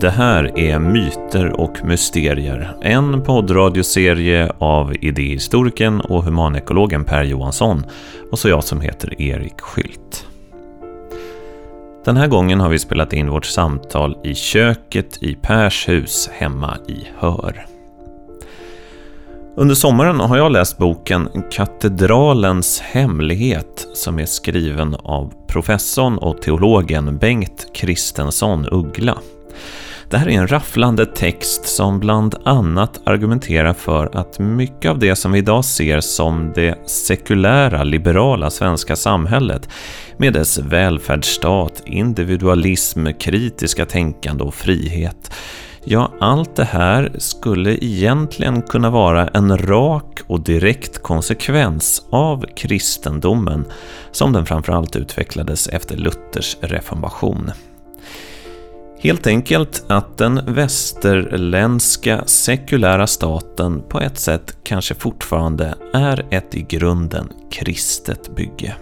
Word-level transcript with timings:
Det 0.00 0.10
här 0.10 0.58
är 0.58 0.78
Myter 0.78 1.60
och 1.60 1.84
mysterier, 1.84 2.76
en 2.82 3.22
poddradioserie 3.22 4.52
av 4.58 4.94
idéhistorikern 5.00 6.00
och 6.00 6.24
humanekologen 6.24 7.04
Per 7.04 7.24
Johansson 7.24 7.84
och 8.30 8.38
så 8.38 8.48
jag 8.48 8.64
som 8.64 8.80
heter 8.80 9.22
Erik 9.22 9.60
Skylt. 9.60 10.26
Den 12.04 12.16
här 12.16 12.26
gången 12.26 12.60
har 12.60 12.68
vi 12.68 12.78
spelat 12.78 13.12
in 13.12 13.30
vårt 13.30 13.44
samtal 13.44 14.18
i 14.24 14.34
köket 14.34 15.22
i 15.22 15.34
Pers 15.34 15.88
hus 15.88 16.30
hemma 16.32 16.76
i 16.88 17.08
Hör. 17.18 17.66
Under 19.56 19.74
sommaren 19.74 20.20
har 20.20 20.36
jag 20.36 20.52
läst 20.52 20.78
boken 20.78 21.28
Katedralens 21.50 22.80
hemlighet 22.80 23.88
som 23.94 24.18
är 24.18 24.26
skriven 24.26 24.94
av 24.94 25.32
professorn 25.48 26.18
och 26.18 26.42
teologen 26.42 27.18
Bengt 27.18 27.66
Kristensson 27.74 28.66
Uggla. 28.70 29.18
Det 30.10 30.18
här 30.18 30.28
är 30.28 30.32
en 30.32 30.48
rafflande 30.48 31.06
text 31.06 31.66
som 31.66 32.00
bland 32.00 32.34
annat 32.44 33.00
argumenterar 33.04 33.72
för 33.72 34.16
att 34.16 34.38
mycket 34.38 34.90
av 34.90 34.98
det 34.98 35.16
som 35.16 35.32
vi 35.32 35.38
idag 35.38 35.64
ser 35.64 36.00
som 36.00 36.52
det 36.54 36.88
sekulära, 36.88 37.84
liberala 37.84 38.50
svenska 38.50 38.96
samhället 38.96 39.68
med 40.16 40.32
dess 40.32 40.58
välfärdsstat, 40.58 41.82
individualism, 41.86 43.06
kritiska 43.18 43.86
tänkande 43.86 44.44
och 44.44 44.54
frihet 44.54 45.32
Ja, 45.84 46.12
allt 46.20 46.56
det 46.56 46.64
här 46.64 47.12
skulle 47.18 47.84
egentligen 47.84 48.62
kunna 48.62 48.90
vara 48.90 49.28
en 49.28 49.58
rak 49.58 50.20
och 50.26 50.40
direkt 50.40 51.02
konsekvens 51.02 52.02
av 52.10 52.44
kristendomen 52.56 53.64
som 54.12 54.32
den 54.32 54.46
framförallt 54.46 54.96
utvecklades 54.96 55.68
efter 55.68 55.96
Luthers 55.96 56.56
reformation. 56.60 57.50
Helt 59.00 59.26
enkelt 59.26 59.84
att 59.86 60.18
den 60.18 60.40
västerländska 60.46 62.22
sekulära 62.26 63.06
staten 63.06 63.82
på 63.88 64.00
ett 64.00 64.18
sätt 64.18 64.56
kanske 64.62 64.94
fortfarande 64.94 65.74
är 65.94 66.26
ett 66.30 66.54
i 66.54 66.62
grunden 66.62 67.28
kristet 67.50 68.36
bygge. 68.36 68.74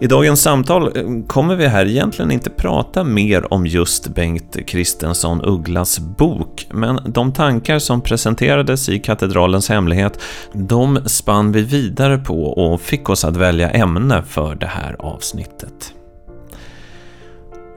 I 0.00 0.06
dagens 0.06 0.42
samtal 0.42 0.96
eh, 0.96 1.04
kommer 1.26 1.56
vi 1.56 1.66
här 1.66 1.86
egentligen 1.86 2.30
inte 2.30 2.50
prata 2.50 3.04
mer 3.04 3.52
om 3.52 3.66
just 3.66 4.08
Bengt 4.08 4.66
Kristensson 4.66 5.40
Ugglas 5.44 5.98
bok, 5.98 6.66
men 6.70 7.00
de 7.06 7.32
tankar 7.32 7.78
som 7.78 8.00
presenterades 8.00 8.88
i 8.88 8.98
Katedralens 8.98 9.68
hemlighet, 9.68 10.20
de 10.52 10.98
spann 11.06 11.52
vi 11.52 11.62
vidare 11.62 12.18
på 12.18 12.44
och 12.44 12.80
fick 12.80 13.08
oss 13.08 13.24
att 13.24 13.36
välja 13.36 13.70
ämne 13.70 14.22
för 14.22 14.54
det 14.54 14.66
här 14.66 14.96
avsnittet. 14.98 15.94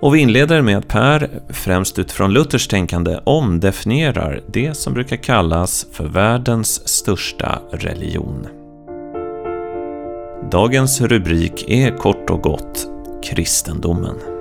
Och 0.01 0.15
vi 0.15 0.19
inleder 0.19 0.61
med 0.61 0.77
att 0.77 0.87
Per, 0.87 1.29
främst 1.49 1.99
utifrån 1.99 2.33
Luthers 2.33 2.67
tänkande, 2.67 3.19
omdefinierar 3.23 4.41
det 4.47 4.77
som 4.77 4.93
brukar 4.93 5.17
kallas 5.17 5.87
för 5.91 6.07
världens 6.07 6.87
största 6.87 7.59
religion. 7.71 8.47
Dagens 10.51 11.01
rubrik 11.01 11.65
är 11.69 11.97
kort 11.97 12.29
och 12.29 12.41
gott 12.41 12.87
kristendomen. 13.23 14.34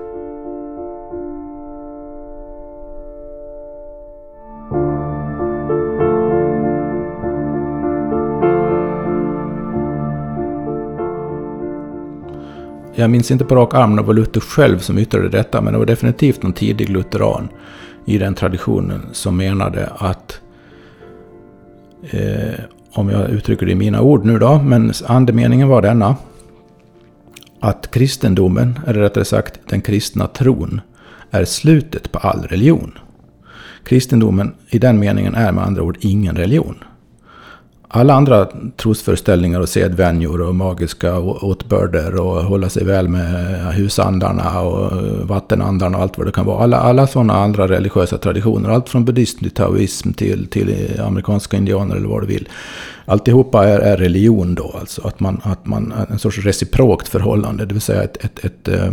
Jag 12.96 13.10
minns 13.10 13.30
inte 13.30 13.44
på 13.44 13.55
rak 13.55 13.74
arm 13.74 13.90
när 13.90 14.02
det 14.02 14.06
var 14.06 14.14
Luther 14.14 14.40
själv 14.40 14.78
som 14.78 14.98
yttrade 14.98 15.28
detta, 15.28 15.60
men 15.60 15.72
det 15.72 15.78
var 15.78 15.86
definitivt 15.86 16.42
någon 16.42 16.52
tidig 16.52 16.88
lutheran 16.88 17.48
i 18.05 18.18
den 18.18 18.34
traditionen 18.34 19.06
som 19.12 19.36
menade 19.36 19.86
att 19.96 20.40
eh, 22.10 22.60
om 22.92 23.08
jag 23.08 23.30
uttrycker 23.30 23.66
det 23.66 23.72
i 23.72 23.74
mina 23.74 24.00
ord 24.00 24.24
nu 24.24 24.38
då, 24.38 24.58
men 24.58 24.92
andemeningen 25.06 25.68
var 25.68 25.82
denna. 25.82 26.16
Att 27.60 27.90
kristendomen, 27.90 28.78
eller 28.86 29.00
rättare 29.00 29.24
sagt 29.24 29.61
den 29.68 29.80
kristna 29.80 30.26
tron, 30.26 30.80
är 31.30 31.44
slutet 31.44 32.12
på 32.12 32.18
all 32.18 32.42
religion. 32.42 32.98
Kristendomen 33.84 34.55
i 34.68 34.78
den 34.78 34.98
meningen 34.98 35.34
är 35.34 35.52
med 35.52 35.64
andra 35.64 35.82
ord 35.82 35.98
ingen 36.00 36.36
religion 36.36 36.84
alla 37.96 38.14
andra 38.14 38.48
trosföreställningar 38.77 39.60
och 39.60 39.68
sedvänjor 39.68 40.40
och 40.40 40.55
magiska 40.55 41.18
åtbörder 41.20 42.20
och 42.20 42.44
hålla 42.44 42.68
sig 42.68 42.84
väl 42.84 43.08
med 43.08 43.74
husandarna 43.74 44.60
och 44.60 44.92
vattenandarna 45.28 45.96
och 45.96 46.02
allt 46.02 46.18
vad 46.18 46.27
det 46.27 46.32
kan 46.32 46.46
vara. 46.46 46.62
Alla, 46.62 46.77
alla 46.77 47.06
sådana 47.06 47.34
andra 47.34 47.68
religiösa 47.68 48.18
traditioner, 48.18 48.70
allt 48.70 48.88
från 48.88 49.05
buddhism 49.05 49.38
till 49.38 49.50
taoism 49.50 50.12
till, 50.12 50.46
till 50.46 51.00
amerikanska 51.00 51.56
indianer 51.56 51.96
eller 51.96 52.08
vad 52.08 52.22
du 52.22 52.27
vill. 52.27 52.48
Alltihopa 53.05 53.68
är, 53.68 53.78
är 53.78 53.96
religion 53.96 54.55
då, 54.55 54.76
alltså 54.80 55.06
att 55.06 55.20
man, 55.20 55.40
att 55.44 55.66
man, 55.66 55.94
en 56.11 56.18
sorts 56.18 56.38
reciprokt 56.38 57.08
förhållande, 57.08 57.66
det 57.66 57.74
vill 57.74 57.82
säga 57.82 58.02
ett, 58.02 58.24
ett, 58.24 58.44
ett, 58.44 58.68
eh, 58.68 58.92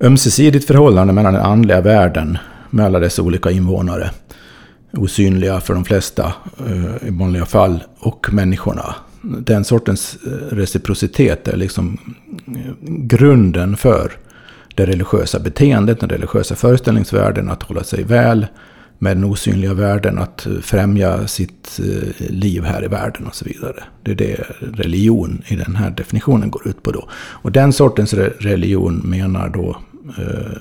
ömsesidigt 0.00 0.66
förhållande 0.66 1.12
mellan 1.12 1.34
den 1.34 1.42
andliga 1.42 1.80
världen 1.80 2.38
med 2.70 2.86
alla 2.86 2.98
dess 2.98 3.18
olika 3.18 3.50
invånare 3.50 4.10
osynliga 4.92 5.60
för 5.60 5.74
de 5.74 5.84
flesta 5.84 6.34
eh, 6.66 7.08
i 7.08 7.10
vanliga 7.10 7.46
fall, 7.46 7.84
och 7.98 8.32
människorna. 8.32 8.94
Den 9.22 9.64
sortens 9.64 10.18
eh, 10.26 10.56
reciprocitet 10.56 11.48
är 11.48 11.56
liksom 11.56 11.98
eh, 12.46 12.72
grunden 12.88 13.76
för 13.76 14.12
det 14.74 14.86
religiösa 14.86 15.38
beteendet, 15.38 16.00
den 16.00 16.08
religiösa 16.08 16.54
föreställningsvärlden, 16.54 17.50
att 17.50 17.62
hålla 17.62 17.84
sig 17.84 18.04
väl 18.04 18.46
med 18.98 19.16
den 19.16 19.24
osynliga 19.24 19.74
världen, 19.74 20.18
att 20.18 20.46
främja 20.62 21.26
sitt 21.26 21.80
liv 22.18 22.64
här 22.64 22.84
i 22.84 22.88
världen 22.88 23.26
och 23.26 23.34
så 23.34 23.44
vidare. 23.44 23.82
Det 24.02 24.10
är 24.10 24.14
det 24.14 24.44
religion 24.60 25.42
i 25.46 25.56
den 25.56 25.76
här 25.76 25.90
definitionen 25.90 26.50
går 26.50 26.68
ut 26.68 26.82
på 26.82 26.92
då. 26.92 27.08
Och 27.14 27.52
den 27.52 27.72
sortens 27.72 28.14
religion 28.14 29.02
menar 29.04 29.48
då 29.48 29.76
eh, 30.18 30.56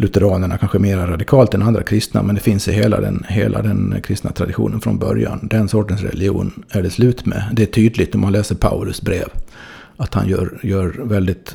lutheranerna 0.00 0.58
kanske 0.58 0.78
mer 0.78 0.96
radikalt 0.96 1.54
än 1.54 1.62
andra 1.62 1.82
kristna, 1.82 2.22
men 2.22 2.34
det 2.34 2.40
finns 2.40 2.68
i 2.68 2.72
hela 2.72 3.00
den, 3.00 3.24
hela 3.28 3.62
den 3.62 4.00
kristna 4.02 4.32
traditionen 4.32 4.80
från 4.80 4.98
början. 4.98 5.38
Den 5.42 5.68
sortens 5.68 6.02
religion 6.02 6.64
är 6.70 6.82
det 6.82 6.90
slut 6.90 7.26
med. 7.26 7.42
Det 7.52 7.62
är 7.62 7.66
tydligt 7.66 8.14
om 8.14 8.20
man 8.20 8.32
läser 8.32 8.54
Paulus 8.54 9.02
brev, 9.02 9.28
att 9.96 10.14
han 10.14 10.28
gör, 10.28 10.58
gör 10.62 10.94
väldigt 11.04 11.54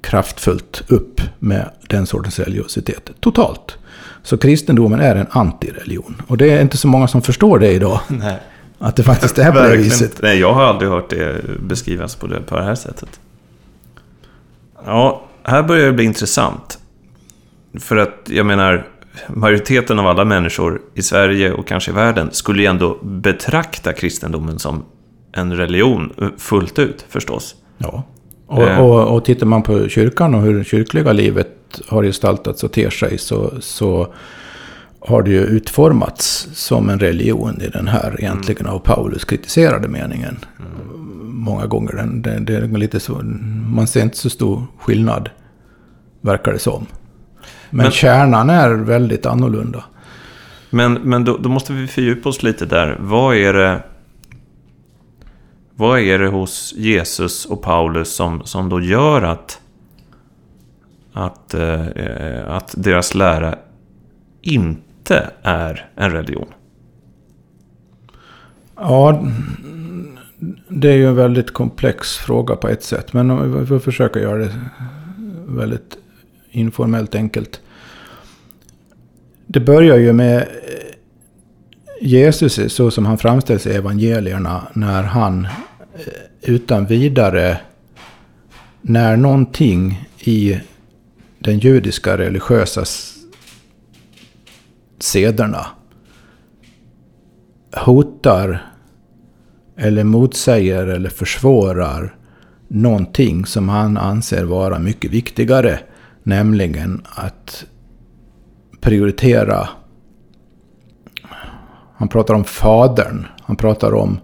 kraftfullt 0.00 0.82
upp 0.88 1.20
med 1.38 1.70
den 1.88 2.06
sortens 2.06 2.38
religiositet. 2.38 3.10
Totalt. 3.20 3.78
Så 4.22 4.38
kristendomen 4.38 5.00
är 5.00 5.16
en 5.16 5.26
antireligion. 5.30 6.22
Och 6.26 6.36
det 6.36 6.50
är 6.50 6.62
inte 6.62 6.76
så 6.76 6.88
många 6.88 7.08
som 7.08 7.22
förstår 7.22 7.58
det 7.58 7.72
idag. 7.72 8.00
Nej. 8.08 8.40
Att 8.78 8.96
det 8.96 9.02
faktiskt 9.02 9.38
är 9.38 9.52
på 9.52 9.58
det 9.58 9.76
viset. 9.76 10.22
Nej, 10.22 10.38
jag 10.38 10.52
har 10.52 10.62
aldrig 10.62 10.90
hört 10.90 11.10
det 11.10 11.40
beskrivas 11.62 12.16
på 12.16 12.26
det, 12.26 12.40
på 12.40 12.56
det 12.56 12.64
här 12.64 12.74
sättet. 12.74 13.20
Ja, 14.86 15.22
här 15.42 15.62
börjar 15.62 15.86
det 15.86 15.92
bli 15.92 16.04
intressant. 16.04 16.78
För 17.80 17.96
att 17.96 18.28
jag 18.28 18.46
menar, 18.46 18.86
majoriteten 19.28 19.98
av 19.98 20.06
alla 20.06 20.24
människor 20.24 20.80
i 20.94 21.02
Sverige 21.02 21.52
och 21.52 21.66
kanske 21.66 21.90
i 21.90 21.94
världen 21.94 22.28
skulle 22.32 22.62
ju 22.62 22.68
ändå 22.68 22.98
betrakta 23.02 23.92
kristendomen 23.92 24.58
som 24.58 24.84
en 25.32 25.56
religion 25.56 26.32
fullt 26.38 26.78
ut 26.78 27.06
förstås. 27.08 27.54
Ja. 27.78 28.02
Och, 28.46 28.62
eh. 28.62 28.80
och, 28.80 29.16
och 29.16 29.24
tittar 29.24 29.46
man 29.46 29.62
på 29.62 29.88
kyrkan 29.88 30.34
och 30.34 30.42
hur 30.42 30.58
det 30.58 30.64
kyrkliga 30.64 31.12
livet 31.12 31.80
har 31.88 32.02
gestaltats 32.02 32.64
och 32.64 32.72
ter 32.72 32.90
sig 32.90 33.18
så, 33.18 33.52
så 33.60 34.14
har 35.00 35.22
det 35.22 35.30
ju 35.30 35.40
utformats 35.40 36.48
som 36.52 36.88
en 36.88 36.98
religion 36.98 37.60
i 37.62 37.68
den 37.68 37.88
här 37.88 38.16
egentligen 38.18 38.66
av 38.66 38.78
Paulus 38.78 39.24
kritiserade 39.24 39.88
meningen. 39.88 40.38
Mm. 40.58 41.34
Många 41.34 41.66
gånger. 41.66 42.06
Det, 42.14 42.38
det 42.38 42.56
är 42.56 42.66
lite 42.66 43.00
så, 43.00 43.12
man 43.74 43.86
ser 43.86 44.02
inte 44.02 44.16
så 44.16 44.30
stor 44.30 44.66
skillnad, 44.78 45.30
verkar 46.20 46.52
det 46.52 46.58
som. 46.58 46.86
Men, 47.74 47.82
men 47.82 47.90
kärnan 47.90 48.50
är 48.50 48.70
väldigt 48.70 49.26
annorlunda. 49.26 49.84
Men, 50.70 50.92
men 50.92 51.24
då, 51.24 51.36
då, 51.36 51.48
måste 51.48 51.72
vi 51.72 51.86
fördjupa 51.86 52.28
oss 52.28 52.42
lite 52.42 52.66
där. 52.66 52.96
Vad 53.00 53.36
är 53.36 53.52
det, 53.52 53.82
vad 55.74 56.00
är 56.00 56.18
det 56.18 56.28
hos 56.28 56.74
Jesus 56.76 57.44
och 57.44 57.62
Paulus 57.62 58.14
som, 58.14 58.44
som 58.44 58.68
då 58.68 58.80
gör 58.80 59.22
att, 59.22 59.60
att, 61.12 61.54
eh, 61.54 61.86
att 62.46 62.74
deras 62.76 63.14
lära 63.14 63.54
inte 64.42 65.30
är 65.42 65.90
en 65.96 66.10
religion? 66.10 66.48
Ja, 68.76 69.24
det 70.68 70.88
är 70.88 70.96
ju 70.96 71.08
en 71.08 71.16
väldigt 71.16 71.52
komplex 71.52 72.16
fråga 72.16 72.56
på 72.56 72.68
ett 72.68 72.82
sätt. 72.82 73.12
Men 73.12 73.60
vi 73.60 73.66
får 73.66 73.78
försöka 73.78 74.20
göra 74.20 74.38
det 74.38 74.54
väldigt 75.46 75.98
informellt 76.52 77.14
enkelt. 77.14 77.60
Det 79.46 79.60
börjar 79.60 79.96
ju 79.96 80.12
med 80.12 80.38
eh, 80.38 80.46
Jesus 82.00 82.74
så 82.74 82.90
som 82.90 83.06
han 83.06 83.18
framställs 83.18 83.66
i 83.66 83.70
evangelierna 83.70 84.62
när 84.72 85.02
han 85.02 85.44
eh, 85.44 85.50
utan 86.42 86.86
vidare 86.86 87.60
när 88.82 89.16
någonting 89.16 90.08
i 90.18 90.60
den 91.38 91.58
judiska 91.58 92.18
religiösa 92.18 92.84
sederna 94.98 95.66
hotar 97.72 98.72
eller 99.76 100.04
motsäger 100.04 100.86
eller 100.86 101.10
försvårar 101.10 102.16
någonting 102.68 103.46
som 103.46 103.68
han 103.68 103.96
anser 103.96 104.44
vara 104.44 104.78
mycket 104.78 105.10
viktigare. 105.10 105.78
Nämligen 106.22 107.02
att 107.04 107.64
prioritera. 108.80 109.68
Han 111.94 112.08
pratar 112.08 112.34
om 112.34 112.44
Fadern. 112.44 113.26
Han 113.42 113.56
pratar 113.56 113.94
om 113.94 114.18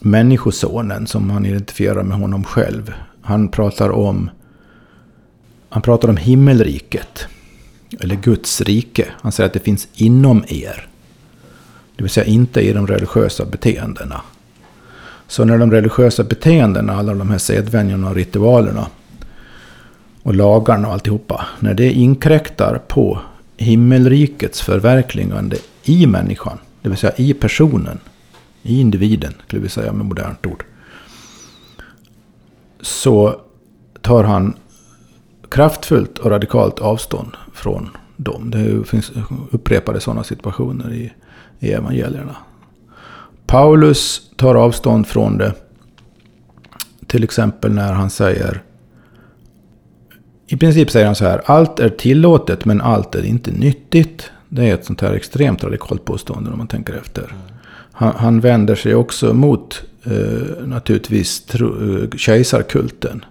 Människosonen 0.00 1.06
som 1.06 1.30
han 1.30 1.46
identifierar 1.46 2.02
med 2.02 2.18
honom 2.18 2.44
själv. 2.44 2.94
Han 3.22 3.48
pratar 3.48 3.90
om 3.90 4.30
han 5.72 5.82
pratar 5.82 6.08
om 6.08 6.16
himmelriket. 6.16 7.26
Eller 8.00 8.16
Guds 8.16 8.60
rike. 8.60 9.06
Han 9.20 9.32
säger 9.32 9.46
att 9.46 9.54
det 9.54 9.60
finns 9.60 9.88
inom 9.94 10.44
er. 10.48 10.88
Det 11.96 12.02
vill 12.02 12.10
säga 12.10 12.26
inte 12.26 12.60
i 12.60 12.72
de 12.72 12.86
religiösa 12.86 13.44
beteendena. 13.44 14.20
Så 15.26 15.44
när 15.44 15.58
de 15.58 15.70
religiösa 15.70 16.24
beteendena, 16.24 16.92
alla 16.92 17.14
de 17.14 17.30
här 17.30 17.38
sedvänjorna 17.38 18.08
och 18.08 18.14
ritualerna 18.14 18.86
och 20.22 20.34
lagarna 20.34 20.88
och 20.88 20.94
alltihopa, 20.94 21.46
när 21.60 21.74
det 21.74 21.92
inkräktar 21.92 22.78
på 22.88 23.18
himmelrikets 23.56 24.62
förverkligande 24.62 25.56
i 25.84 26.06
människan, 26.06 26.58
det 26.82 26.88
vill 26.88 26.98
säga 26.98 27.12
i 27.16 27.34
personen, 27.34 27.98
i 28.62 28.80
individen, 28.80 29.34
skulle 29.46 29.62
vi 29.62 29.68
säga 29.68 29.92
med 29.92 30.06
modernt 30.06 30.46
ord. 30.46 30.64
Så 32.80 33.40
tar 34.00 34.24
han 34.24 34.54
kraftfullt 35.48 36.18
och 36.18 36.30
radikalt 36.30 36.78
avstånd 36.78 37.36
från 37.52 37.90
dem. 38.16 38.50
Det 38.50 38.88
finns 38.88 39.12
upprepade 39.50 40.00
sådana 40.00 40.24
situationer 40.24 40.92
i, 40.92 41.12
i 41.58 41.72
evangelierna. 41.72 42.36
Paulus 43.46 44.30
tar 44.36 44.54
avstånd 44.54 45.06
från 45.06 45.38
det. 45.38 45.54
Till 47.06 47.24
exempel 47.24 47.72
när 47.72 47.92
han 47.92 48.10
säger 48.10 48.62
i 50.52 50.56
princip 50.56 50.90
säger 50.90 51.06
han 51.06 51.14
så 51.14 51.24
här, 51.24 51.42
allt 51.44 51.80
är 51.80 51.88
tillåtet 51.88 52.64
men 52.64 52.80
allt 52.80 53.14
är 53.14 53.24
inte 53.24 53.50
nyttigt. 53.50 54.30
Det 54.48 54.70
är 54.70 54.74
ett 54.74 54.84
sånt 54.84 55.00
här 55.00 55.12
extremt 55.12 55.64
radikalt 55.64 56.04
påstående 56.04 56.50
om 56.50 56.58
man 56.58 56.66
tänker 56.66 56.94
efter. 56.94 57.34
Han, 57.92 58.12
han 58.16 58.40
vänder 58.40 58.74
sig 58.74 58.94
också 58.94 59.34
mot 59.34 59.82
eh, 60.04 60.66
naturligtvis 60.66 61.40
tro, 61.40 61.68
eh, 61.68 62.08
kejsarkulten. 62.16 63.24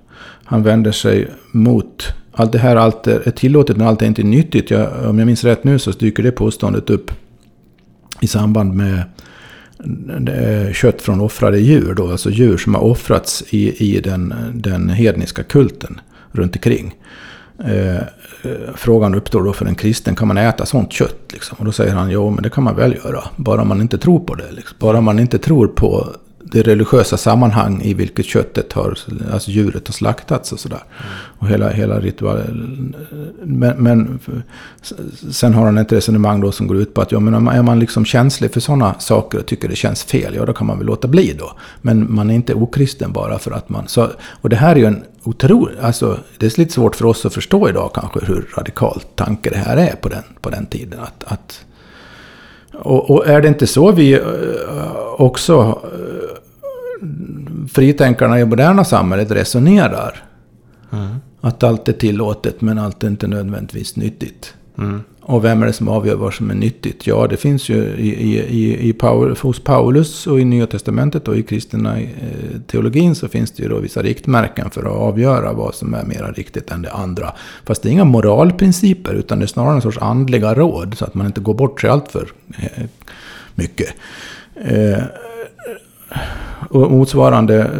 Han 0.44 0.63
vänder 0.63 0.91
sig 0.91 1.27
mot 1.51 2.07
allt 2.31 2.51
det 2.51 2.59
här 2.59 2.75
allt 2.75 3.07
är 3.07 3.31
tillåtet 3.31 3.77
men 3.77 3.88
allt 3.88 4.01
är 4.01 4.06
inte 4.06 4.24
nyttigt. 4.24 4.71
Jag, 4.71 5.09
om 5.09 5.19
jag 5.19 5.25
minns 5.25 5.44
rätt 5.44 5.63
nu 5.63 5.79
så 5.79 5.91
dyker 5.91 6.24
det 6.24 6.31
påståendet 6.31 6.89
upp 6.89 7.12
i 8.21 8.27
samband 8.27 8.74
med 8.74 9.03
eh, 10.27 10.74
kött 10.74 11.01
från 11.01 11.21
offrade 11.21 11.59
djur. 11.59 11.94
Då, 11.94 12.12
alltså 12.12 12.29
djur 12.29 12.57
som 12.57 12.75
har 12.75 12.81
offrats 12.81 13.44
i, 13.50 13.95
i 13.95 14.01
den, 14.01 14.33
den 14.53 14.89
hedniska 14.89 15.44
kulten 15.44 16.01
runt 16.31 16.56
omkring. 16.56 16.95
Eh, 17.66 18.04
frågan 18.75 19.16
uppstår 19.16 19.44
då 19.44 19.54
för 19.54 19.66
en 19.66 19.75
kristen, 19.75 20.16
kan 20.16 20.28
man 20.28 20.38
äta 20.38 20.66
sånt 20.66 20.92
kött? 20.92 21.33
Liksom? 21.33 21.57
Och 21.60 21.66
då 21.66 21.72
säger 21.72 21.94
han, 21.94 22.10
jo 22.10 22.30
men 22.30 22.44
det 22.44 22.50
kan 22.50 22.63
man 22.63 22.75
väl 22.75 22.95
göra. 22.95 23.24
Bara 23.36 23.63
man 23.63 23.81
inte 23.81 23.98
tror 23.98 24.19
på 24.19 24.36
det. 24.36 24.51
Liksom. 24.51 24.78
Bara 24.80 25.01
man 25.01 25.19
inte 25.19 25.39
tror 25.39 25.68
på 25.68 26.07
det 26.51 26.62
religiösa 26.62 27.18
sammanhang 27.18 27.81
i 27.81 27.94
vilket 27.94 28.25
köttet 28.25 28.74
har, 28.74 28.98
alltså 29.33 29.51
djuret 29.51 29.88
har 29.88 29.94
slaktats 29.94 30.51
och 30.51 30.59
sådär. 30.59 30.83
Mm. 31.00 31.12
Och 31.38 31.48
hela, 31.48 31.69
hela 31.69 32.00
ritualen. 32.00 32.95
Men, 33.44 33.77
men, 33.77 34.19
sen 35.31 35.53
har 35.53 35.65
han 35.65 35.77
ett 35.77 35.92
resonemang 35.92 36.42
då 36.42 36.51
som 36.51 36.68
går 36.68 36.77
ut 36.77 36.94
på 36.94 37.01
att 37.01 37.12
ja, 37.12 37.19
men 37.19 37.48
är 37.48 37.62
man 37.62 37.80
liksom 37.80 38.06
känslig 38.06 38.53
för 38.53 38.59
sådana 38.59 39.00
saker 39.00 39.39
och 39.39 39.45
tycker 39.45 39.69
det 39.69 39.75
känns 39.75 40.03
fel, 40.03 40.36
ja 40.36 40.45
då 40.45 40.53
kan 40.53 40.68
man 40.68 40.77
väl 40.77 40.88
låta 40.88 41.07
bli 41.07 41.33
då. 41.39 41.51
Men 41.81 42.13
man 42.13 42.30
är 42.30 42.36
inte 42.36 42.53
okristen 42.53 43.12
bara 43.12 43.39
för 43.39 43.51
att 43.51 43.69
man... 43.69 43.88
Så, 43.88 44.07
och 44.42 44.50
det 44.50 44.56
här 44.56 44.75
är 44.75 44.80
ju 44.80 44.86
en 44.86 45.03
otrolig... 45.24 45.75
Alltså, 45.81 46.18
det 46.38 46.45
är 46.45 46.59
lite 46.59 46.74
svårt 46.74 46.95
för 46.95 47.06
oss 47.06 47.25
att 47.25 47.33
förstå 47.33 47.69
idag 47.69 47.92
kanske 47.94 48.25
hur 48.25 48.50
radikalt 48.57 49.07
tanke 49.15 49.50
det 49.50 49.57
här 49.57 49.77
är 49.77 49.95
på 49.95 50.09
den, 50.09 50.24
på 50.42 50.50
den 50.50 50.65
tiden. 50.65 51.00
Att, 51.00 51.24
att 51.24 51.65
och, 52.73 53.09
och, 53.09 53.27
är 53.27 53.41
det 53.41 53.47
inte 53.47 53.68
så 53.68 53.91
vi 53.91 54.13
eh, 54.13 54.21
också 55.18 55.79
fritänkarna 57.73 58.39
i 58.39 58.45
moderna 58.45 58.83
samhället 58.83 59.31
resonerar. 59.31 60.23
Mm. 60.91 61.15
Att 61.41 61.63
allt 61.63 61.88
är 61.88 61.94
tillåtet 61.94 62.62
men 62.62 62.77
allt 62.77 63.03
är 63.03 63.07
inte 63.07 63.27
nödvändigtvis 63.27 63.95
nyttigt. 63.95 64.53
Mm. 64.77 65.03
Och 65.23 65.44
vem 65.44 65.63
är 65.63 65.68
det 65.68 65.73
som 65.73 65.88
avgör 65.88 66.15
vad 66.15 66.33
som 66.33 66.50
är 66.50 66.56
nyttigt? 66.56 67.07
Ja, 67.07 67.27
det 67.27 67.38
finns 67.38 67.69
ju 67.69 67.75
i, 67.75 68.39
i, 68.39 68.89
i 68.89 68.94
Paul, 68.94 69.38
hos 69.41 69.59
Paulus 69.59 70.27
och 70.27 70.39
i 70.39 70.45
Nya 70.45 70.68
Testamentet 70.68 71.27
och 71.27 71.38
i 71.38 71.44
kristna 71.44 72.00
eh, 72.00 72.07
teologin 72.68 73.15
så 73.15 73.27
finns 73.27 73.51
det 73.51 73.63
ju 73.63 73.69
då 73.69 73.79
vissa 73.79 74.01
riktmärken 74.01 74.69
för 74.69 74.81
att 74.81 74.97
avgöra 74.97 75.53
vad 75.53 75.75
som 75.75 75.94
är 75.94 76.03
mer 76.03 76.33
riktigt 76.35 76.71
än 76.71 76.81
det 76.81 76.91
andra. 76.91 77.33
Fast 77.65 77.81
det 77.81 77.89
är 77.89 77.91
inga 77.91 78.06
moralprinciper 78.06 79.13
utan 79.13 79.39
det 79.39 79.45
är 79.45 79.47
snarare 79.47 79.75
en 79.75 79.81
sorts 79.81 79.97
andliga 79.97 80.53
råd 80.53 80.97
så 80.97 81.06
att 81.06 81.13
man 81.13 81.25
inte 81.25 81.41
går 81.41 81.53
bort 81.53 81.81
sig 81.81 81.89
alltför 81.89 82.31
eh, 82.59 82.83
mycket. 83.56 83.89
Eh, 84.56 85.03
och 86.69 86.91
motsvarande 86.91 87.71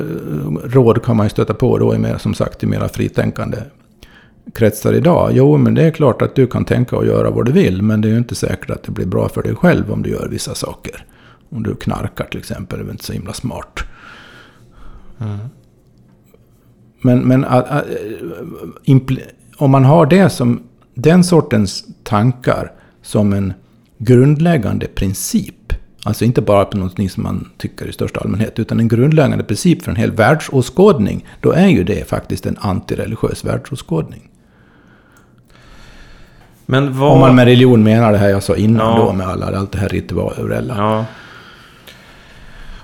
råd 0.64 1.04
kan 1.04 1.18
man 1.18 1.26
ju 1.26 1.30
stöta 1.30 1.54
på 1.54 1.78
då 1.78 1.96
i 1.96 1.98
mer, 1.98 2.18
som 2.18 2.34
sagt, 2.34 2.64
i 2.64 2.66
mera 2.66 2.90
fritänkande 2.90 3.58
kretsar 4.54 4.94
idag. 4.94 5.32
Jo, 5.34 5.58
men 5.58 5.74
det 5.74 5.84
är 5.84 5.92
klart 5.92 6.22
att 6.22 6.36
du 6.36 6.48
kan 6.48 6.66
tänka 6.66 6.96
och 6.96 7.06
göra 7.06 7.30
vad 7.30 7.46
du 7.46 7.52
vill, 7.52 7.82
men 7.82 8.02
det 8.02 8.08
är 8.08 8.12
ju 8.12 8.18
inte 8.18 8.36
säkert 8.36 8.70
att 8.70 8.84
det 8.84 8.92
blir 8.92 9.06
bra 9.06 9.30
för 9.30 9.44
dig 9.44 9.56
själv 9.56 9.92
om 9.92 10.04
du 10.04 10.10
gör 10.10 10.28
vissa 10.28 10.56
saker. 10.56 11.06
Om 11.50 11.64
du 11.64 11.76
knarkar 11.76 12.26
till 12.26 12.40
exempel, 12.40 12.80
det 12.80 12.86
är 12.86 12.92
inte 12.92 13.04
så 13.04 13.14
himla 13.14 13.34
smart. 13.34 13.80
Mm. 15.20 15.38
Men, 17.02 17.20
men 17.20 17.46
att, 17.46 17.70
att, 17.70 17.86
om 19.58 19.72
man 19.72 19.86
har 19.86 20.06
det 20.06 20.30
som, 20.30 20.64
den 20.94 21.24
sortens 21.24 21.86
tankar 22.04 22.72
som 23.02 23.34
en 23.34 23.54
grundläggande 23.98 24.88
princip 24.88 25.56
Alltså 26.04 26.26
inte 26.26 26.42
bara 26.42 26.66
på 26.66 26.78
någonting 26.78 27.10
som 27.10 27.24
man 27.24 27.50
tycker 27.58 27.88
i 27.88 27.94
största 27.94 28.20
allmänhet, 28.20 28.60
utan 28.60 28.80
en 28.80 28.88
grundläggande 28.88 29.44
princip 29.44 29.82
för 29.82 29.92
en 29.92 29.98
hel 29.98 30.12
världsåskådning. 30.12 31.26
Då 31.42 31.52
är 31.52 31.68
ju 31.68 31.84
det 31.84 32.08
faktiskt 32.08 32.46
en 32.46 32.58
antireligiös 32.58 33.46
världsåskådning. 33.46 34.31
Men 36.72 37.00
vad... 37.00 37.12
Om 37.12 37.20
man 37.20 37.36
med 37.36 37.46
religion 37.46 37.84
menar 37.84 38.12
det 38.12 38.18
här 38.18 38.30
jag 38.30 38.44
sa 38.44 38.56
innan 38.56 38.96
ja. 38.96 39.06
då, 39.06 39.14
med 39.14 39.28
alla, 39.28 39.58
allt 39.58 39.72
det 39.72 39.80
här 39.80 39.90
rituella. 39.90 40.76
Ja. 40.78 41.06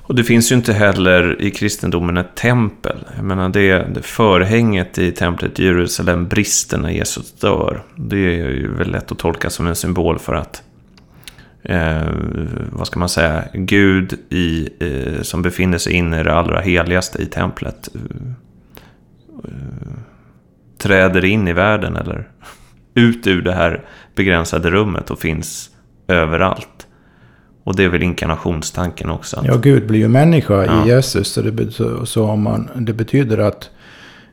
Och 0.01 0.15
det 0.15 0.23
finns 0.23 0.51
ju 0.51 0.55
inte 0.55 0.73
heller 0.73 1.41
i 1.41 1.51
kristendomen 1.51 2.17
ett 2.17 2.35
tempel. 2.35 2.97
Jag 3.15 3.25
menar 3.25 3.49
det, 3.49 3.87
det 3.93 4.01
förhänget 4.01 4.97
i 4.97 5.11
templet 5.11 5.59
i 5.59 5.65
Jerusalem 5.65 6.27
brister 6.27 6.77
när 6.77 6.89
Jesus 6.89 7.31
dör. 7.31 7.83
Det 7.95 8.17
är 8.17 8.49
ju 8.49 8.67
väldigt 8.67 8.87
lätt 8.87 9.11
att 9.11 9.17
tolka 9.19 9.49
som 9.49 9.67
en 9.67 9.75
symbol 9.75 10.19
för 10.19 10.33
att 10.33 10.63
eh, 11.63 12.07
vad 12.71 12.87
ska 12.87 12.99
man 12.99 13.09
säga, 13.09 13.43
Gud 13.53 14.13
i, 14.29 14.69
eh, 14.79 15.21
som 15.21 15.41
befinner 15.41 15.77
sig 15.77 15.93
inne 15.93 16.19
i 16.19 16.23
det 16.23 16.33
allra 16.33 16.59
heligaste 16.59 17.21
i 17.21 17.25
templet 17.25 17.89
eh, 19.43 19.51
träder 20.77 21.25
in 21.25 21.47
i 21.47 21.53
världen 21.53 21.95
eller 21.95 22.27
ut 22.97 23.27
ur 23.27 23.41
det 23.41 23.53
här 23.53 23.85
begränsade 24.15 24.69
rummet 24.69 25.11
och 25.11 25.19
finns 25.19 25.69
överallt. 26.07 26.87
Och 27.63 27.75
det 27.75 27.83
är 27.83 27.89
väl 27.89 28.03
inkarnationstanken 28.03 29.09
också. 29.09 29.43
Ja, 29.45 29.57
Gud 29.57 29.87
blir 29.87 29.99
ju 29.99 30.07
människa 30.07 30.65
ja. 30.65 30.85
i 30.85 30.89
Jesus. 30.89 31.27
Så, 31.27 31.41
det, 31.41 31.71
så, 31.71 32.05
så 32.05 32.25
om 32.25 32.41
man, 32.41 32.69
det 32.75 32.93
betyder 32.93 33.37
att 33.37 33.69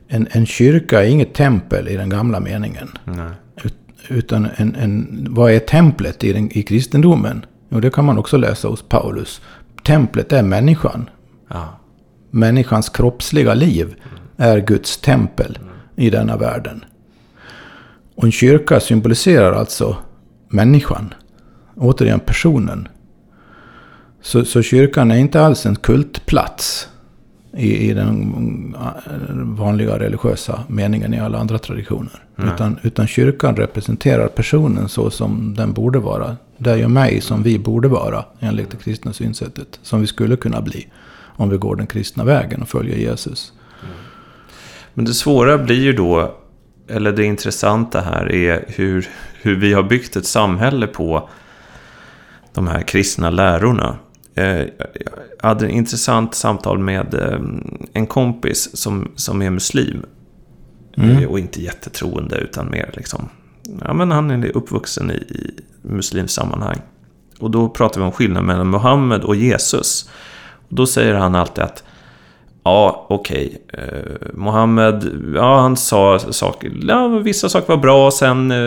en, 0.07 0.27
en 0.31 0.45
kyrka 0.45 1.03
är 1.03 1.07
inget 1.07 1.33
tempel 1.33 1.87
i 1.87 1.97
den 1.97 2.09
gamla 2.09 2.39
meningen. 2.39 2.89
Nej. 3.03 3.31
Utan 4.09 4.47
en, 4.55 4.75
en, 4.75 5.27
vad 5.29 5.51
är 5.51 5.59
templet 5.59 6.23
i, 6.23 6.33
den, 6.33 6.57
i 6.57 6.63
kristendomen? 6.63 7.45
Och 7.69 7.81
det 7.81 7.89
kan 7.89 8.05
man 8.05 8.17
också 8.17 8.37
läsa 8.37 8.67
hos 8.67 8.81
Paulus. 8.81 9.41
Templet 9.83 10.33
är 10.33 10.43
människan. 10.43 11.09
Ja. 11.47 11.79
Människans 12.31 12.89
kroppsliga 12.89 13.53
liv 13.53 13.95
är 14.37 14.59
Guds 14.59 14.97
tempel 14.97 15.59
i 15.95 16.09
denna 16.09 16.37
världen. 16.37 16.85
Och 18.15 18.23
en 18.23 18.31
kyrka 18.31 18.79
symboliserar 18.79 19.53
alltså 19.53 19.97
människan. 20.49 21.13
Återigen 21.75 22.19
personen. 22.19 22.87
Så, 24.21 24.45
så 24.45 24.61
kyrkan 24.61 25.11
är 25.11 25.17
inte 25.17 25.41
alls 25.41 25.65
en 25.65 25.75
kultplats 25.75 26.89
i, 27.57 27.89
i 27.89 27.93
den 27.93 28.75
vanliga 29.57 29.99
religiösa 29.99 30.63
meningen 30.67 31.13
i 31.13 31.19
alla 31.19 31.37
andra 31.37 31.57
traditioner. 31.57 32.23
Utan, 32.37 32.79
utan 32.83 33.07
kyrkan 33.07 33.55
representerar 33.55 34.27
personen 34.27 34.89
så 34.89 35.09
som 35.09 35.53
den 35.57 35.73
borde 35.73 35.99
vara. 35.99 36.37
Dig 36.57 36.85
och 36.85 36.91
mig 36.91 37.21
som 37.21 37.43
vi 37.43 37.59
borde 37.59 37.87
vara 37.87 38.25
enligt 38.39 38.71
det 38.71 38.77
kristna 38.77 39.13
synsättet. 39.13 39.79
Som 39.81 40.01
vi 40.01 40.07
skulle 40.07 40.35
kunna 40.35 40.61
bli 40.61 40.87
om 41.37 41.49
vi 41.49 41.57
går 41.57 41.75
den 41.75 41.87
kristna 41.87 42.23
vägen 42.23 42.61
och 42.61 42.69
följer 42.69 42.97
Jesus. 42.97 43.53
Men 44.93 45.05
det 45.05 45.13
svåra 45.13 45.57
blir 45.57 45.81
ju 45.81 45.93
då 45.93 46.35
eller 46.87 47.11
det 47.11 47.23
intressanta 47.23 48.01
här 48.01 48.31
är 48.31 48.65
hur, 48.67 49.07
hur 49.41 49.55
vi 49.55 49.73
har 49.73 49.83
byggt 49.83 50.15
ett 50.15 50.25
samhälle 50.25 50.87
på 50.87 51.29
de 52.53 52.67
här 52.67 52.81
kristna 52.81 53.29
lärorna. 53.29 53.97
Eh, 54.35 54.59
jag 55.39 55.49
hade 55.49 55.65
ett 55.65 55.71
intressant 55.71 56.35
samtal 56.35 56.79
med 56.79 57.13
eh, 57.13 57.39
en 57.93 58.07
kompis 58.07 58.77
som, 58.77 59.11
som 59.15 59.41
är 59.41 59.49
muslim. 59.49 60.05
Mm. 60.97 61.17
Eh, 61.17 61.25
och 61.25 61.39
inte 61.39 61.61
jättetroende 61.61 62.37
utan 62.37 62.71
mer 62.71 62.89
liksom... 62.93 63.29
Ja 63.81 63.93
men 63.93 64.11
han 64.11 64.31
är 64.31 64.57
uppvuxen 64.57 65.11
i, 65.11 65.13
i 65.13 65.59
muslimsammanhang. 65.81 66.81
Och 67.39 67.51
då 67.51 67.69
pratar 67.69 68.01
vi 68.01 68.05
om 68.05 68.11
skillnaden 68.11 68.45
mellan 68.45 68.69
Muhammed 68.69 69.21
och 69.21 69.35
Jesus. 69.35 70.09
Och 70.69 70.75
då 70.75 70.87
säger 70.87 71.13
han 71.13 71.35
alltid 71.35 71.63
att 71.63 71.83
Ja, 72.67 73.05
okej. 73.09 73.57
Okay. 73.67 73.85
Eh, 73.85 74.29
Mohammed, 74.33 75.11
ja 75.35 75.59
han 75.59 75.77
sa 75.77 76.19
saker, 76.19 76.71
ja 76.87 77.07
vissa 77.07 77.49
saker 77.49 77.67
var 77.67 77.77
bra, 77.77 78.11
sen 78.11 78.51
eh, 78.51 78.57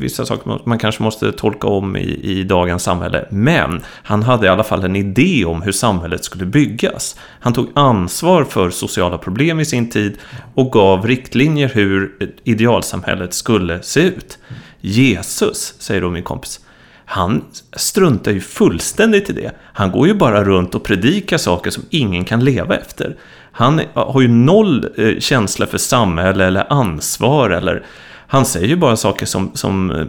vissa 0.00 0.26
saker 0.26 0.58
man 0.64 0.78
kanske 0.78 1.02
måste 1.02 1.32
tolka 1.32 1.68
om 1.68 1.96
i, 1.96 2.20
i 2.22 2.42
dagens 2.42 2.82
samhälle. 2.82 3.26
Men 3.30 3.82
han 4.02 4.22
hade 4.22 4.46
i 4.46 4.48
alla 4.48 4.64
fall 4.64 4.84
en 4.84 4.96
idé 4.96 5.44
om 5.44 5.62
hur 5.62 5.72
samhället 5.72 6.24
skulle 6.24 6.46
byggas. 6.46 7.16
Han 7.40 7.52
tog 7.52 7.68
ansvar 7.74 8.44
för 8.44 8.70
sociala 8.70 9.18
problem 9.18 9.60
i 9.60 9.64
sin 9.64 9.90
tid 9.90 10.18
och 10.54 10.72
gav 10.72 11.06
riktlinjer 11.06 11.68
hur 11.68 12.12
idealsamhället 12.44 13.34
skulle 13.34 13.82
se 13.82 14.00
ut. 14.00 14.38
Jesus, 14.80 15.74
säger 15.78 16.00
då 16.00 16.10
min 16.10 16.22
kompis, 16.22 16.60
han 17.10 17.44
struntar 17.72 18.32
ju 18.32 18.40
fullständigt 18.40 19.30
i 19.30 19.32
det. 19.32 19.50
Han 19.72 19.90
går 19.90 20.06
ju 20.06 20.14
bara 20.14 20.44
runt 20.44 20.74
och 20.74 20.84
predikar 20.84 21.38
saker 21.38 21.70
som 21.70 21.82
ingen 21.90 22.24
kan 22.24 22.44
leva 22.44 22.76
efter. 22.76 23.16
Han 23.52 23.80
har 23.94 24.20
ju 24.20 24.28
noll 24.28 24.88
eh, 24.96 25.18
känsla 25.18 25.66
för 25.66 25.78
samhälle 25.78 26.46
eller 26.46 26.72
ansvar 26.72 27.50
eller... 27.50 27.82
Han 28.26 28.44
säger 28.44 28.66
ju 28.66 28.76
bara 28.76 28.96
saker 28.96 29.26
som, 29.26 29.50
som, 29.54 29.90
eh, 29.90 30.06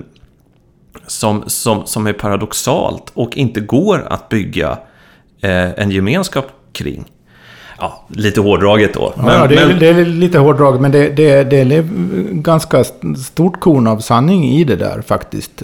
som, 1.08 1.44
som, 1.48 1.86
som 1.86 2.08
är 2.08 2.14
paradoxalt 2.14 3.12
och 3.14 3.38
inte 3.38 3.60
går 3.60 4.08
att 4.10 4.30
bygga 4.30 4.72
eh, 5.42 5.80
en 5.80 5.92
gemenskap 5.92 6.52
kring. 6.74 7.06
Ja, 7.80 8.08
lite 8.08 8.42
hårdraget 8.42 8.94
då. 8.94 9.14
Men, 9.18 9.26
ja, 9.26 9.48
det, 9.48 9.56
är, 9.56 9.68
men... 9.68 9.80
det 9.80 9.88
är 9.88 10.06
lite 10.06 10.40
hårdraget, 10.40 10.82
men 10.82 10.92
det, 10.92 11.10
det, 11.10 11.44
det 11.44 11.58
är 11.58 11.84
ganska 12.34 12.84
stort 13.28 13.60
korn 13.60 13.88
av 13.88 14.00
sanning 14.00 14.46
i 14.46 14.64
det 14.64 14.76
där 14.76 15.02
faktiskt. 15.02 15.64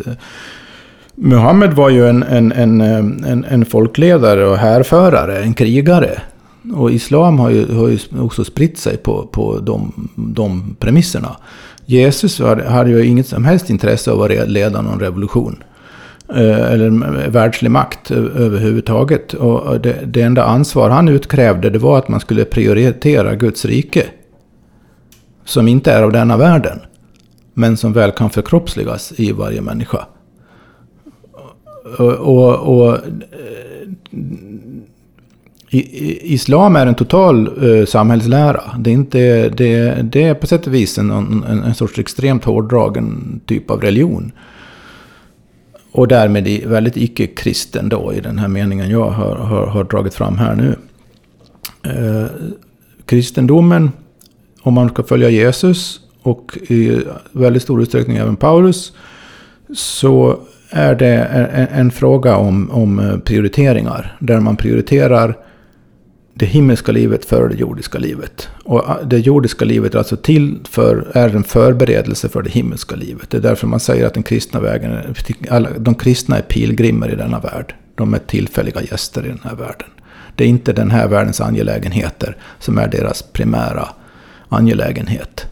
Muhammed 1.15 1.73
var 1.73 1.89
ju 1.89 2.07
en, 2.07 2.23
en, 2.23 2.51
en, 2.51 2.81
en, 2.81 3.45
en 3.49 3.65
folkledare 3.65 4.45
och 4.45 4.57
härförare, 4.57 5.43
en 5.43 5.53
krigare. 5.53 6.21
Och 6.73 6.91
islam 6.91 7.39
har 7.39 7.49
ju, 7.49 7.73
har 7.73 7.87
ju 7.87 7.99
också 8.19 8.43
spritt 8.43 8.77
sig 8.77 8.97
på, 8.97 9.27
på 9.31 9.59
de, 9.59 10.09
de 10.15 10.75
premisserna. 10.79 11.35
Jesus 11.85 12.41
hade 12.67 12.89
ju 12.89 13.05
inget 13.05 13.27
som 13.27 13.45
helst 13.45 13.69
intresse 13.69 14.11
av 14.11 14.21
att 14.21 14.49
leda 14.49 14.81
någon 14.81 14.99
revolution. 14.99 15.63
Eh, 16.29 16.71
eller 16.71 16.89
världslig 17.29 17.71
makt 17.71 18.11
överhuvudtaget. 18.11 19.33
Och 19.33 19.81
det, 19.81 19.95
det 20.05 20.21
enda 20.21 20.43
ansvar 20.43 20.89
han 20.89 21.07
utkrävde 21.07 21.69
det 21.69 21.79
var 21.79 21.97
att 21.97 22.07
man 22.07 22.19
skulle 22.19 22.45
prioritera 22.45 23.35
Guds 23.35 23.65
rike. 23.65 24.05
Som 25.45 25.67
inte 25.67 25.91
är 25.91 26.03
av 26.03 26.11
denna 26.11 26.37
världen. 26.37 26.79
Men 27.53 27.77
som 27.77 27.93
väl 27.93 28.11
kan 28.11 28.29
förkroppsligas 28.29 29.13
i 29.17 29.31
varje 29.31 29.61
människa. 29.61 30.05
Och, 31.85 32.11
och, 32.11 32.77
och 32.77 32.93
eh, 32.95 33.01
Islam 36.33 36.75
är 36.75 36.87
en 36.87 36.95
total 36.95 37.63
uh, 37.63 37.85
samhällslära. 37.85 38.61
Det 38.79 38.89
är, 38.89 38.93
inte, 38.93 39.49
det, 39.49 40.01
det 40.01 40.23
är 40.23 40.33
på 40.33 40.47
sätt 40.47 40.67
och 40.67 40.73
vis 40.73 40.97
en, 40.97 41.11
en, 41.11 41.43
en 41.43 41.75
sorts 41.75 41.99
extremt 41.99 42.45
hårdragen 42.45 43.39
typ 43.45 43.71
av 43.71 43.81
religion. 43.81 44.31
Och 45.91 46.07
därmed 46.07 46.63
väldigt 46.65 46.97
icke-kristen 46.97 47.89
då 47.89 48.13
i 48.13 48.19
den 48.19 48.39
här 48.39 48.47
meningen 48.47 48.89
jag 48.89 49.09
har, 49.09 49.35
har, 49.35 49.67
har 49.67 49.83
dragit 49.83 50.13
fram 50.13 50.37
här 50.37 50.55
nu. 50.55 50.75
Uh, 51.93 52.25
kristendomen, 53.05 53.91
om 54.61 54.73
man 54.73 54.89
ska 54.89 55.03
följa 55.03 55.29
Jesus 55.29 55.99
och 56.21 56.57
i 56.67 57.01
väldigt 57.31 57.63
stor 57.63 57.81
utsträckning 57.81 58.17
även 58.17 58.35
Paulus, 58.35 58.93
så 59.73 60.39
är 60.75 60.95
det 60.95 61.15
en, 61.15 61.67
en 61.67 61.91
fråga 61.91 62.35
om, 62.35 62.71
om 62.71 62.99
eh, 62.99 63.17
prioriteringar. 63.17 64.17
Där 64.19 64.39
man 64.39 64.55
prioriterar 64.55 65.37
det 66.33 66.45
himmelska 66.45 66.91
livet 66.91 67.25
före 67.25 67.47
det 67.47 67.55
jordiska 67.55 67.97
livet. 67.97 68.49
Och 68.63 68.89
ah, 68.89 68.99
det 69.03 69.19
jordiska 69.19 69.65
livet 69.65 69.93
är 69.93 69.97
alltså 69.97 70.17
till 70.17 70.59
för, 70.69 71.11
är 71.13 71.35
en 71.35 71.43
förberedelse 71.43 72.29
för 72.29 72.41
det 72.41 72.49
himmelska 72.49 72.95
livet. 72.95 73.29
Det 73.29 73.37
är 73.37 73.41
därför 73.41 73.67
man 73.67 73.79
säger 73.79 74.05
att 74.05 74.13
den 74.13 74.23
kristna 74.23 74.59
vägen, 74.59 74.91
är, 74.91 75.15
alla, 75.49 75.69
de 75.77 75.95
kristna 75.95 76.37
är 76.37 76.41
pilgrimer 76.41 77.13
i 77.13 77.15
denna 77.15 77.39
värld. 77.39 77.75
De 77.95 78.13
är 78.13 78.19
tillfälliga 78.19 78.81
gäster 78.81 79.25
i 79.25 79.27
den 79.27 79.41
här 79.43 79.55
världen. 79.55 79.87
Det 80.35 80.43
är 80.43 80.47
inte 80.47 80.73
den 80.73 80.91
här 80.91 81.07
världens 81.07 81.41
angelägenheter 81.41 82.37
som 82.59 82.77
är 82.77 82.87
deras 82.87 83.21
primära 83.21 83.87
angelägenhet. 84.49 85.47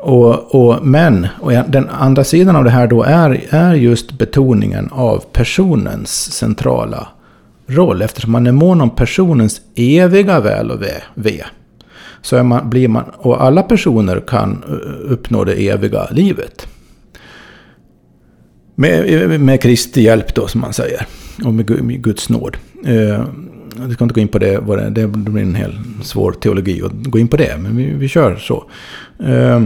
Och, 0.00 0.54
och, 0.54 0.86
men, 0.86 1.26
och 1.40 1.52
den 1.52 1.88
andra 1.88 2.24
sidan 2.24 2.56
av 2.56 2.64
det 2.64 2.70
här 2.70 2.86
då 2.86 3.02
är, 3.02 3.44
är 3.50 3.74
just 3.74 4.12
betoningen 4.12 4.88
av 4.92 5.24
personens 5.32 6.32
centrala 6.32 7.08
roll. 7.66 8.02
Eftersom 8.02 8.32
man 8.32 8.46
är 8.46 8.52
mån 8.52 8.80
om 8.80 8.90
personens 8.90 9.60
eviga 9.74 10.40
väl 10.40 10.70
och 10.70 10.82
ve. 11.14 11.44
Så 12.22 12.36
är 12.36 12.42
man, 12.42 12.70
blir 12.70 12.88
man, 12.88 13.04
och 13.16 13.42
alla 13.42 13.62
personer 13.62 14.20
kan 14.20 14.64
eh, 14.68 15.12
uppnå 15.12 15.44
det 15.44 15.68
eviga 15.68 16.08
livet. 16.10 16.68
Med, 18.74 19.40
med 19.40 19.62
Kristi 19.62 20.02
hjälp 20.02 20.34
då, 20.34 20.46
som 20.46 20.60
man 20.60 20.72
säger. 20.72 21.06
Och 21.44 21.54
med 21.54 22.02
Guds 22.02 22.28
nåd. 22.28 22.56
Eh, 22.84 23.24
vi 23.76 23.84
jag 23.84 23.92
ska 23.92 24.04
inte 24.04 24.14
gå 24.14 24.20
in 24.20 24.28
på 24.28 24.38
det, 24.38 24.90
det 24.90 25.06
blir 25.06 25.42
en 25.42 25.54
hel 25.54 25.78
svår 26.02 26.32
teologi 26.32 26.82
att 26.82 26.92
gå 26.92 27.18
in 27.18 27.28
på 27.28 27.36
det, 27.36 27.56
men 27.58 27.76
vi, 27.76 27.84
vi 27.84 28.08
kör 28.08 28.36
så. 28.36 28.64
Eh, 29.24 29.62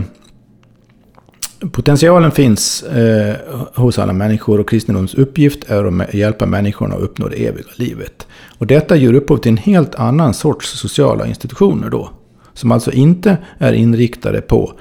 Potentialen 1.71 2.31
finns 2.31 2.83
eh, 2.83 3.37
hos 3.75 3.99
alla 3.99 4.13
människor 4.13 4.61
och 4.61 4.69
kristendomens 4.69 5.15
uppgift 5.15 5.71
är 5.71 6.03
att 6.03 6.15
hjälpa 6.15 6.47
människorna 6.47 6.95
att 6.95 7.03
uppnå 7.03 7.29
det 7.29 7.47
eviga 7.47 7.67
livet. 7.77 8.27
Och 8.59 8.67
detta 8.67 8.97
ger 8.97 9.13
upphov 9.15 9.37
till 9.37 9.51
en 9.51 9.57
helt 9.57 9.95
annan 9.95 10.35
sorts 10.35 10.79
sociala 10.79 11.27
institutioner 11.27 11.91
då. 11.91 12.11
Som 12.55 12.73
alltså 12.73 12.93
inte 12.93 13.37
är 13.59 13.73
inriktade 13.73 14.41
på 14.41 14.73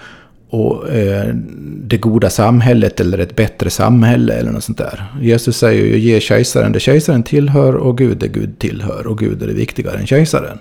och, 0.50 0.90
eh, 0.90 1.36
det 1.84 1.98
goda 1.98 2.30
samhället 2.30 3.00
eller 3.00 3.18
ett 3.18 3.36
bättre 3.36 3.70
samhälle 3.70 4.34
eller 4.34 4.52
något 4.52 4.64
sånt 4.64 4.78
där. 4.78 5.06
Jesus 5.22 5.58
säger 5.58 5.86
ju 5.86 5.98
ge 5.98 6.20
kejsaren 6.20 6.72
det 6.72 6.80
kejsaren 6.80 7.24
tillhör 7.24 7.76
och 7.76 7.98
Gud 7.98 8.18
det 8.18 8.28
Gud 8.28 8.60
tillhör 8.60 9.08
och 9.08 9.18
Gud 9.20 9.44
är 9.44 9.48
det 9.48 9.54
viktigare 9.54 9.98
än 9.98 10.08
kejsaren. 10.08 10.60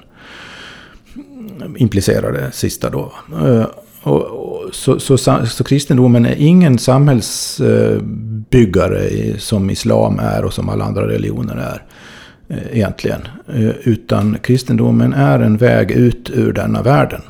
Implicerar 1.77 2.33
det 2.33 2.53
sista 2.53 2.91
då. 2.91 3.13
Eh, 3.33 3.67
och, 4.03 4.23
och, 4.23 4.75
så, 4.75 5.01
så, 5.01 5.19
så, 5.47 5.65
kristendomen 5.65 6.27
är 6.27 6.35
ingen 6.39 6.79
samhällsbyggare 6.79 9.09
som 9.39 9.71
islam 9.71 10.19
är 10.19 10.45
och 10.45 10.53
som 10.53 10.69
alla 10.69 10.85
andra 10.85 11.09
religioner 11.09 11.57
är. 11.57 11.83
Eh, 12.49 12.77
egentligen. 12.77 13.21
Eh, 13.49 13.71
utan 13.85 14.37
kristendomen 14.43 15.13
är 15.13 15.41
en 15.41 15.57
väg 15.57 15.91
ut 15.91 16.31
ur 16.31 16.53
denna 16.53 16.83
världen. 16.83 17.23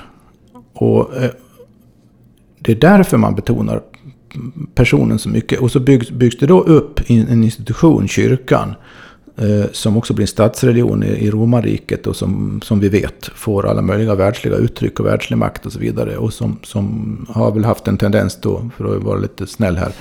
Och 0.72 1.16
eh, 1.16 1.30
det 2.58 2.72
är 2.72 2.76
därför 2.76 3.16
man 3.16 3.34
betonar 3.34 3.80
personen 4.74 5.18
så 5.18 5.28
mycket. 5.28 5.60
Och 5.60 5.70
så 5.70 5.80
byggs, 5.80 6.10
byggs 6.10 6.38
det 6.38 6.46
då 6.46 6.60
upp 6.60 7.10
en 7.10 7.44
institution, 7.44 8.08
kyrkan, 8.08 8.74
Eh, 8.74 8.76
Eh, 9.40 9.66
som 9.72 9.96
också 9.96 10.14
blir 10.14 10.22
en 10.24 10.28
statsreligion 10.28 11.02
i 11.02 11.30
romarriket 11.30 12.06
och 12.06 12.16
som, 12.16 12.60
som 12.64 12.80
vi 12.80 12.88
vet 12.88 13.30
får 13.34 13.66
alla 13.66 13.82
möjliga 13.82 14.14
världsliga 14.14 14.56
uttryck 14.56 15.00
och 15.00 15.06
världslig 15.06 15.36
makt 15.36 15.66
och 15.66 15.72
så 15.72 15.78
vidare. 15.78 16.16
Och 16.16 16.32
som, 16.32 16.58
som 16.62 17.26
har 17.30 17.52
väl 17.52 17.64
haft 17.64 17.88
en 17.88 17.96
tendens 17.96 18.36
då, 18.40 18.70
för 18.76 18.96
att 18.96 19.02
vara 19.02 19.18
lite 19.18 19.46
snäll 19.46 19.76
här, 19.76 19.92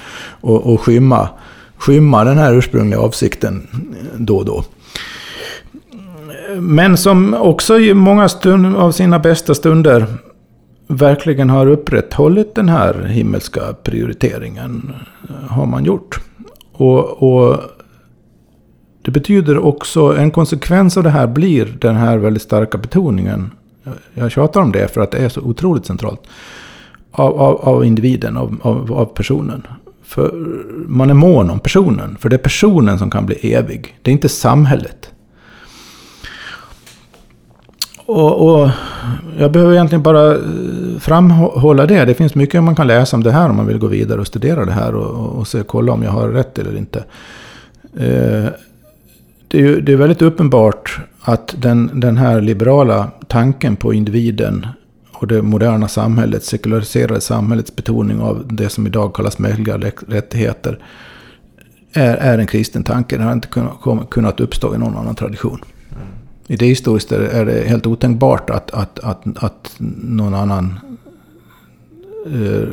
att 0.74 0.80
skymma, 0.80 1.30
skymma 1.78 2.24
den 2.24 2.38
här 2.38 2.54
ursprungliga 2.54 3.00
avsikten 3.00 3.68
då 4.18 4.38
och 4.38 4.46
då. 4.46 4.64
Men 6.60 6.98
som 6.98 7.34
också 7.34 7.80
i 7.80 7.94
många 7.94 8.30
stund, 8.30 8.76
av 8.76 8.92
sina 8.92 9.20
bästa 9.20 9.56
stunder 9.56 10.06
verkligen 10.88 11.50
har 11.50 11.68
upprätthållit 11.68 12.56
den 12.56 12.70
här 12.70 13.04
himmelska 13.04 13.62
prioriteringen. 13.84 14.94
Har 15.50 15.66
man 15.66 15.86
gjort. 15.86 16.20
Och, 16.74 17.24
och 17.24 17.58
det 19.10 19.14
betyder 19.20 19.58
också, 19.58 20.18
en 20.18 20.32
konsekvens 20.32 20.98
av 20.98 21.04
det 21.04 21.10
här 21.10 21.28
blir 21.28 21.78
den 21.82 21.96
här 21.96 22.18
väldigt 22.18 22.44
starka 22.44 22.78
betoningen. 22.78 23.52
Jag 24.14 24.32
tjatar 24.32 24.62
om 24.62 24.72
det 24.72 24.94
för 24.94 25.02
att 25.02 25.12
det 25.12 25.18
är 25.18 25.30
så 25.30 25.42
otroligt 25.42 25.86
centralt. 25.86 26.22
Av, 27.12 27.42
av, 27.42 27.56
av 27.56 27.86
individen, 27.86 28.38
av, 28.38 28.58
av, 28.62 28.94
av 28.94 29.06
personen. 29.06 29.68
För 30.04 30.32
man 30.88 31.10
är 31.10 31.14
mån 31.14 31.50
om 31.50 31.60
personen. 31.60 32.18
För 32.20 32.30
det 32.30 32.36
är 32.36 32.38
personen 32.38 33.00
som 33.00 33.12
kan 33.12 33.26
bli 33.26 33.54
evig. 33.54 33.96
Det 34.02 34.12
är 34.12 34.14
inte 34.14 34.30
samhället. 34.30 35.12
och, 38.06 38.62
och, 38.62 38.70
jag 39.38 39.52
behöver 39.52 39.74
egentligen 39.74 40.04
bara 40.04 40.36
eh, 40.36 40.40
framhålla 41.00 41.86
det. 41.86 42.06
Det 42.06 42.14
finns 42.14 42.36
mycket 42.36 42.64
man 42.64 42.76
kan 42.76 42.88
läsa 42.88 43.18
om 43.18 43.24
det 43.24 43.32
här 43.32 43.50
om 43.50 43.56
man 43.56 43.68
vill 43.68 43.78
gå 43.78 43.88
vidare 43.88 44.20
och 44.20 44.28
studera 44.28 44.66
det 44.66 44.72
här 44.72 44.96
och, 44.96 45.38
och 45.38 45.48
se, 45.48 45.64
kolla 45.68 45.92
om 45.92 46.04
jag 46.04 46.12
har 46.12 46.30
rätt 46.30 46.58
eller 46.60 46.78
inte. 46.78 47.04
Eh, 47.98 48.50
det, 49.50 49.58
är 49.58 49.62
ju, 49.62 49.82
det 49.82 49.92
är 49.92 49.98
väldigt 49.98 50.22
uppenbart 50.22 51.00
att 51.22 51.56
den, 51.58 52.00
den 52.00 52.18
här 52.18 52.42
liberala 52.42 53.12
tanken 53.28 53.76
på 53.76 53.94
individen 53.94 54.68
och 55.12 55.28
det 55.28 55.42
moderna 55.42 55.88
samhället, 55.88 56.44
sekulariserade 56.44 57.22
samhällets 57.22 57.76
betoning 57.76 58.22
av 58.22 58.48
det 58.48 58.70
som 58.70 58.88
idag 58.88 59.14
kallas 59.16 59.40
mänskliga 59.40 59.78
rättigheter, 60.08 60.80
är, 61.94 62.16
är 62.16 62.38
en 62.38 62.48
kristen 62.48 62.84
tanke. 62.84 63.18
Den 63.18 63.26
har 63.26 63.34
inte 63.34 63.48
kunnat, 63.48 64.10
kunnat 64.10 64.40
uppstå 64.40 64.76
i 64.76 64.78
någon 64.78 64.98
annan 64.98 65.16
tradition. 65.16 65.60
I 66.48 66.56
det 66.56 66.66
historiskt 66.66 67.12
är 67.12 67.46
det 67.46 67.68
helt 67.68 67.88
otänkbart 67.88 68.50
att, 68.50 68.72
att, 68.72 69.00
att, 69.00 69.44
att 69.44 69.76
någon 70.02 70.34
annan 70.34 70.80
eh, 72.26 72.68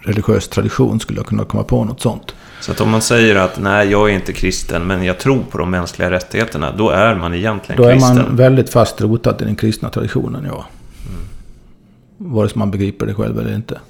religiös 0.00 0.48
tradition 0.48 1.00
skulle 1.00 1.22
kunna 1.22 1.44
komma 1.44 1.62
på 1.62 1.84
något 1.84 2.00
sånt. 2.00 2.34
Så 2.60 2.72
att 2.72 2.80
om 2.80 2.90
man 2.90 3.02
säger 3.02 3.36
att 3.36 3.58
nej, 3.58 3.90
jag 3.90 4.10
är 4.10 4.14
inte 4.14 4.32
kristen, 4.32 4.86
men 4.86 5.04
jag 5.04 5.18
tror 5.18 5.42
på 5.50 5.58
de 5.58 5.70
mänskliga 5.70 6.10
rättigheterna, 6.10 6.72
då 6.76 6.90
är 6.90 7.14
man 7.14 7.34
egentligen 7.34 7.82
då 7.82 7.88
kristen. 7.90 8.16
Då 8.16 8.22
är 8.22 8.26
man 8.26 8.36
väldigt 8.36 8.70
fast 8.70 9.00
rotad 9.00 9.42
i 9.42 9.44
den 9.44 9.56
kristna 9.56 9.88
traditionen, 9.88 10.44
ja. 10.44 10.66
Mm. 11.08 12.32
Vare 12.34 12.48
sig 12.48 12.58
man 12.58 12.70
begriper 12.70 13.06
det 13.06 13.14
själv 13.14 13.38
eller 13.38 13.54
inte. 13.54 13.80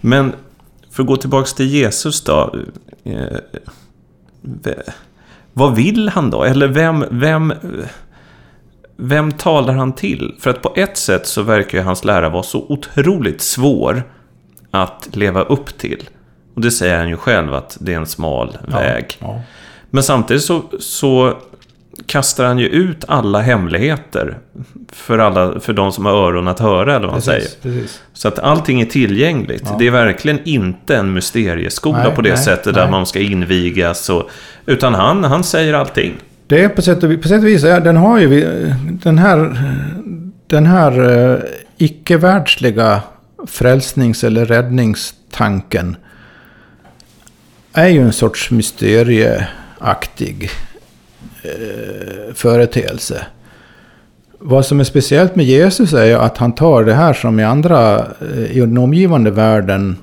Men 0.00 0.32
för 0.90 1.02
att 1.02 1.06
gå 1.06 1.16
tillbaka 1.16 1.46
till 1.46 1.66
Jesus 1.66 2.24
då. 2.24 2.56
Eh, 3.04 3.36
vad 5.52 5.76
vill 5.76 6.08
han 6.08 6.30
då? 6.30 6.44
Eller 6.44 6.68
vem, 6.68 7.04
vem, 7.10 7.52
vem 8.96 9.32
talar 9.32 9.74
han 9.74 9.92
till? 9.92 10.34
För 10.38 10.50
att 10.50 10.62
på 10.62 10.72
ett 10.76 10.96
sätt 10.96 11.26
så 11.26 11.42
verkar 11.42 11.78
ju 11.78 11.84
hans 11.84 12.04
lära 12.04 12.28
vara 12.28 12.42
så 12.42 12.66
otroligt 12.68 13.40
svår 13.40 14.02
att 14.70 15.08
leva 15.12 15.42
upp 15.42 15.78
till. 15.78 16.08
Och 16.56 16.62
det 16.62 16.70
säger 16.70 16.98
han 16.98 17.08
ju 17.08 17.16
själv 17.16 17.54
att 17.54 17.76
det 17.80 17.92
är 17.92 17.96
en 17.96 18.06
smal 18.06 18.58
ja, 18.70 18.78
väg. 18.78 19.16
Ja. 19.18 19.40
Men 19.90 20.02
samtidigt 20.02 20.42
så, 20.42 20.62
så 20.80 21.36
kastar 22.06 22.44
han 22.44 22.58
ju 22.58 22.66
ut 22.66 23.04
alla 23.08 23.40
hemligheter 23.40 24.38
för, 24.92 25.18
alla, 25.18 25.60
för 25.60 25.72
de 25.72 25.92
som 25.92 26.04
har 26.04 26.12
öron 26.12 26.48
att 26.48 26.60
höra, 26.60 26.96
eller 26.96 27.06
vad 27.06 27.14
man 27.14 27.22
säger. 27.22 27.48
Precis. 27.62 28.00
Så 28.12 28.28
att 28.28 28.38
allting 28.38 28.80
är 28.80 28.86
tillgängligt. 28.86 29.62
Ja. 29.64 29.76
Det 29.78 29.86
är 29.86 29.90
verkligen 29.90 30.40
inte 30.44 30.96
en 30.96 31.12
mysterieskola 31.12 32.02
nej, 32.02 32.14
på 32.14 32.22
det 32.22 32.28
nej, 32.28 32.38
sättet 32.38 32.74
nej. 32.74 32.74
där 32.74 32.90
man 32.90 33.06
ska 33.06 33.20
invigas. 33.20 34.10
Och, 34.10 34.30
utan 34.66 34.94
han, 34.94 35.24
han 35.24 35.44
säger 35.44 35.74
allting. 35.74 36.14
Det 36.46 36.64
är 36.64 36.68
på 36.68 36.82
sätt 36.82 37.02
och, 37.02 37.22
på 37.22 37.28
sätt 37.28 37.42
och 37.42 37.46
vis, 37.46 37.62
ja, 37.62 37.80
den 37.80 37.96
har 37.96 38.18
ju 38.18 38.44
den 39.02 39.18
här, 39.18 39.58
den 40.46 40.66
här 40.66 41.00
uh, 41.00 41.38
icke-världsliga 41.76 43.00
frälsnings 43.46 44.24
eller 44.24 44.44
räddningstanken 44.44 45.96
är 47.76 47.88
ju 47.88 48.00
en 48.00 48.12
sorts 48.12 48.50
mysterieaktig 48.50 50.50
eh, 51.42 52.34
företeelse. 52.34 53.26
Vad 54.38 54.66
som 54.66 54.80
är 54.80 54.84
speciellt 54.84 55.36
med 55.36 55.44
Jesus 55.44 55.92
är 55.92 56.04
ju 56.04 56.14
att 56.14 56.38
han 56.38 56.54
tar 56.54 56.84
det 56.84 56.94
här 56.94 57.12
som 57.12 57.40
i 57.40 57.44
andra, 57.44 57.98
eh, 57.98 58.56
i 58.56 58.60
den 58.60 58.78
omgivande 58.78 59.30
världen, 59.30 59.96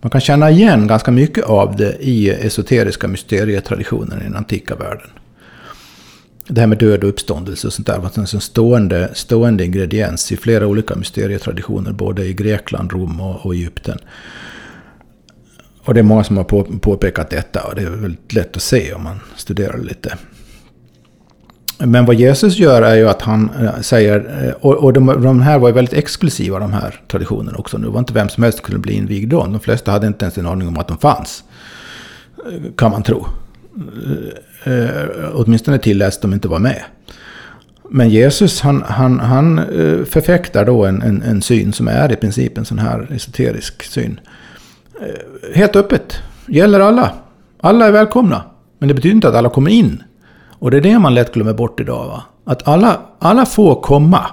man 0.00 0.10
kan 0.10 0.20
känna 0.20 0.50
igen 0.50 0.86
ganska 0.86 1.10
mycket 1.10 1.44
av 1.44 1.76
det 1.76 1.96
i 2.00 2.30
esoteriska 2.30 3.08
mysterietraditioner 3.08 4.20
i 4.20 4.24
den 4.24 4.36
antika 4.36 4.74
världen. 4.74 5.10
Det 6.48 6.60
här 6.60 6.66
med 6.66 6.78
död 6.78 7.04
och 7.04 7.10
uppståndelse 7.10 7.66
och 7.66 7.72
sånt 7.72 7.86
där 7.86 7.98
var 7.98 8.18
en 8.18 8.26
stående, 8.26 9.10
stående 9.14 9.64
ingrediens 9.64 10.32
i 10.32 10.36
flera 10.36 10.66
olika 10.66 10.94
mysterietraditioner, 10.94 11.92
både 11.92 12.24
i 12.24 12.32
Grekland, 12.32 12.92
Rom 12.92 13.20
och, 13.20 13.46
och 13.46 13.54
Egypten. 13.54 13.98
Och 15.84 15.94
det 15.94 16.00
är 16.00 16.04
många 16.04 16.24
som 16.24 16.36
har 16.36 16.44
på, 16.44 16.64
påpekat 16.64 17.30
detta 17.30 17.62
och 17.62 17.74
det 17.74 17.82
är 17.82 17.90
väldigt 17.90 18.32
lätt 18.32 18.56
att 18.56 18.62
se 18.62 18.92
om 18.92 19.02
man 19.02 19.20
studerar 19.36 19.76
det 19.76 19.84
lite. 19.84 20.18
Men 21.78 22.06
vad 22.06 22.16
Jesus 22.16 22.56
gör 22.56 22.82
är 22.82 22.96
ju 22.96 23.08
att 23.08 23.22
han 23.22 23.50
eh, 23.60 23.80
säger, 23.80 24.46
eh, 24.46 24.52
och, 24.66 24.92
de, 24.92 25.06
de 25.06 25.42
här 25.42 25.58
var 25.58 25.68
ju 25.68 25.74
väldigt 25.74 25.94
exklusiva 25.94 26.58
de 26.58 26.72
här 26.72 27.00
traditionerna 27.08 27.58
också. 27.58 27.78
Det 27.78 27.88
var 27.88 27.98
inte 27.98 28.12
vem 28.12 28.28
som 28.28 28.42
helst 28.42 28.58
som 28.58 28.64
kunde 28.64 28.80
bli 28.80 28.94
invigd 28.94 29.30
då. 29.30 29.42
De 29.42 29.60
flesta 29.60 29.92
hade 29.92 30.06
inte 30.06 30.24
ens 30.24 30.38
en 30.38 30.46
aning 30.46 30.68
om 30.68 30.78
att 30.78 30.88
de 30.88 30.98
fanns. 30.98 31.44
Eh, 32.46 32.72
kan 32.76 32.90
man 32.90 33.02
tro. 33.02 33.26
Åtminstone 35.32 35.78
tilläts 35.78 36.20
de 36.20 36.32
inte 36.32 36.48
vara 36.48 36.58
med. 36.58 36.82
Men 37.90 38.10
Jesus 38.10 38.60
han, 38.60 38.82
han, 38.82 39.20
han 39.20 39.60
förfäktar 40.10 40.64
då 40.64 40.84
en, 40.84 41.02
en, 41.02 41.22
en 41.22 41.42
syn 41.42 41.72
som 41.72 41.88
är 41.88 42.12
i 42.12 42.16
princip 42.16 42.58
en 42.58 42.64
sån 42.64 42.78
här 42.78 43.08
esoterisk 43.12 43.82
syn. 43.82 44.20
Helt 45.54 45.76
öppet. 45.76 46.22
Gäller 46.48 46.80
alla. 46.80 47.10
Alla 47.60 47.86
är 47.86 47.92
välkomna. 47.92 48.42
Men 48.78 48.88
det 48.88 48.94
betyder 48.94 49.14
inte 49.14 49.28
att 49.28 49.34
alla 49.34 49.48
kommer 49.48 49.70
in. 49.70 50.02
Och 50.58 50.70
det 50.70 50.76
är 50.76 50.80
det 50.80 50.98
man 50.98 51.14
lätt 51.14 51.34
glömmer 51.34 51.52
bort 51.52 51.80
idag. 51.80 52.06
Va? 52.06 52.22
Att 52.44 52.68
alla, 52.68 53.00
alla 53.18 53.46
får 53.46 53.80
komma. 53.80 54.26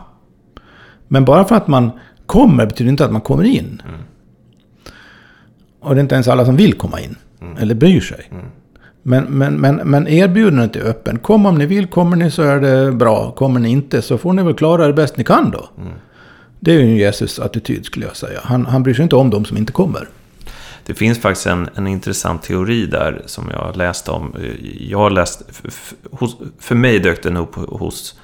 Men 1.07 1.25
bara 1.25 1.43
för 1.43 1.55
att 1.55 1.67
man 1.67 1.91
kommer 2.25 2.65
betyder 2.65 2.91
inte 2.91 3.05
att 3.05 3.11
man 3.11 3.21
kommer 3.21 3.43
in. 3.43 3.81
Mm. 3.87 4.01
Och 5.79 5.95
det 5.95 5.99
är 5.99 6.01
inte 6.01 6.15
ens 6.15 6.27
alla 6.27 6.45
som 6.45 6.55
vill 6.55 6.73
komma 6.73 6.99
in. 6.99 7.15
Mm. 7.41 7.57
Eller 7.57 7.75
bryr 7.75 8.01
sig. 8.01 8.27
Mm. 8.31 8.45
Men, 9.03 9.23
men, 9.23 9.53
men, 9.55 9.75
men 9.75 10.07
erbjudandet 10.07 10.75
är 10.75 10.89
öppen. 10.89 11.19
Kom 11.19 11.45
om 11.45 11.57
ni 11.57 11.65
vill, 11.65 11.87
kommer 11.87 12.17
ni 12.17 12.31
så 12.31 12.41
är 12.41 12.59
det 12.59 12.91
bra. 12.91 13.31
Kommer 13.31 13.59
ni 13.59 13.69
inte 13.69 14.01
så 14.01 14.17
får 14.17 14.33
ni 14.33 14.43
väl 14.43 14.53
klara 14.53 14.87
det 14.87 14.93
bäst 14.93 15.17
ni 15.17 15.23
kan 15.23 15.51
då. 15.51 15.69
Mm. 15.77 15.93
Det 16.59 16.71
är 16.71 16.79
ju 16.79 16.97
Jesus 16.97 17.39
attityd 17.39 17.85
skulle 17.85 18.05
jag 18.05 18.15
säga. 18.15 18.39
Han, 18.43 18.65
han 18.65 18.83
bryr 18.83 18.93
sig 18.93 19.03
inte 19.03 19.15
om 19.15 19.29
de 19.29 19.45
som 19.45 19.57
inte 19.57 19.73
kommer. 19.73 20.07
Det 20.91 20.95
finns 20.95 21.19
faktiskt 21.19 21.47
en, 21.47 21.69
en 21.75 21.87
intressant 21.87 22.43
teori 22.43 22.85
där 22.85 23.21
som 23.25 23.49
jag 23.53 23.59
har 23.59 23.73
läst 23.73 24.09
om. 24.09 24.35
Jag 24.79 24.97
har 24.97 25.09
läst, 25.09 25.41
hos, 26.11 26.37
för 26.59 26.75
mig 26.75 26.99
dök 26.99 27.23
den 27.23 27.37
upp 27.37 27.55
hos, 27.55 28.19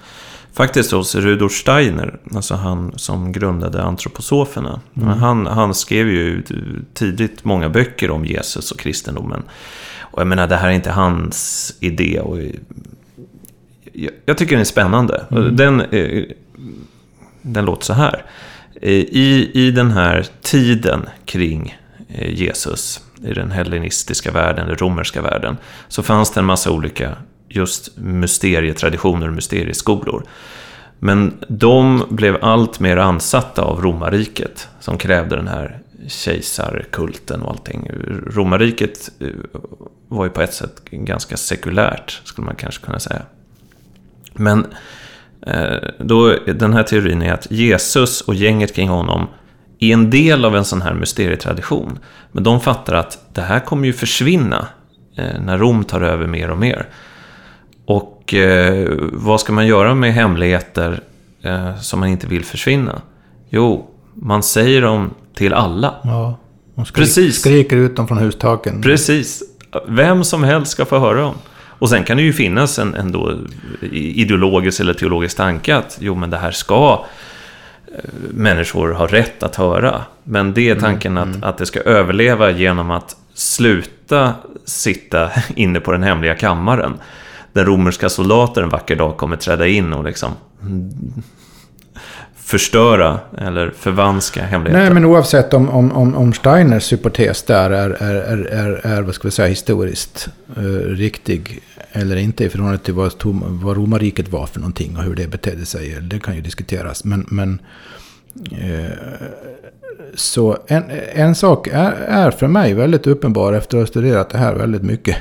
faktiskt 0.54 0.92
hos 0.92 1.16
Rudolf 1.16 1.54
Steiner, 1.54 2.20
alltså 2.36 2.56
han 2.56 2.94
som 2.96 3.32
grundade 3.32 3.84
antroposoferna. 3.84 4.82
Mm. 4.98 5.08
Han, 5.08 5.48
han 5.48 5.74
skrev 5.74 6.10
ju 6.10 6.44
tidigt 6.94 7.44
många 7.44 7.70
böcker 7.70 8.12
om 8.12 8.26
Jesus 8.26 8.72
och 8.72 8.80
kristendomen. 8.80 9.44
Och 10.00 10.22
jag 10.22 10.28
menar, 10.28 10.48
det 10.48 10.56
här 10.56 10.68
är 10.68 10.74
inte 10.74 10.92
hans 10.92 11.74
idé. 11.80 12.20
Och 12.20 12.38
jag, 13.94 14.12
jag 14.26 14.38
tycker 14.38 14.52
den 14.52 14.62
är 14.62 14.66
spännande. 14.66 15.26
Mm. 15.32 15.56
Den, 15.56 15.82
eh, 15.82 16.24
den 17.42 17.66
låter 17.66 17.86
så 17.86 17.94
här. 17.94 18.26
I, 18.82 19.52
I 19.54 19.72
den 19.72 19.92
här 19.92 20.26
tiden 20.42 21.06
kring 21.26 21.78
Eh, 22.18 22.34
Jesus 22.34 23.02
i 23.24 23.34
den 23.34 23.52
hellenistiska 23.52 24.32
världen, 24.32 24.68
den 24.68 24.78
romerska 24.78 25.22
världen, 25.22 25.58
så 25.88 26.04
fanns 26.04 26.32
det 26.32 26.40
en 26.40 26.46
massa 26.46 26.72
olika 26.72 27.16
just 27.50 27.98
mysterietraditioner 27.98 29.28
och 29.28 29.34
mysterieskolor. 29.34 30.24
Men 31.00 31.38
de 31.48 32.06
blev 32.10 32.38
allt 32.44 32.80
mer 32.80 32.98
ansatta 32.98 33.62
av 33.62 33.82
romarriket 33.82 34.68
som 34.80 34.98
krävde 34.98 35.36
den 35.36 35.48
här 35.48 35.80
kejsarkulten 36.08 37.42
och 37.42 37.52
allting. 37.52 37.92
Romarriket 38.28 39.10
eh, 39.20 39.28
var 40.08 40.26
ju 40.26 40.32
på 40.32 40.42
ett 40.42 40.54
sätt 40.54 40.84
ganska 40.92 41.38
sekulärt, 41.38 42.22
skulle 42.24 42.46
man 42.46 42.56
kanske 42.56 42.86
kunna 42.86 43.00
säga. 43.00 43.22
Men 44.34 44.66
eh, 45.42 45.78
då, 46.00 46.36
den 46.46 46.74
här 46.74 46.84
teorin 46.84 47.22
är 47.22 47.34
att 47.34 47.52
Jesus 47.52 48.22
och 48.22 48.36
gänget 48.36 48.76
kring 48.76 48.90
honom 48.90 49.28
är 49.80 49.94
en 49.94 50.10
del 50.10 50.46
av 50.46 50.56
en 50.56 50.66
sån 50.66 50.82
här 50.82 50.94
mysterietradition. 50.94 52.00
Men 52.32 52.44
de 52.44 52.62
fattar 52.62 52.94
att 52.96 53.20
det 53.34 53.42
här 53.42 53.60
kommer 53.60 53.86
ju 53.86 53.94
försvinna 53.94 54.68
eh, 55.16 55.42
när 55.42 55.58
Rom 55.58 55.84
tar 55.84 56.02
över 56.02 56.28
mer 56.28 56.52
och 56.52 56.58
mer. 56.58 56.88
Och 57.86 58.34
eh, 58.34 58.90
vad 59.14 59.40
ska 59.40 59.54
man 59.54 59.68
göra 59.68 59.96
med 59.96 60.14
hemligheter 60.14 61.00
eh, 61.42 61.80
som 61.80 62.00
man 62.00 62.10
inte 62.10 62.28
vill 62.28 62.46
försvinna? 62.46 63.02
Jo, 63.50 63.90
man 64.14 64.44
säger 64.44 64.82
dem 64.82 65.14
till 65.34 65.54
alla. 65.54 65.94
Ja, 66.04 66.40
man 66.76 66.86
skrik, 66.86 67.06
Precis. 67.06 67.40
skriker 67.40 67.78
ut 67.78 67.96
dem 67.96 68.08
från 68.08 68.18
hustaken. 68.18 68.82
Precis. 68.82 69.44
Vem 69.88 70.24
som 70.24 70.44
helst 70.44 70.72
ska 70.72 70.86
få 70.86 71.00
höra 71.00 71.22
dem. 71.22 71.36
Och 71.80 71.90
sen 71.90 72.04
kan 72.04 72.18
det 72.18 72.24
ju 72.24 72.34
finnas 72.34 72.80
en, 72.80 72.96
en 72.96 73.16
ideologisk 73.92 74.80
eller 74.80 74.94
teologisk 74.94 75.38
tanke 75.38 75.76
att 75.76 75.98
jo, 76.02 76.16
men 76.16 76.30
det 76.30 76.38
här 76.38 76.52
ska 76.52 77.06
människor 78.30 78.92
har 78.92 79.08
rätt 79.08 79.44
att 79.44 79.56
höra. 79.56 80.02
Men 80.24 80.54
det 80.54 80.62
är 80.62 80.72
mm, 80.72 80.84
tanken 80.84 81.18
mm, 81.18 81.30
att, 81.30 81.44
att 81.44 81.58
det 81.58 81.66
ska 81.66 81.80
överleva 81.80 82.52
genom 82.52 82.92
att 82.92 83.16
sluta 83.34 84.34
sitta 84.66 85.32
inne 85.56 85.80
på 85.80 85.92
den 85.92 86.04
hemliga 86.04 86.36
kammaren. 86.36 86.94
Den 87.54 87.66
romerska 87.66 88.10
soldaten 88.10 88.64
en 88.64 88.70
vacker 88.70 88.96
dag 88.96 89.18
kommer 89.18 89.38
träda 89.38 89.68
in 89.68 89.94
och 89.94 90.04
liksom 90.04 90.32
förstöra 92.48 93.20
eller 93.38 93.74
förvanska 93.78 94.44
hemligheter. 94.44 94.84
Nej, 94.84 94.94
men 94.94 95.06
oavsett 95.06 95.54
om, 95.54 95.70
om, 95.70 95.92
om, 95.92 96.16
om 96.16 96.34
Steiners 96.34 96.94
hypotes 96.94 97.44
där 97.44 97.70
är, 97.70 97.90
är, 97.90 98.16
är, 98.16 98.38
är, 98.38 98.86
är 98.86 99.02
vad 99.02 99.16
ska 99.16 99.28
vi 99.28 99.32
säga, 99.32 99.48
historiskt 99.48 100.30
uh, 100.58 100.64
riktig 100.80 101.60
eller 101.92 102.16
inte 102.16 102.44
i 102.44 102.50
förhållande 102.50 102.84
till 102.84 102.94
vad, 102.94 103.14
vad 103.42 103.78
romarriket 103.78 104.30
var 104.30 104.46
för 104.46 104.60
någonting 104.60 104.98
och 104.98 105.04
hur 105.04 105.16
det 105.16 105.28
betedde 105.28 105.66
sig. 105.66 105.98
Det 106.02 106.20
kan 106.20 106.36
ju 106.36 106.42
diskuteras. 106.42 107.04
Men, 107.04 107.26
men 107.30 107.62
uh, 108.52 108.90
så 110.16 110.58
en, 110.68 110.84
en 111.14 111.36
sak 111.36 111.68
är, 111.68 111.92
är 111.92 112.32
för 112.32 112.48
mig 112.48 112.74
väldigt 112.74 113.08
uppenbar 113.08 113.54
efter 113.54 113.78
att 113.78 113.82
ha 113.82 113.88
studerat 113.88 114.30
det 114.30 114.38
här 114.38 114.56
väldigt 114.56 114.84
mycket 114.84 115.18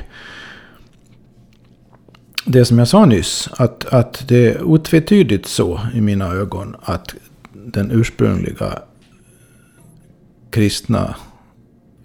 det 2.47 2.65
som 2.65 2.79
jag 2.79 2.89
sa 2.89 3.05
nyss, 3.07 3.49
att, 3.57 3.85
att 3.85 4.25
det 4.29 4.47
är 4.47 4.63
otvetydigt 4.63 5.47
så 5.47 5.81
i 5.95 6.01
mina 6.01 6.33
ögon 6.33 6.77
att 6.83 7.15
den 7.53 7.91
ursprungliga 7.91 8.79
kristna 10.51 11.17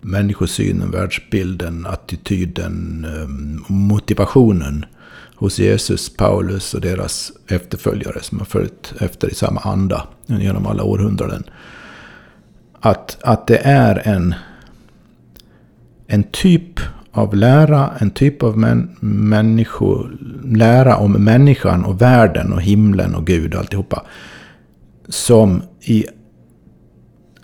människosynen, 0.01 0.91
världsbilden, 0.91 1.85
attityden, 1.85 3.05
ehm, 3.05 3.63
motivationen 3.67 4.85
hos 5.35 5.59
Jesus, 5.59 6.09
Paulus 6.09 6.73
och 6.73 6.81
deras 6.81 7.31
efterföljare 7.47 8.23
som 8.23 8.39
har 8.39 8.45
följt 8.45 8.93
efter 8.99 9.31
i 9.31 9.35
samma 9.35 9.61
anda 9.61 10.07
genom 10.25 10.67
alla 10.67 10.83
århundraden. 10.83 11.43
Att, 12.79 13.17
att 13.23 13.47
det 13.47 13.57
är 13.57 14.07
en, 14.07 14.35
en 16.07 16.23
typ 16.23 16.79
av 17.11 17.35
lära, 17.35 17.89
en 17.99 18.11
typ 18.11 18.43
av 18.43 18.57
män, 18.57 18.97
människo, 18.99 20.07
lära 20.45 20.97
om 20.97 21.11
människan 21.11 21.85
och 21.85 22.01
världen 22.01 22.53
och 22.53 22.61
himlen 22.61 23.15
och 23.15 23.27
Gud 23.27 23.53
och 23.53 23.59
alltihopa. 23.59 24.05
Som 25.07 25.61
i 25.81 26.05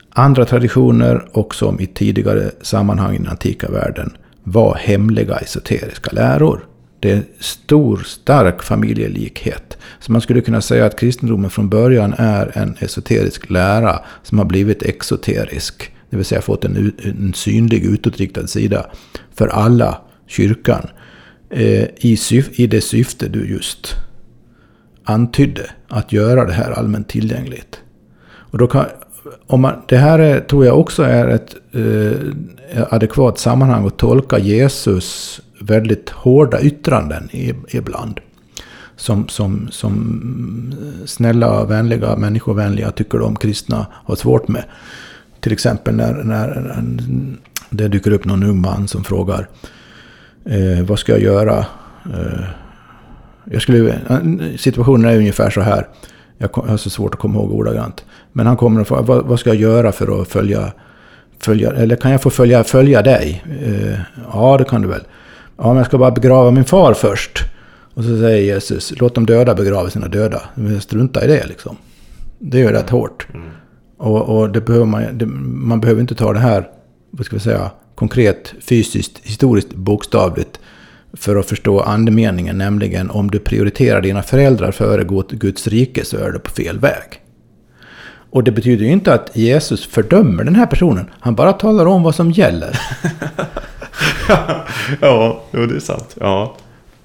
andra 0.09 0.45
traditioner 0.45 1.27
och 1.31 1.55
som 1.55 1.79
i 1.79 1.87
tidigare 1.87 2.51
sammanhang 2.61 3.15
i 3.15 3.17
den 3.17 3.27
antika 3.27 3.71
världen 3.71 4.17
var 4.43 4.75
hemliga 4.75 5.35
esoteriska 5.35 6.11
läror. 6.11 6.65
Det 6.99 7.11
är 7.11 7.23
stor, 7.39 7.97
stark 7.97 8.63
familjelikhet. 8.63 9.77
Så 9.99 10.11
man 10.11 10.21
skulle 10.21 10.41
kunna 10.41 10.61
säga 10.61 10.85
att 10.85 10.99
kristendomen 10.99 11.49
från 11.49 11.69
början 11.69 12.13
är 12.17 12.57
en 12.57 12.75
esoterisk 12.79 13.49
lära 13.49 13.99
som 14.23 14.37
har 14.37 14.45
blivit 14.45 14.83
exoterisk. 14.83 15.91
Det 16.09 16.15
vill 16.17 16.25
säga 16.25 16.41
fått 16.41 16.65
en, 16.65 16.93
en 17.03 17.33
synlig 17.33 17.85
utåtriktad 17.85 18.47
sida 18.47 18.85
för 19.35 19.47
alla 19.47 20.01
kyrkan. 20.27 20.87
Eh, 21.49 21.87
i, 21.97 22.17
syf, 22.17 22.59
I 22.59 22.67
det 22.67 22.81
syfte 22.81 23.27
du 23.27 23.49
just 23.49 23.95
antydde. 25.03 25.69
Att 25.87 26.11
göra 26.11 26.45
det 26.45 26.53
här 26.53 26.71
allmänt 26.71 27.09
tillgängligt. 27.09 27.79
Och 28.27 28.57
då 28.57 28.67
kan, 28.67 28.85
om 29.47 29.61
man, 29.61 29.73
det 29.87 29.97
här 29.97 30.19
är, 30.19 30.39
tror 30.39 30.65
jag 30.65 30.79
också 30.79 31.03
är 31.03 31.27
ett 31.27 31.55
eh, 31.71 32.93
adekvat 32.93 33.39
sammanhang 33.39 33.87
att 33.87 33.97
tolka 33.97 34.39
Jesus 34.39 35.41
väldigt 35.61 36.09
hårda 36.09 36.61
yttranden 36.61 37.29
ibland. 37.69 38.19
Som, 38.95 39.27
som, 39.27 39.67
som 39.71 40.75
snälla, 41.05 41.65
vänliga, 41.65 42.15
människovänliga 42.15 42.91
tycker 42.91 43.17
de 43.17 43.35
kristna 43.35 43.87
har 43.91 44.15
svårt 44.15 44.47
med. 44.47 44.63
Till 45.39 45.53
exempel 45.53 45.95
när, 45.95 46.13
när 46.13 46.73
det 47.69 47.87
dyker 47.87 48.11
upp 48.11 48.25
någon 48.25 48.43
ung 48.43 48.61
man 48.61 48.87
som 48.87 49.03
frågar 49.03 49.47
eh, 50.45 50.85
vad 50.85 50.99
ska 50.99 51.11
jag 51.11 51.21
göra? 51.21 51.65
Eh, 52.13 52.43
jag 53.51 53.61
skulle, 53.61 53.89
eh, 53.89 54.55
situationen 54.57 55.11
är 55.11 55.17
ungefär 55.17 55.49
så 55.49 55.61
här. 55.61 55.87
Jag 56.37 56.49
har 56.55 56.77
så 56.77 56.89
svårt 56.89 57.13
att 57.13 57.19
komma 57.19 57.39
ihåg 57.39 57.51
ordagrant. 57.51 58.05
Men 58.31 58.47
han 58.47 58.57
kommer 58.57 58.81
och 58.81 58.87
frågar 58.87 59.03
vad, 59.03 59.25
vad 59.25 59.39
ska 59.39 59.49
jag 59.49 59.57
göra 59.57 59.91
för 59.91 60.21
att 60.21 60.27
följa, 60.27 60.71
följa 61.39 61.71
eller 61.71 61.95
kan 61.95 62.11
jag 62.11 62.21
få 62.21 62.29
följa, 62.29 62.63
följa 62.63 63.01
dig? 63.01 63.43
Eh, 63.61 63.99
ja, 64.33 64.57
det 64.57 64.65
kan 64.65 64.81
du 64.81 64.87
väl. 64.87 65.03
Ja, 65.57 65.67
men 65.67 65.77
jag 65.77 65.85
ska 65.85 65.97
bara 65.97 66.11
begrava 66.11 66.51
min 66.51 66.65
far 66.65 66.93
först. 66.93 67.43
Och 67.93 68.03
så 68.03 68.19
säger 68.19 68.53
Jesus, 68.53 68.93
låt 68.99 69.15
de 69.15 69.25
döda 69.25 69.55
begrava 69.55 69.89
sina 69.89 70.07
döda. 70.07 70.41
Men 70.55 70.81
Strunta 70.81 71.25
i 71.25 71.27
det 71.27 71.47
liksom. 71.47 71.77
Det 72.39 72.57
är 72.57 72.61
ju 72.61 72.71
rätt 72.71 72.89
hårt. 72.89 73.27
Mm. 73.33 73.47
Och, 73.97 74.21
och 74.21 74.49
det 74.49 74.61
behöver 74.61 74.85
man, 74.85 75.17
det, 75.17 75.25
man 75.25 75.81
behöver 75.81 76.01
inte 76.01 76.15
ta 76.15 76.33
det 76.33 76.39
här, 76.39 76.69
vad 77.11 77.25
ska 77.25 77.35
vi 77.35 77.39
säga, 77.39 77.71
konkret, 77.95 78.53
fysiskt, 78.61 79.19
historiskt, 79.23 79.73
bokstavligt 79.73 80.59
för 81.13 81.35
att 81.35 81.45
förstå 81.45 81.79
andemeningen, 81.79 82.57
nämligen 82.57 83.09
om 83.09 83.31
du 83.31 83.39
prioriterar 83.39 84.01
dina 84.01 84.23
föräldrar 84.23 84.71
före 84.71 85.03
Guds 85.29 85.67
rike 85.67 86.05
så 86.05 86.17
är 86.17 86.31
du 86.31 86.39
på 86.39 86.51
fel 86.51 86.79
väg. 86.79 87.21
Och 88.29 88.43
det 88.43 88.51
betyder 88.51 88.85
ju 88.85 88.91
inte 88.91 89.13
att 89.13 89.37
Jesus 89.37 89.85
fördömer 89.85 90.43
den 90.43 90.55
här 90.55 90.65
personen, 90.65 91.09
han 91.19 91.35
bara 91.35 91.53
talar 91.53 91.85
om 91.85 92.03
vad 92.03 92.15
som 92.15 92.31
gäller. 92.31 92.79
ja, 95.01 95.43
jo, 95.51 95.65
det 95.65 95.75
är 95.75 95.79
sant. 95.79 96.17
Ja. 96.19 96.55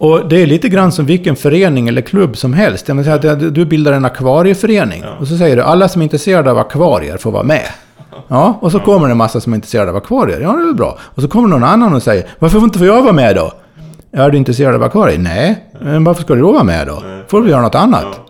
Och 0.02 0.28
det 0.28 0.42
är 0.42 0.46
lite 0.46 0.68
grann 0.68 0.92
som 0.92 1.06
vilken 1.06 1.36
förening 1.36 1.88
eller 1.88 2.02
klubb 2.02 2.36
som 2.36 2.52
helst. 2.52 2.88
Jag 2.88 3.04
säga 3.04 3.32
att 3.32 3.54
du 3.54 3.64
bildar 3.64 3.92
en 3.92 4.04
akvarieförening. 4.04 5.02
Ja. 5.04 5.16
Och 5.20 5.28
så 5.28 5.36
säger 5.36 5.56
du 5.56 5.62
alla 5.62 5.88
som 5.88 6.02
är 6.02 6.04
intresserade 6.04 6.50
av 6.50 6.58
akvarier 6.58 7.16
får 7.16 7.30
vara 7.30 7.42
med. 7.42 7.66
Ja, 8.28 8.58
och 8.60 8.72
så 8.72 8.78
ja. 8.78 8.84
kommer 8.84 9.06
det 9.06 9.10
en 9.10 9.16
massa 9.18 9.40
som 9.40 9.52
är 9.52 9.56
intresserade 9.56 9.90
av 9.90 9.96
akvarier. 9.96 10.40
Ja, 10.40 10.52
det 10.52 10.68
är 10.68 10.74
bra. 10.74 10.98
Och 11.00 11.22
så 11.22 11.28
kommer 11.28 11.48
någon 11.48 11.64
annan 11.64 11.94
och 11.94 12.02
säger 12.02 12.26
varför 12.38 12.58
får 12.58 12.64
inte 12.64 12.78
får 12.78 12.86
jag 12.86 13.02
vara 13.02 13.12
med 13.12 13.36
då? 13.36 13.52
Är 14.12 14.30
du 14.30 14.38
intresserad 14.38 14.74
av 14.74 14.82
akvarier? 14.82 15.18
Nej. 15.18 15.64
Men 15.80 16.04
varför 16.04 16.22
ska 16.22 16.34
du 16.34 16.40
då 16.40 16.52
vara 16.52 16.64
med 16.64 16.86
då? 16.86 17.02
Får 17.28 17.42
du 17.42 17.50
göra 17.50 17.62
något 17.62 17.74
annat? 17.74 18.06
Ja. 18.12 18.26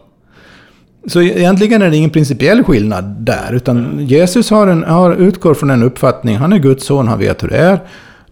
Så 1.06 1.22
egentligen 1.22 1.82
är 1.82 1.90
det 1.90 1.96
ingen 1.96 2.11
principiell 2.11 2.64
skillnad 2.64 3.04
där. 3.04 3.52
Utan 3.52 3.98
Jesus 3.98 4.50
har, 4.50 4.66
en, 4.66 4.85
har 4.85 5.14
utgår 5.14 5.54
från 5.54 5.70
en 5.70 5.82
uppfattning. 5.82 6.37
Han 6.37 6.52
är 6.52 6.58
Guds 6.58 6.87
son, 6.87 7.08
han 7.08 7.18
vet 7.18 7.42
hur 7.42 7.48
det 7.48 7.58
är. 7.58 7.80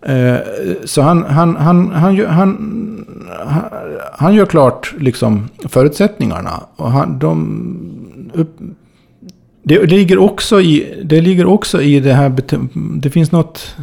Eh, 0.03 0.37
så 0.85 1.03
han, 1.03 1.25
han, 1.25 1.57
han, 1.57 1.91
han, 1.91 2.27
han, 2.27 3.07
han, 4.13 4.35
gör 4.35 4.47
klart 4.47 4.95
liksom 4.99 5.49
förutsättningarna. 5.69 6.63
Och 6.77 6.91
han, 6.91 7.19
de, 7.19 8.31
upp, 8.35 8.57
det, 9.63 9.87
ligger 9.87 10.19
också 10.19 10.61
i, 10.61 11.03
det 11.05 11.21
ligger 11.21 11.47
också 11.47 11.83
i 11.83 12.01
det 12.01 12.13
här, 12.13 12.33
det 13.01 13.11
finns 13.11 13.33
något, 13.33 13.77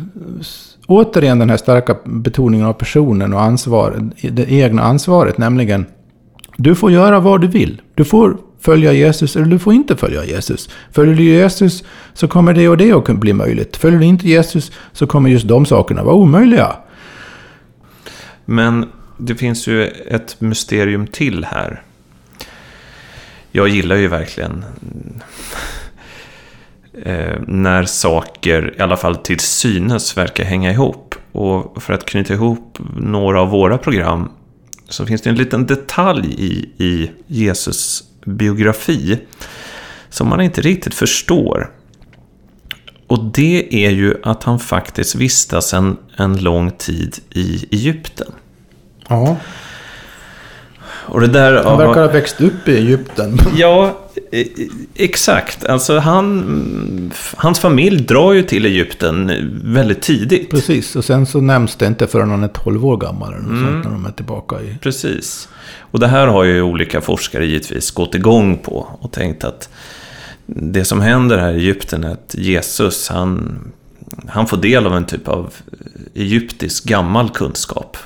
återigen 0.88 1.40
den 1.40 1.50
här 1.50 1.58
starka 1.58 1.98
betoningen 2.04 2.66
av 2.66 2.74
personen 2.74 3.34
och 3.34 3.42
ansvaret, 3.42 4.04
det 4.32 4.52
egna 4.52 4.82
ansvaret, 4.82 5.38
nämligen 5.38 5.86
du 6.58 6.76
får 6.76 6.92
göra 6.92 7.20
vad 7.20 7.42
du 7.42 7.48
vill. 7.48 7.82
Du 7.96 8.04
får 8.04 8.38
följa 8.60 8.94
Jesus 8.94 9.36
eller 9.36 9.46
du 9.46 9.60
får 9.60 9.74
inte 9.74 9.98
följa 9.98 10.26
Jesus. 10.26 10.70
Följer 10.92 11.16
du 11.16 11.24
Jesus 11.24 11.84
så 12.14 12.28
kommer 12.28 12.54
det 12.54 12.70
och 12.70 12.78
det 12.78 12.92
att 12.92 13.20
bli 13.20 13.34
möjligt. 13.34 13.78
Följer 13.78 14.00
du 14.00 14.06
inte 14.06 14.28
Jesus 14.28 14.72
så 14.94 15.08
kommer 15.08 15.30
just 15.30 15.48
de 15.48 15.66
sakerna 15.66 16.04
vara 16.04 16.16
omöjliga. 16.16 16.76
Men 18.46 18.90
det 19.18 19.36
finns 19.36 19.68
ju 19.68 19.88
ett 19.88 20.42
mysterium 20.42 21.08
till 21.08 21.46
här. 21.46 21.82
Jag 23.52 23.68
gillar 23.68 23.96
ju 23.96 24.08
verkligen 24.08 24.66
eh, 27.04 27.40
när 27.48 27.84
saker, 27.84 28.74
i 28.78 28.82
alla 28.82 28.98
fall 28.98 29.16
till 29.16 29.40
synes, 29.40 30.18
verkar 30.18 30.44
hänga 30.44 30.72
ihop. 30.72 31.16
Och 31.32 31.84
för 31.84 31.94
att 31.94 32.06
knyta 32.06 32.34
ihop 32.34 32.80
några 32.98 33.42
av 33.42 33.50
våra 33.50 33.78
program 33.78 34.32
så 34.90 35.06
finns 35.06 35.22
det 35.22 35.30
en 35.30 35.36
liten 35.36 35.66
detalj 35.66 36.36
i, 36.38 36.84
i 36.86 37.12
Jesus 37.28 38.04
biografi 38.28 39.20
som 40.10 40.28
man 40.28 40.42
inte 40.42 40.62
riktigt 40.62 40.94
förstår. 40.94 41.72
Och 43.08 43.24
det 43.24 43.86
är 43.86 43.90
ju 43.90 44.16
att 44.24 44.44
han 44.44 44.60
faktiskt 44.60 45.16
vistas 45.16 45.74
en, 45.74 45.98
en 46.18 46.38
lång 46.38 46.72
tid 46.72 47.20
i 47.30 47.68
Egypten. 47.72 48.32
Ja. 49.08 49.38
Och 50.84 51.22
det 51.22 51.28
där, 51.28 51.64
han 51.64 51.78
verkar 51.78 52.02
ha 52.02 52.08
växt 52.08 52.42
upp 52.42 52.68
i 52.68 52.78
Egypten. 52.78 53.38
Ja, 53.56 54.00
exakt. 54.96 55.66
Alltså 55.66 56.00
han, 56.00 57.14
hans 57.38 57.60
familj 57.60 58.02
drar 58.02 58.34
ju 58.34 58.44
till 58.44 58.66
Egypten 58.66 59.32
väldigt 59.64 60.02
tidigt. 60.02 60.50
Precis, 60.52 60.96
och 60.96 61.06
sen 61.06 61.26
så 61.26 61.42
nämns 61.42 61.76
det 61.76 61.88
inte 61.88 62.08
förrän 62.08 62.30
han 62.30 62.44
är 62.44 62.48
12 62.48 62.86
år 62.86 62.98
gammal. 62.98 63.34
Eller 63.34 63.44
mm. 63.44 63.66
sånt, 63.66 63.86
när 63.86 63.92
de 63.92 64.06
är 64.06 64.12
tillbaka 64.12 64.62
i... 64.62 64.78
Precis. 64.82 65.50
Och 65.80 66.00
det 66.00 66.08
här 66.08 66.28
har 66.28 66.44
ju 66.44 66.62
olika 66.62 67.02
forskare 67.02 67.46
givetvis 67.46 67.92
gått 67.92 68.16
igång 68.16 68.58
på 68.58 68.88
och 69.02 69.12
tänkt 69.12 69.44
att 69.44 69.70
det 70.46 70.86
som 70.86 71.02
händer 71.02 71.38
här 71.38 71.54
i 71.54 71.58
Egypten 71.58 72.04
är 72.04 72.12
att 72.12 72.36
Jesus, 72.38 73.10
han, 73.10 73.60
han 74.28 74.48
får 74.48 74.58
del 74.58 74.86
av 74.86 74.96
en 74.96 75.06
typ 75.06 75.28
av 75.28 75.54
egyptisk 76.16 76.84
gammal 76.86 77.30
kunskap 77.30 77.98